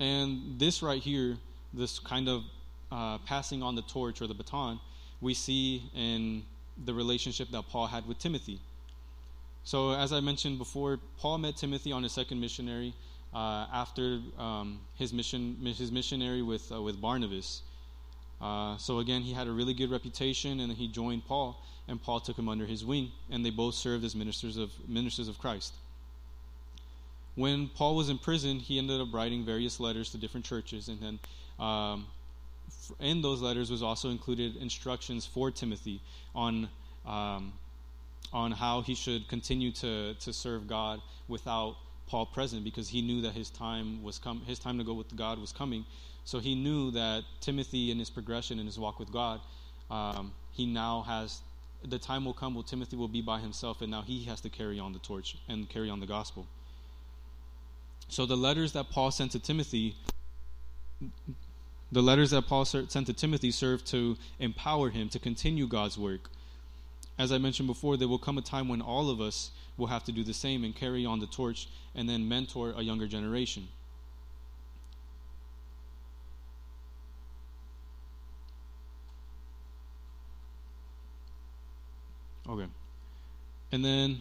And 0.00 0.58
this 0.58 0.82
right 0.82 1.00
here, 1.00 1.36
this 1.72 1.98
kind 1.98 2.28
of 2.28 2.42
uh, 2.90 3.18
passing 3.18 3.62
on 3.62 3.74
the 3.74 3.82
torch 3.82 4.20
or 4.20 4.26
the 4.26 4.34
baton, 4.34 4.80
we 5.20 5.34
see 5.34 5.90
in 5.94 6.42
the 6.84 6.92
relationship 6.92 7.48
that 7.52 7.68
Paul 7.68 7.86
had 7.86 8.06
with 8.06 8.18
Timothy. 8.18 8.60
So, 9.64 9.92
as 9.92 10.12
I 10.12 10.20
mentioned 10.20 10.58
before, 10.58 10.98
Paul 11.18 11.38
met 11.38 11.56
Timothy 11.56 11.90
on 11.90 12.02
his 12.02 12.12
second 12.12 12.38
missionary 12.38 12.92
uh, 13.32 13.66
after 13.72 14.20
um, 14.38 14.80
his 14.94 15.12
mission, 15.12 15.56
his 15.64 15.90
missionary 15.90 16.42
with 16.42 16.70
uh, 16.70 16.82
with 16.82 17.00
Barnabas. 17.00 17.62
Uh, 18.42 18.76
so 18.76 18.98
again, 18.98 19.22
he 19.22 19.32
had 19.32 19.46
a 19.46 19.50
really 19.50 19.72
good 19.72 19.90
reputation, 19.90 20.60
and 20.60 20.70
he 20.72 20.86
joined 20.86 21.24
Paul, 21.24 21.64
and 21.88 22.02
Paul 22.02 22.20
took 22.20 22.38
him 22.38 22.48
under 22.48 22.66
his 22.66 22.84
wing, 22.84 23.10
and 23.30 23.44
they 23.44 23.48
both 23.48 23.74
served 23.74 24.04
as 24.04 24.14
ministers 24.14 24.58
of 24.58 24.70
ministers 24.86 25.28
of 25.28 25.38
Christ. 25.38 25.72
when 27.34 27.68
Paul 27.68 27.96
was 27.96 28.10
in 28.10 28.18
prison, 28.18 28.60
he 28.60 28.78
ended 28.78 29.00
up 29.00 29.12
writing 29.12 29.44
various 29.46 29.80
letters 29.80 30.10
to 30.10 30.18
different 30.18 30.44
churches, 30.44 30.88
and 30.88 31.00
then 31.00 31.18
um, 31.58 32.06
in 33.00 33.22
those 33.22 33.40
letters 33.40 33.70
was 33.70 33.82
also 33.82 34.10
included 34.10 34.56
instructions 34.56 35.24
for 35.24 35.50
Timothy 35.50 36.02
on 36.34 36.68
um, 37.06 37.52
on 38.32 38.52
how 38.52 38.82
he 38.82 38.94
should 38.94 39.28
continue 39.28 39.72
to 39.72 40.14
to 40.14 40.32
serve 40.32 40.66
God 40.66 41.00
without 41.28 41.76
Paul 42.06 42.26
present, 42.26 42.64
because 42.64 42.88
he 42.88 43.00
knew 43.00 43.22
that 43.22 43.32
his 43.32 43.50
time 43.50 44.02
was 44.02 44.18
come 44.18 44.42
his 44.46 44.58
time 44.58 44.78
to 44.78 44.84
go 44.84 44.94
with 44.94 45.14
God 45.16 45.38
was 45.38 45.52
coming. 45.52 45.84
So 46.24 46.38
he 46.38 46.54
knew 46.54 46.90
that 46.92 47.24
Timothy, 47.40 47.90
in 47.90 47.98
his 47.98 48.10
progression 48.10 48.58
in 48.58 48.66
his 48.66 48.78
walk 48.78 48.98
with 48.98 49.12
God, 49.12 49.40
um, 49.90 50.32
he 50.52 50.66
now 50.66 51.02
has 51.02 51.40
the 51.84 51.98
time 51.98 52.24
will 52.24 52.32
come 52.32 52.54
where 52.54 52.64
Timothy 52.64 52.96
will 52.96 53.08
be 53.08 53.20
by 53.20 53.40
himself, 53.40 53.82
and 53.82 53.90
now 53.90 54.02
he 54.02 54.24
has 54.24 54.40
to 54.40 54.48
carry 54.48 54.78
on 54.80 54.92
the 54.94 54.98
torch 54.98 55.36
and 55.48 55.68
carry 55.68 55.90
on 55.90 56.00
the 56.00 56.06
gospel. 56.06 56.46
So 58.08 58.26
the 58.26 58.36
letters 58.36 58.72
that 58.72 58.90
Paul 58.90 59.10
sent 59.10 59.32
to 59.32 59.38
Timothy, 59.38 59.96
the 61.92 62.02
letters 62.02 62.30
that 62.30 62.46
Paul 62.46 62.64
sent 62.64 62.90
to 62.90 63.12
Timothy 63.12 63.50
served 63.50 63.86
to 63.88 64.16
empower 64.38 64.90
him 64.90 65.08
to 65.10 65.18
continue 65.18 65.66
God's 65.66 65.98
work. 65.98 66.30
As 67.18 67.30
I 67.30 67.38
mentioned 67.38 67.68
before, 67.68 67.96
there 67.96 68.08
will 68.08 68.18
come 68.18 68.38
a 68.38 68.42
time 68.42 68.68
when 68.68 68.80
all 68.80 69.08
of 69.08 69.20
us 69.20 69.50
will 69.76 69.86
have 69.86 70.04
to 70.04 70.12
do 70.12 70.24
the 70.24 70.34
same 70.34 70.64
and 70.64 70.74
carry 70.74 71.06
on 71.06 71.20
the 71.20 71.26
torch 71.26 71.68
and 71.94 72.08
then 72.08 72.28
mentor 72.28 72.74
a 72.76 72.82
younger 72.82 73.06
generation. 73.06 73.68
Okay. 82.48 82.66
And 83.72 83.84
then 83.84 84.18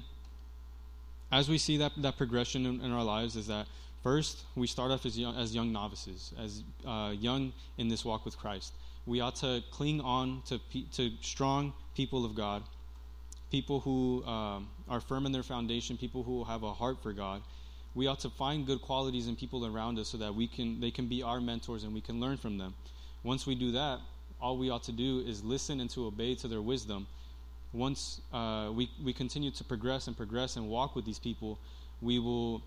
as 1.32 1.50
we 1.50 1.58
see 1.58 1.78
that, 1.78 1.92
that 1.98 2.18
progression 2.18 2.66
in, 2.66 2.82
in, 2.82 2.92
our 2.92 3.04
lives 3.04 3.36
is 3.36 3.48
that 3.48 3.68
first 4.02 4.44
we 4.56 4.68
start 4.68 4.92
off 4.92 5.06
as 5.06 5.18
young, 5.18 5.36
as 5.36 5.54
young 5.54 5.72
novices, 5.72 6.34
as 6.40 6.64
uh, 6.86 7.14
young 7.20 7.52
in 7.78 7.88
this 7.90 8.06
walk 8.06 8.24
with 8.24 8.38
Christ. 8.38 8.74
We 9.06 9.20
ought 9.20 9.36
to 9.38 9.62
cling 9.72 10.00
on 10.00 10.44
to, 10.46 10.60
to 10.94 11.12
strong 11.22 11.74
people 11.96 12.24
of 12.24 12.36
God, 12.36 12.64
people 13.54 13.80
who 13.80 14.26
um, 14.26 14.68
are 14.90 15.00
firm 15.00 15.26
in 15.26 15.32
their 15.32 15.44
foundation, 15.44 15.96
people 15.96 16.24
who 16.24 16.44
have 16.44 16.64
a 16.64 16.74
heart 16.74 16.98
for 17.02 17.14
God. 17.14 17.42
We 17.96 18.08
ought 18.08 18.20
to 18.22 18.30
find 18.30 18.66
good 18.66 18.82
qualities 18.82 19.28
in 19.28 19.36
people 19.36 19.66
around 19.66 20.00
us 20.00 20.08
so 20.10 20.18
that 20.18 20.34
we 20.34 20.48
can 20.48 20.82
they 20.82 20.92
can 20.92 21.08
be 21.08 21.22
our 21.24 21.40
mentors 21.40 21.84
and 21.84 21.94
we 21.94 22.02
can 22.02 22.20
learn 22.20 22.38
from 22.38 22.58
them. 22.58 22.74
Once 23.24 23.46
we 23.46 23.56
do 23.56 23.72
that, 23.72 24.00
all 24.42 24.58
we 24.58 24.70
ought 24.70 24.84
to 24.84 24.92
do 24.92 25.24
is 25.32 25.44
listen 25.44 25.80
and 25.80 25.90
to 25.92 26.08
obey 26.08 26.36
to 26.36 26.48
their 26.48 26.62
wisdom 26.62 27.08
once 27.74 28.22
uh, 28.32 28.70
we, 28.72 28.90
we 29.04 29.12
continue 29.12 29.52
to 29.52 29.64
progress 29.64 30.08
and 30.08 30.16
progress 30.16 30.56
and 30.56 30.70
walk 30.70 30.96
with 30.96 31.06
these 31.06 31.20
people, 31.20 31.60
we 32.02 32.20
will, 32.20 32.62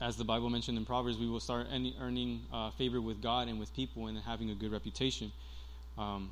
as 0.00 0.16
the 0.16 0.24
Bible 0.24 0.50
mentioned 0.50 0.76
in 0.76 0.84
Proverbs, 0.84 1.18
we 1.18 1.28
will 1.28 1.40
start 1.40 1.68
any, 1.72 1.96
earning 2.00 2.40
uh, 2.52 2.70
favor 2.72 3.00
with 3.00 3.22
God 3.22 3.46
and 3.48 3.58
with 3.60 3.72
people 3.74 4.08
and 4.08 4.18
having 4.18 4.50
a 4.50 4.54
good 4.54 4.72
reputation. 4.72 5.30
Um, 5.96 6.30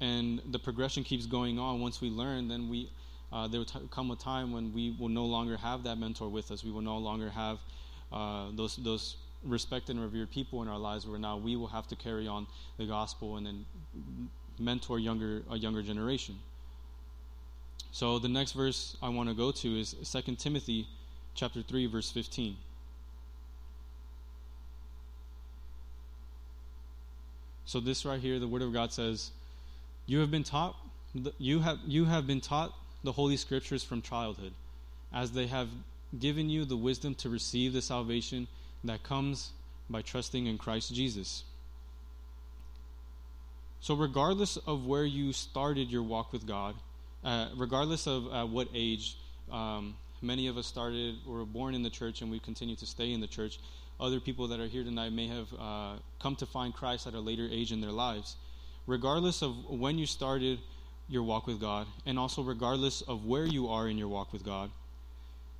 and 0.00 0.40
the 0.50 0.58
progression 0.58 1.04
keeps 1.04 1.26
going 1.26 1.58
on. 1.58 1.80
Once 1.80 2.00
we 2.00 2.10
learn, 2.10 2.48
then 2.48 2.68
we 2.68 2.90
uh, 3.32 3.46
there 3.46 3.60
will 3.60 3.66
t- 3.66 3.80
come 3.90 4.10
a 4.10 4.16
time 4.16 4.52
when 4.52 4.72
we 4.72 4.96
will 4.98 5.08
no 5.08 5.24
longer 5.24 5.56
have 5.56 5.82
that 5.84 5.98
mentor 5.98 6.28
with 6.28 6.50
us. 6.50 6.64
We 6.64 6.70
will 6.70 6.80
no 6.80 6.98
longer 6.98 7.30
have 7.30 7.58
uh, 8.12 8.48
those 8.54 8.76
those 8.76 9.16
respected 9.44 9.96
and 9.96 10.04
revered 10.04 10.30
people 10.30 10.62
in 10.62 10.68
our 10.68 10.78
lives. 10.78 11.06
Where 11.06 11.18
now 11.18 11.36
we 11.36 11.56
will 11.56 11.66
have 11.68 11.86
to 11.88 11.96
carry 11.96 12.26
on 12.26 12.46
the 12.78 12.86
gospel 12.86 13.36
and 13.36 13.46
then 13.46 13.66
mentor 14.58 14.98
younger 14.98 15.42
a 15.50 15.56
younger 15.56 15.82
generation. 15.82 16.38
So 17.90 18.18
the 18.18 18.28
next 18.28 18.52
verse 18.52 18.96
I 19.02 19.08
want 19.08 19.28
to 19.28 19.34
go 19.34 19.50
to 19.50 19.80
is 19.80 19.94
2 20.10 20.36
Timothy 20.36 20.86
chapter 21.34 21.62
3 21.62 21.86
verse 21.86 22.10
15. 22.10 22.56
So 27.64 27.80
this 27.80 28.04
right 28.04 28.20
here 28.20 28.38
the 28.38 28.48
word 28.48 28.62
of 28.62 28.72
God 28.72 28.92
says, 28.92 29.30
"You 30.08 30.20
have 30.20 30.30
been 30.30 30.42
taught 30.42 30.74
you 31.38 31.60
have 31.60 31.78
you 31.86 32.06
have 32.06 32.26
been 32.26 32.40
taught 32.40 32.74
the 33.04 33.12
holy 33.12 33.36
scriptures 33.36 33.84
from 33.84 34.02
childhood, 34.02 34.54
as 35.12 35.32
they 35.32 35.46
have 35.46 35.68
given 36.18 36.48
you 36.48 36.64
the 36.64 36.76
wisdom 36.76 37.14
to 37.16 37.28
receive 37.28 37.74
the 37.74 37.82
salvation 37.82 38.48
that 38.84 39.02
comes 39.02 39.52
by 39.90 40.02
trusting 40.02 40.46
in 40.46 40.56
Christ 40.56 40.94
Jesus." 40.94 41.44
So 43.80 43.94
regardless 43.94 44.56
of 44.56 44.86
where 44.86 45.04
you 45.04 45.32
started 45.32 45.90
your 45.90 46.02
walk 46.02 46.32
with 46.32 46.46
God, 46.46 46.74
uh, 47.22 47.50
regardless 47.54 48.06
of 48.06 48.26
uh, 48.32 48.46
what 48.46 48.68
age, 48.74 49.16
um, 49.52 49.96
many 50.22 50.48
of 50.48 50.56
us 50.56 50.66
started 50.66 51.16
or 51.26 51.38
were 51.38 51.44
born 51.44 51.74
in 51.74 51.82
the 51.82 51.90
church 51.90 52.22
and 52.22 52.30
we 52.30 52.40
continue 52.40 52.76
to 52.76 52.86
stay 52.86 53.12
in 53.12 53.20
the 53.20 53.26
church. 53.26 53.58
Other 54.00 54.20
people 54.20 54.48
that 54.48 54.60
are 54.60 54.66
here 54.66 54.84
tonight 54.84 55.12
may 55.12 55.28
have 55.28 55.52
uh, 55.58 55.92
come 56.18 56.34
to 56.36 56.46
find 56.46 56.74
Christ 56.74 57.06
at 57.06 57.14
a 57.14 57.20
later 57.20 57.46
age 57.50 57.72
in 57.72 57.80
their 57.80 57.92
lives. 57.92 58.36
Regardless 58.88 59.42
of 59.42 59.68
when 59.68 59.98
you 59.98 60.06
started 60.06 60.58
your 61.08 61.22
walk 61.22 61.46
with 61.46 61.60
God, 61.60 61.86
and 62.06 62.18
also 62.18 62.42
regardless 62.42 63.02
of 63.02 63.26
where 63.26 63.44
you 63.44 63.68
are 63.68 63.86
in 63.86 63.98
your 63.98 64.08
walk 64.08 64.32
with 64.32 64.42
God, 64.42 64.70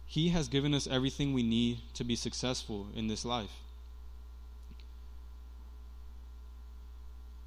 He 0.07 0.31
has 0.31 0.49
given 0.49 0.73
us 0.73 0.87
everything 0.87 1.35
we 1.35 1.43
need 1.43 1.81
to 1.93 2.05
be 2.05 2.17
successful 2.17 2.87
in 2.97 3.07
this 3.07 3.27
life. 3.27 3.51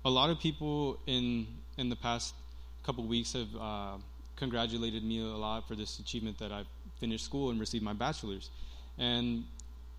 A 0.05 0.09
lot 0.09 0.29
of 0.29 0.39
people 0.39 0.99
in 1.07 1.47
in 1.77 1.89
the 1.89 1.95
past 1.95 2.36
couple 2.84 3.03
weeks 3.05 3.34
have 3.34 3.55
uh, 3.59 3.97
congratulated 4.36 5.03
me 5.03 5.19
a 5.19 5.38
lot 5.38 5.67
for 5.67 5.75
this 5.75 5.97
achievement 5.97 6.38
that 6.38 6.51
I 6.51 6.63
finished 6.99 7.25
school 7.25 7.49
and 7.49 7.59
received 7.59 7.84
my 7.84 7.93
bachelor's. 7.93 8.51
And 8.99 9.45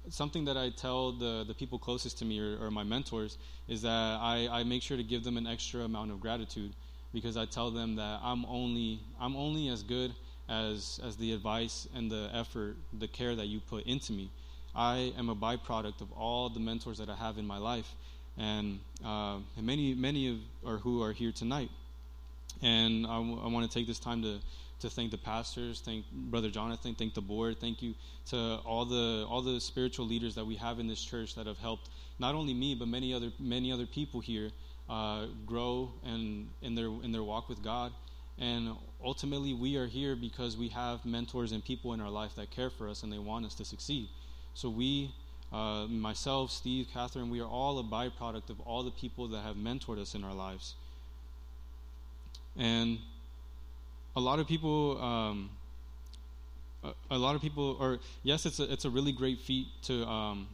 something 0.09 0.45
that 0.47 0.57
I 0.57 0.71
tell 0.71 1.13
the, 1.13 1.45
the 1.47 1.55
people 1.55 1.79
closest 1.79 2.19
to 2.19 2.25
me 2.25 2.41
or, 2.41 2.67
or 2.67 2.71
my 2.71 2.83
mentors 2.83 3.39
is 3.69 3.83
that 3.83 3.89
I, 4.21 4.49
I 4.51 4.65
make 4.65 4.83
sure 4.83 4.97
to 4.97 5.03
give 5.03 5.25
them 5.25 5.37
an 5.37 5.47
extra 5.47 5.83
amount 5.83 6.11
of 6.11 6.21
gratitude 6.21 6.73
because 7.13 7.37
I 7.37 7.47
tell 7.47 7.71
them 7.71 7.97
that 7.97 8.21
I'm 8.23 8.45
only 8.47 9.01
I'm 9.21 9.37
only 9.37 9.69
as 9.69 9.83
good 9.83 10.15
as 10.49 11.01
as 11.05 11.17
the 11.17 11.33
advice 11.33 11.87
and 11.95 12.11
the 12.11 12.31
effort, 12.33 12.77
the 12.99 13.09
care 13.09 13.35
that 13.35 13.47
you 13.47 13.61
put 13.61 13.85
into 13.85 14.13
me. 14.13 14.31
I 14.75 15.13
am 15.19 15.29
a 15.29 15.37
byproduct 15.37 16.01
of 16.01 16.11
all 16.13 16.49
the 16.49 16.61
mentors 16.61 16.99
that 16.99 17.11
I 17.11 17.15
have 17.17 17.37
in 17.37 17.47
my 17.47 17.59
life, 17.59 17.95
and, 18.39 18.81
uh, 19.05 19.37
and 19.57 19.67
many 19.67 19.95
many 19.95 20.31
of 20.31 20.37
or 20.65 20.79
who 20.79 21.03
are 21.03 21.13
here 21.13 21.33
tonight. 21.33 21.71
And 22.63 23.07
I, 23.07 23.17
w- 23.17 23.41
I 23.43 23.49
want 23.49 23.71
to 23.71 23.79
take 23.79 23.87
this 23.87 23.99
time 23.99 24.23
to, 24.23 24.39
to 24.83 24.91
thank 24.91 25.11
the 25.11 25.19
pastors, 25.19 25.81
thank 25.81 26.05
Brother 26.13 26.51
Jonathan, 26.51 26.95
thank 26.95 27.15
the 27.15 27.21
board, 27.21 27.61
thank 27.61 27.83
you 27.83 27.95
to 28.27 28.37
all 28.65 28.85
the 28.85 29.27
all 29.29 29.43
the 29.43 29.61
spiritual 29.61 30.07
leaders 30.07 30.35
that 30.35 30.45
we 30.45 30.57
have 30.57 30.79
in 30.79 30.87
this 30.87 31.03
church 31.03 31.35
that 31.35 31.47
have 31.47 31.59
helped 31.59 31.89
not 32.19 32.35
only 32.35 32.55
me 32.55 32.75
but 32.75 32.89
many 32.89 33.15
other 33.15 33.33
many 33.39 33.73
other 33.73 33.87
people 33.87 34.21
here 34.21 34.51
uh, 34.89 35.27
grow 35.47 35.91
and 36.05 36.49
in 36.61 36.75
their 36.75 36.87
in 36.87 37.13
their 37.13 37.23
walk 37.23 37.49
with 37.49 37.63
God. 37.63 37.93
And 38.39 38.75
ultimately, 39.05 39.55
we 39.55 39.77
are 39.77 39.87
here 39.87 40.17
because 40.17 40.57
we 40.57 40.69
have 40.69 41.05
mentors 41.05 41.53
and 41.53 41.65
people 41.65 41.93
in 41.93 42.01
our 42.01 42.11
life 42.11 42.35
that 42.37 42.51
care 42.51 42.71
for 42.71 42.89
us 42.89 43.03
and 43.03 43.13
they 43.13 43.19
want 43.19 43.45
us 43.47 43.55
to 43.57 43.65
succeed. 43.65 44.09
So 44.55 44.69
we, 44.69 45.15
uh, 45.53 45.87
myself, 45.87 46.51
Steve, 46.51 46.89
Catherine, 46.93 47.31
we 47.31 47.41
are 47.41 47.49
all 47.49 47.79
a 47.79 47.85
byproduct 47.85 48.51
of 48.51 48.59
all 48.61 48.83
the 48.83 48.91
people 48.91 49.29
that 49.29 49.43
have 49.43 49.57
mentored 49.57 49.99
us 49.99 50.15
in 50.15 50.25
our 50.25 50.35
lives. 50.35 50.75
And 52.57 52.99
a 54.15 54.21
lot 54.21 54.39
of 54.39 54.47
people, 54.47 55.01
um, 55.03 55.51
a, 56.85 56.93
a, 57.11 57.19
lot 57.19 57.35
of 57.35 57.41
people, 57.41 57.77
or 57.81 57.99
yes, 58.23 58.47
it's 58.47 58.61
a 58.61 58.71
it's 58.73 58.85
a 58.85 58.91
really 58.91 59.13
great 59.13 59.41
feat 59.41 59.67
to 59.83 60.05
um, 60.05 60.49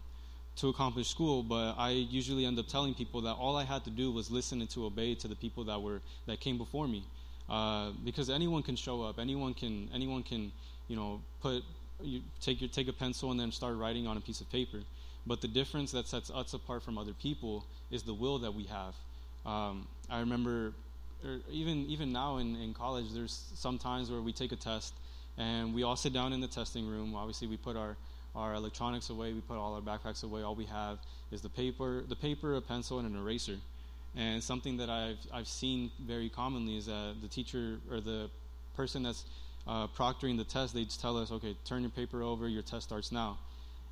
to 0.57 0.69
accomplish 0.69 1.09
school, 1.09 1.43
but 1.43 1.75
I 1.79 1.91
usually 1.91 2.45
end 2.45 2.59
up 2.59 2.69
telling 2.69 2.95
people 2.95 3.21
that 3.23 3.35
all 3.35 3.57
I 3.57 3.65
had 3.65 3.85
to 3.85 3.91
do 3.91 4.11
was 4.11 4.31
listen 4.31 4.61
and 4.61 4.71
to 4.71 4.87
obey 4.87 5.15
to 5.17 5.29
the 5.29 5.37
people 5.37 5.65
that 5.65 5.81
were 5.81 6.01
that 6.27 6.41
came 6.41 6.59
before 6.59 6.87
me, 6.87 7.05
uh, 7.49 7.91
because 8.05 8.31
anyone 8.31 8.63
can 8.63 8.77
show 8.77 9.03
up, 9.03 9.19
anyone 9.19 9.55
can 9.55 9.89
anyone 9.95 10.23
can 10.23 10.53
you 10.89 10.97
know 10.97 11.21
put 11.41 11.63
you 12.03 12.21
take 12.41 12.61
your 12.61 12.71
take 12.71 12.89
a 12.89 12.93
pencil 12.93 13.31
and 13.31 13.41
then 13.41 13.51
start 13.51 13.77
writing 13.77 14.07
on 14.07 14.17
a 14.17 14.21
piece 14.21 14.41
of 14.41 14.51
paper. 14.51 14.79
But 15.27 15.43
the 15.43 15.49
difference 15.49 15.93
that 15.93 16.07
sets 16.07 16.31
us 16.31 16.55
apart 16.55 16.83
from 16.83 16.97
other 16.97 17.13
people 17.13 17.67
is 17.91 18.03
the 18.03 18.15
will 18.15 18.39
that 18.39 18.55
we 18.55 18.65
have. 18.65 18.95
Um, 19.45 19.87
I 20.09 20.21
remember 20.21 20.73
or 21.25 21.41
even 21.51 21.87
even 21.87 22.13
now 22.13 22.39
in, 22.39 22.57
in 22.57 22.75
college, 22.75 23.07
there's 23.13 23.51
some 23.55 23.79
times 23.79 24.11
where 24.11 24.21
we 24.21 24.33
take 24.33 24.53
a 24.53 24.57
test 24.57 24.95
and 25.37 25.75
we 25.75 25.83
all 25.83 25.97
sit 25.97 26.13
down 26.13 26.33
in 26.33 26.41
the 26.41 26.49
testing 26.49 26.87
room. 26.87 27.15
Obviously, 27.15 27.47
we 27.49 27.57
put 27.57 27.77
our 27.77 27.97
our 28.35 28.55
electronics 28.55 29.11
away, 29.11 29.33
we 29.33 29.41
put 29.41 29.57
all 29.57 29.75
our 29.75 29.81
backpacks 29.81 30.23
away. 30.23 30.43
All 30.43 30.55
we 30.55 30.67
have 30.67 30.99
is 31.33 31.41
the 31.41 31.49
paper, 31.49 32.05
the 32.09 32.17
paper, 32.17 32.57
a 32.57 32.61
pencil, 32.61 32.99
and 32.99 33.09
an 33.09 33.21
eraser. 33.21 33.57
And 34.17 34.43
something 34.43 34.77
that 34.79 34.91
I've 34.91 35.19
I've 35.33 35.49
seen 35.49 35.91
very 36.07 36.29
commonly 36.29 36.77
is 36.77 36.87
that 36.87 37.17
the 37.21 37.29
teacher 37.29 37.79
or 37.91 38.01
the 38.01 38.31
person 38.77 39.03
that's 39.03 39.25
uh, 39.67 39.89
proctoring 39.89 40.37
the 40.37 40.45
test, 40.45 40.73
they 40.73 40.85
just 40.85 41.01
tell 41.01 41.17
us, 41.17 41.33
okay, 41.33 41.57
turn 41.65 41.83
your 41.83 41.91
paper 41.91 42.23
over, 42.23 42.49
your 42.49 42.63
test 42.63 42.85
starts 42.85 43.13
now. 43.13 43.39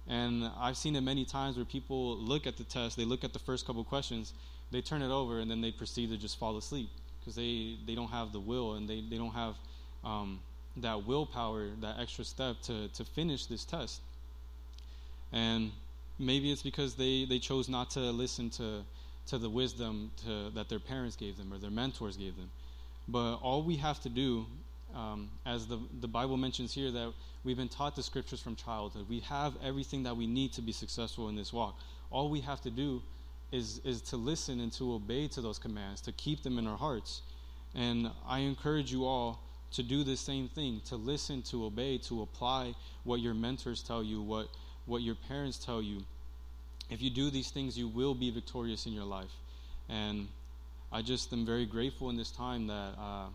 And 0.08 0.48
I've 0.58 0.76
seen 0.76 0.94
it 0.94 1.00
many 1.00 1.24
times 1.24 1.56
where 1.56 1.64
people 1.64 2.16
look 2.16 2.46
at 2.46 2.56
the 2.56 2.62
test, 2.62 2.96
they 2.96 3.04
look 3.04 3.24
at 3.24 3.32
the 3.32 3.40
first 3.40 3.66
couple 3.66 3.82
questions, 3.82 4.32
they 4.70 4.80
turn 4.80 5.02
it 5.02 5.10
over, 5.10 5.40
and 5.40 5.50
then 5.50 5.60
they 5.60 5.72
proceed 5.72 6.10
to 6.10 6.16
just 6.16 6.38
fall 6.38 6.56
asleep 6.56 6.88
because 7.26 7.34
they, 7.34 7.76
they 7.86 7.96
don't 7.96 8.10
have 8.10 8.32
the 8.32 8.38
will 8.38 8.74
and 8.74 8.88
they, 8.88 9.02
they 9.10 9.16
don't 9.16 9.34
have 9.34 9.56
um, 10.04 10.38
that 10.76 11.04
willpower, 11.06 11.70
that 11.80 11.96
extra 11.98 12.24
step 12.24 12.60
to, 12.62 12.86
to 12.88 13.04
finish 13.04 13.46
this 13.46 13.64
test. 13.64 14.00
and 15.32 15.72
maybe 16.20 16.52
it's 16.52 16.62
because 16.62 16.94
they, 16.94 17.24
they 17.24 17.40
chose 17.40 17.68
not 17.68 17.90
to 17.90 18.00
listen 18.00 18.48
to 18.48 18.84
to 19.26 19.38
the 19.38 19.50
wisdom 19.50 20.12
to, 20.24 20.50
that 20.54 20.68
their 20.68 20.78
parents 20.78 21.16
gave 21.16 21.36
them 21.36 21.52
or 21.52 21.58
their 21.58 21.70
mentors 21.70 22.16
gave 22.16 22.36
them. 22.36 22.48
But 23.08 23.38
all 23.38 23.64
we 23.64 23.74
have 23.74 24.00
to 24.02 24.08
do, 24.08 24.46
um, 24.94 25.30
as 25.44 25.66
the, 25.66 25.80
the 26.00 26.06
Bible 26.06 26.36
mentions 26.36 26.72
here, 26.72 26.92
that 26.92 27.12
we've 27.42 27.56
been 27.56 27.68
taught 27.68 27.96
the 27.96 28.04
scriptures 28.04 28.40
from 28.40 28.54
childhood. 28.54 29.06
We 29.08 29.18
have 29.20 29.54
everything 29.64 30.04
that 30.04 30.16
we 30.16 30.28
need 30.28 30.52
to 30.52 30.62
be 30.62 30.70
successful 30.70 31.28
in 31.28 31.34
this 31.34 31.52
walk. 31.52 31.76
All 32.12 32.30
we 32.30 32.40
have 32.42 32.60
to 32.60 32.70
do 32.70 33.02
is, 33.52 33.80
is 33.84 34.00
to 34.02 34.16
listen 34.16 34.60
and 34.60 34.72
to 34.74 34.94
obey 34.94 35.28
to 35.28 35.40
those 35.40 35.58
commands, 35.58 36.00
to 36.02 36.12
keep 36.12 36.42
them 36.42 36.58
in 36.58 36.66
our 36.66 36.76
hearts. 36.76 37.22
And 37.74 38.10
I 38.26 38.40
encourage 38.40 38.90
you 38.92 39.04
all 39.04 39.40
to 39.72 39.82
do 39.82 40.04
the 40.04 40.16
same 40.16 40.48
thing, 40.48 40.80
to 40.86 40.96
listen, 40.96 41.42
to 41.42 41.66
obey, 41.66 41.98
to 41.98 42.22
apply 42.22 42.74
what 43.04 43.20
your 43.20 43.34
mentors 43.34 43.82
tell 43.82 44.02
you, 44.02 44.22
what, 44.22 44.48
what 44.86 45.02
your 45.02 45.14
parents 45.14 45.58
tell 45.58 45.82
you 45.82 46.04
if 46.90 47.02
you 47.02 47.10
do 47.10 47.30
these 47.30 47.50
things, 47.50 47.76
you 47.76 47.88
will 47.88 48.14
be 48.14 48.30
victorious 48.30 48.86
in 48.86 48.92
your 48.92 49.04
life. 49.04 49.32
And 49.88 50.28
I 50.92 51.02
just 51.02 51.32
am 51.32 51.44
very 51.44 51.66
grateful 51.66 52.10
in 52.10 52.16
this 52.16 52.30
time 52.30 52.68
that 52.68 52.94
uh, 52.98 53.26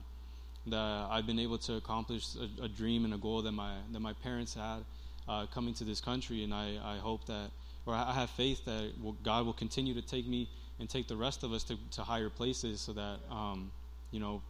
that 0.67 1.07
I've 1.09 1.25
been 1.25 1.39
able 1.39 1.57
to 1.59 1.73
accomplish 1.73 2.35
a, 2.35 2.65
a, 2.65 2.67
dream 2.67 3.03
and 3.03 3.15
a 3.15 3.17
goal 3.17 3.41
that 3.41 3.51
my 3.51 3.73
that 3.91 3.99
my 3.99 4.13
parents 4.13 4.53
had 4.53 4.85
uh, 5.27 5.47
coming 5.47 5.73
to 5.75 5.83
this 5.83 5.99
country. 5.99 6.43
And 6.43 6.53
I, 6.53 6.77
I 6.83 6.97
hope 6.97 7.25
that, 7.25 7.49
or 7.85 7.93
I 7.93 8.13
have 8.13 8.29
faith 8.29 8.65
that 8.65 8.91
God 9.23 9.45
will 9.45 9.53
continue 9.53 9.93
to 9.93 10.01
take 10.01 10.27
me 10.27 10.49
and 10.79 10.89
take 10.89 11.07
the 11.07 11.15
rest 11.15 11.43
of 11.43 11.53
us 11.53 11.63
to, 11.65 11.77
to 11.91 12.01
higher 12.03 12.29
places, 12.29 12.81
so 12.81 12.93
that 12.93 13.19
um, 13.29 13.71
you 14.11 14.19
know 14.19 14.41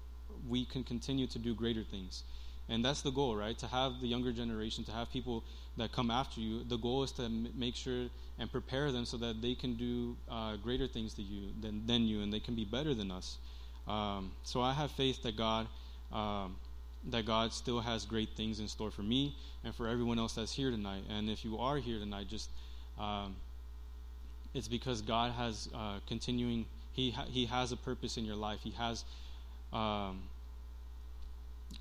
we 0.50 0.66
can 0.66 0.84
continue 0.84 1.28
to 1.28 1.40
do 1.40 1.54
greater 1.54 1.84
things. 1.84 2.24
And 2.70 2.86
that's 2.86 3.02
the 3.02 3.12
goal, 3.12 3.36
right? 3.36 3.58
To 3.60 3.68
have 3.68 4.00
the 4.00 4.08
younger 4.08 4.32
generation, 4.32 4.86
to 4.86 4.92
have 4.92 5.12
people 5.12 5.44
that 5.78 5.92
come 5.92 6.10
after 6.10 6.40
you. 6.40 6.64
The 6.64 6.78
goal 6.78 7.04
is 7.04 7.12
to 7.14 7.24
m- 7.24 7.50
make 7.56 7.76
sure 7.76 8.08
and 8.40 8.52
prepare 8.52 8.92
them 8.92 9.06
so 9.06 9.18
that 9.18 9.42
they 9.42 9.56
can 9.56 9.76
do 9.76 10.16
uh, 10.30 10.56
greater 10.56 10.88
things 10.88 11.14
to 11.16 11.22
you 11.22 11.50
than, 11.62 11.86
than 11.86 12.08
you, 12.08 12.22
and 12.22 12.32
they 12.32 12.40
can 12.40 12.56
be 12.56 12.64
better 12.64 12.94
than 12.94 13.12
us. 13.12 13.38
Um, 13.88 14.32
so 14.44 14.62
I 14.62 14.74
have 14.74 14.92
faith 14.92 15.22
that 15.24 15.36
God, 15.36 15.68
um, 16.14 16.56
that 17.10 17.26
God 17.26 17.52
still 17.52 17.82
has 17.82 18.06
great 18.06 18.30
things 18.38 18.60
in 18.60 18.68
store 18.68 18.90
for 18.90 19.04
me 19.04 19.36
and 19.64 19.76
for 19.76 19.88
everyone 19.88 20.18
else 20.18 20.36
that's 20.36 20.54
here 20.54 20.72
tonight. 20.72 21.04
And 21.10 21.30
if 21.30 21.44
you 21.44 21.58
are 21.58 21.78
here 21.78 22.00
tonight, 22.00 22.28
just 22.30 22.50
um, 23.02 23.36
it's 24.54 24.68
because 24.68 25.02
God 25.02 25.32
has 25.32 25.70
uh, 25.74 26.00
continuing. 26.08 26.66
He 26.94 27.12
ha- 27.12 27.26
He 27.28 27.46
has 27.46 27.72
a 27.72 27.78
purpose 27.78 28.18
in 28.18 28.26
your 28.26 28.36
life. 28.36 28.60
He 28.64 28.72
has 28.72 29.04
um, 29.74 30.24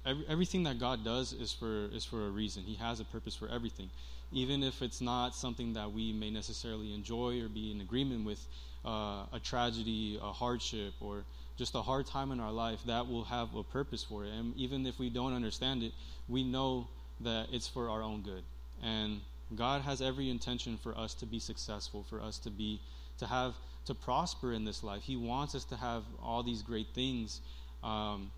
every, 0.07 0.25
everything 0.29 0.63
that 0.65 0.79
God 0.79 1.05
does 1.05 1.33
is 1.33 1.53
for 1.53 1.87
is 1.93 2.05
for 2.05 2.27
a 2.27 2.31
reason. 2.31 2.63
He 2.63 2.77
has 2.77 3.01
a 3.01 3.05
purpose 3.05 3.35
for 3.37 3.49
everything, 3.49 3.91
even 4.33 4.63
if 4.63 4.83
it's 4.83 5.01
not 5.01 5.35
something 5.35 5.75
that 5.75 5.93
we 5.93 6.13
may 6.13 6.31
necessarily 6.31 6.95
enjoy 6.95 7.43
or 7.43 7.49
be 7.49 7.71
in 7.71 7.81
agreement 7.81 8.25
with. 8.25 8.47
Uh, 8.83 9.27
a 9.35 9.39
tragedy, 9.39 10.19
a 10.23 10.33
hardship, 10.33 10.95
or 11.03 11.23
just 11.59 11.75
a 11.75 11.83
hard 11.83 12.07
time 12.07 12.33
in 12.33 12.41
our 12.41 12.51
life, 12.51 12.81
that 12.87 13.07
will 13.07 13.25
have 13.25 13.55
a 13.55 13.63
purpose 13.63 14.03
for 14.03 14.25
it. 14.25 14.31
And 14.33 14.57
even 14.57 14.87
if 14.87 14.99
we 14.99 15.11
don't 15.11 15.35
understand 15.35 15.83
it, 15.83 15.93
we 16.29 16.45
know 16.45 16.89
that 17.21 17.49
it's 17.53 17.69
for 17.69 17.91
our 17.91 18.03
own 18.03 18.23
good. 18.23 18.43
And 18.83 19.21
God 19.55 19.83
has 19.83 20.01
every 20.01 20.31
intention 20.31 20.79
for 20.83 20.97
us 20.97 21.15
to 21.15 21.27
be 21.27 21.39
successful, 21.39 22.05
for 22.09 22.21
us 22.21 22.39
to 22.39 22.51
be 22.51 22.81
to 23.19 23.27
have 23.27 23.55
to 23.87 23.95
prosper 23.95 24.53
in 24.53 24.65
this 24.65 24.83
life. 24.83 25.03
He 25.03 25.17
wants 25.17 25.55
us 25.55 25.65
to 25.65 25.77
have 25.77 26.05
all 26.23 26.43
these 26.43 26.63
great 26.63 26.89
things. 26.95 27.41
Um, 27.83 28.31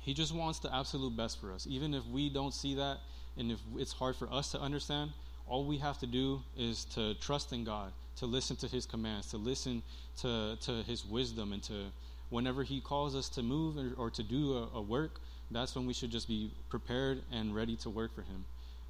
he 0.00 0.14
just 0.14 0.34
wants 0.34 0.58
the 0.58 0.74
absolute 0.74 1.16
best 1.16 1.40
for 1.40 1.52
us. 1.52 1.66
Even 1.68 1.94
if 1.94 2.04
we 2.06 2.28
don't 2.28 2.54
see 2.54 2.74
that 2.76 2.98
and 3.36 3.52
if 3.52 3.58
it's 3.76 3.92
hard 3.92 4.16
for 4.16 4.32
us 4.32 4.52
to 4.52 4.60
understand, 4.60 5.12
all 5.46 5.64
we 5.64 5.78
have 5.78 5.98
to 5.98 6.06
do 6.06 6.42
is 6.56 6.84
to 6.86 7.14
trust 7.14 7.52
in 7.52 7.64
God, 7.64 7.92
to 8.16 8.26
listen 8.26 8.56
to 8.56 8.68
His 8.68 8.86
commands, 8.86 9.30
to 9.30 9.36
listen 9.36 9.82
to, 10.20 10.56
to 10.62 10.82
His 10.82 11.04
wisdom, 11.04 11.52
and 11.52 11.62
to 11.64 11.86
whenever 12.30 12.62
He 12.62 12.80
calls 12.80 13.14
us 13.14 13.28
to 13.30 13.42
move 13.42 13.76
or, 13.76 13.92
or 13.96 14.10
to 14.10 14.22
do 14.22 14.56
a, 14.56 14.78
a 14.78 14.82
work, 14.82 15.20
that's 15.50 15.74
when 15.74 15.86
we 15.86 15.92
should 15.92 16.10
just 16.10 16.26
be 16.26 16.50
prepared 16.68 17.22
and 17.30 17.54
ready 17.54 17.76
to 17.76 17.90
work 17.90 18.14
for 18.14 18.22
Him. 18.22 18.44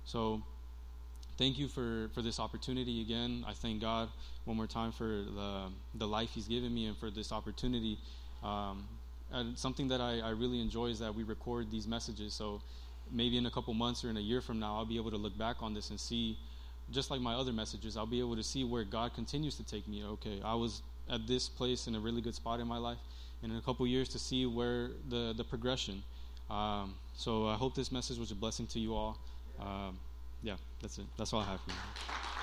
So, 0.05 0.43
thank 1.39 1.59
you 1.59 1.69
for, 1.69 2.09
for 2.15 2.23
this 2.23 2.41
opportunity 2.41 3.01
again. 3.01 3.45
I 3.47 3.53
thank 3.53 3.81
God 3.81 4.09
one 4.45 4.57
more 4.57 4.67
time 4.67 4.93
for 4.93 5.05
the, 5.05 5.69
the 5.95 6.07
life 6.07 6.31
He's 6.35 6.49
given 6.49 6.75
me 6.75 6.87
and 6.87 6.97
for 6.97 7.11
this 7.11 7.33
opportunity. 7.33 7.99
Um, 8.43 8.87
and 9.33 9.59
something 9.59 9.89
that 9.89 10.01
I, 10.01 10.21
I 10.21 10.31
really 10.31 10.61
enjoy 10.61 10.87
is 10.87 10.99
that 11.01 11.15
we 11.15 11.23
record 11.23 11.71
these 11.71 11.87
messages. 11.87 12.33
So 12.35 12.63
maybe 13.11 13.37
in 13.37 13.47
a 13.47 13.51
couple 13.51 13.75
months 13.75 14.05
or 14.05 14.11
in 14.11 14.17
a 14.17 14.21
year 14.21 14.41
from 14.41 14.61
now, 14.61 14.77
I'll 14.77 14.87
be 14.87 14.97
able 14.97 15.11
to 15.11 15.17
look 15.17 15.37
back 15.37 15.57
on 15.61 15.75
this 15.75 15.91
and 15.91 15.99
see, 15.99 16.39
just 16.91 17.11
like 17.11 17.21
my 17.21 17.35
other 17.35 17.53
messages, 17.53 17.97
I'll 17.97 18.07
be 18.07 18.21
able 18.21 18.37
to 18.37 18.43
see 18.43 18.65
where 18.65 18.85
God 18.85 19.15
continues 19.15 19.57
to 19.57 19.65
take 19.65 19.89
me. 19.89 20.05
Okay, 20.05 20.41
I 20.45 20.55
was 20.55 20.83
at 21.11 21.27
this 21.27 21.49
place 21.49 21.87
in 21.87 21.95
a 21.95 22.01
really 22.01 22.21
good 22.21 22.35
spot 22.35 22.61
in 22.61 22.67
my 22.67 22.79
life, 22.79 22.99
and 23.43 23.53
in 23.53 23.59
a 23.59 23.61
couple 23.61 23.87
years 23.87 24.09
to 24.11 24.19
see 24.19 24.47
where 24.47 24.91
the 25.09 25.35
the 25.37 25.45
progression. 25.45 26.03
Um, 26.49 26.95
so 27.17 27.47
I 27.47 27.55
hope 27.55 27.75
this 27.75 27.91
message 27.91 28.19
was 28.19 28.31
a 28.31 28.35
blessing 28.35 28.67
to 28.69 28.79
you 28.79 28.95
all. 28.95 29.19
Um, 29.59 29.99
yeah, 30.47 30.55
that's 30.81 30.97
it. 30.99 31.07
That's 31.19 31.33
all 31.33 31.41
I 31.41 31.45
have 31.45 31.61
for 31.61 31.71
you. 31.71 32.36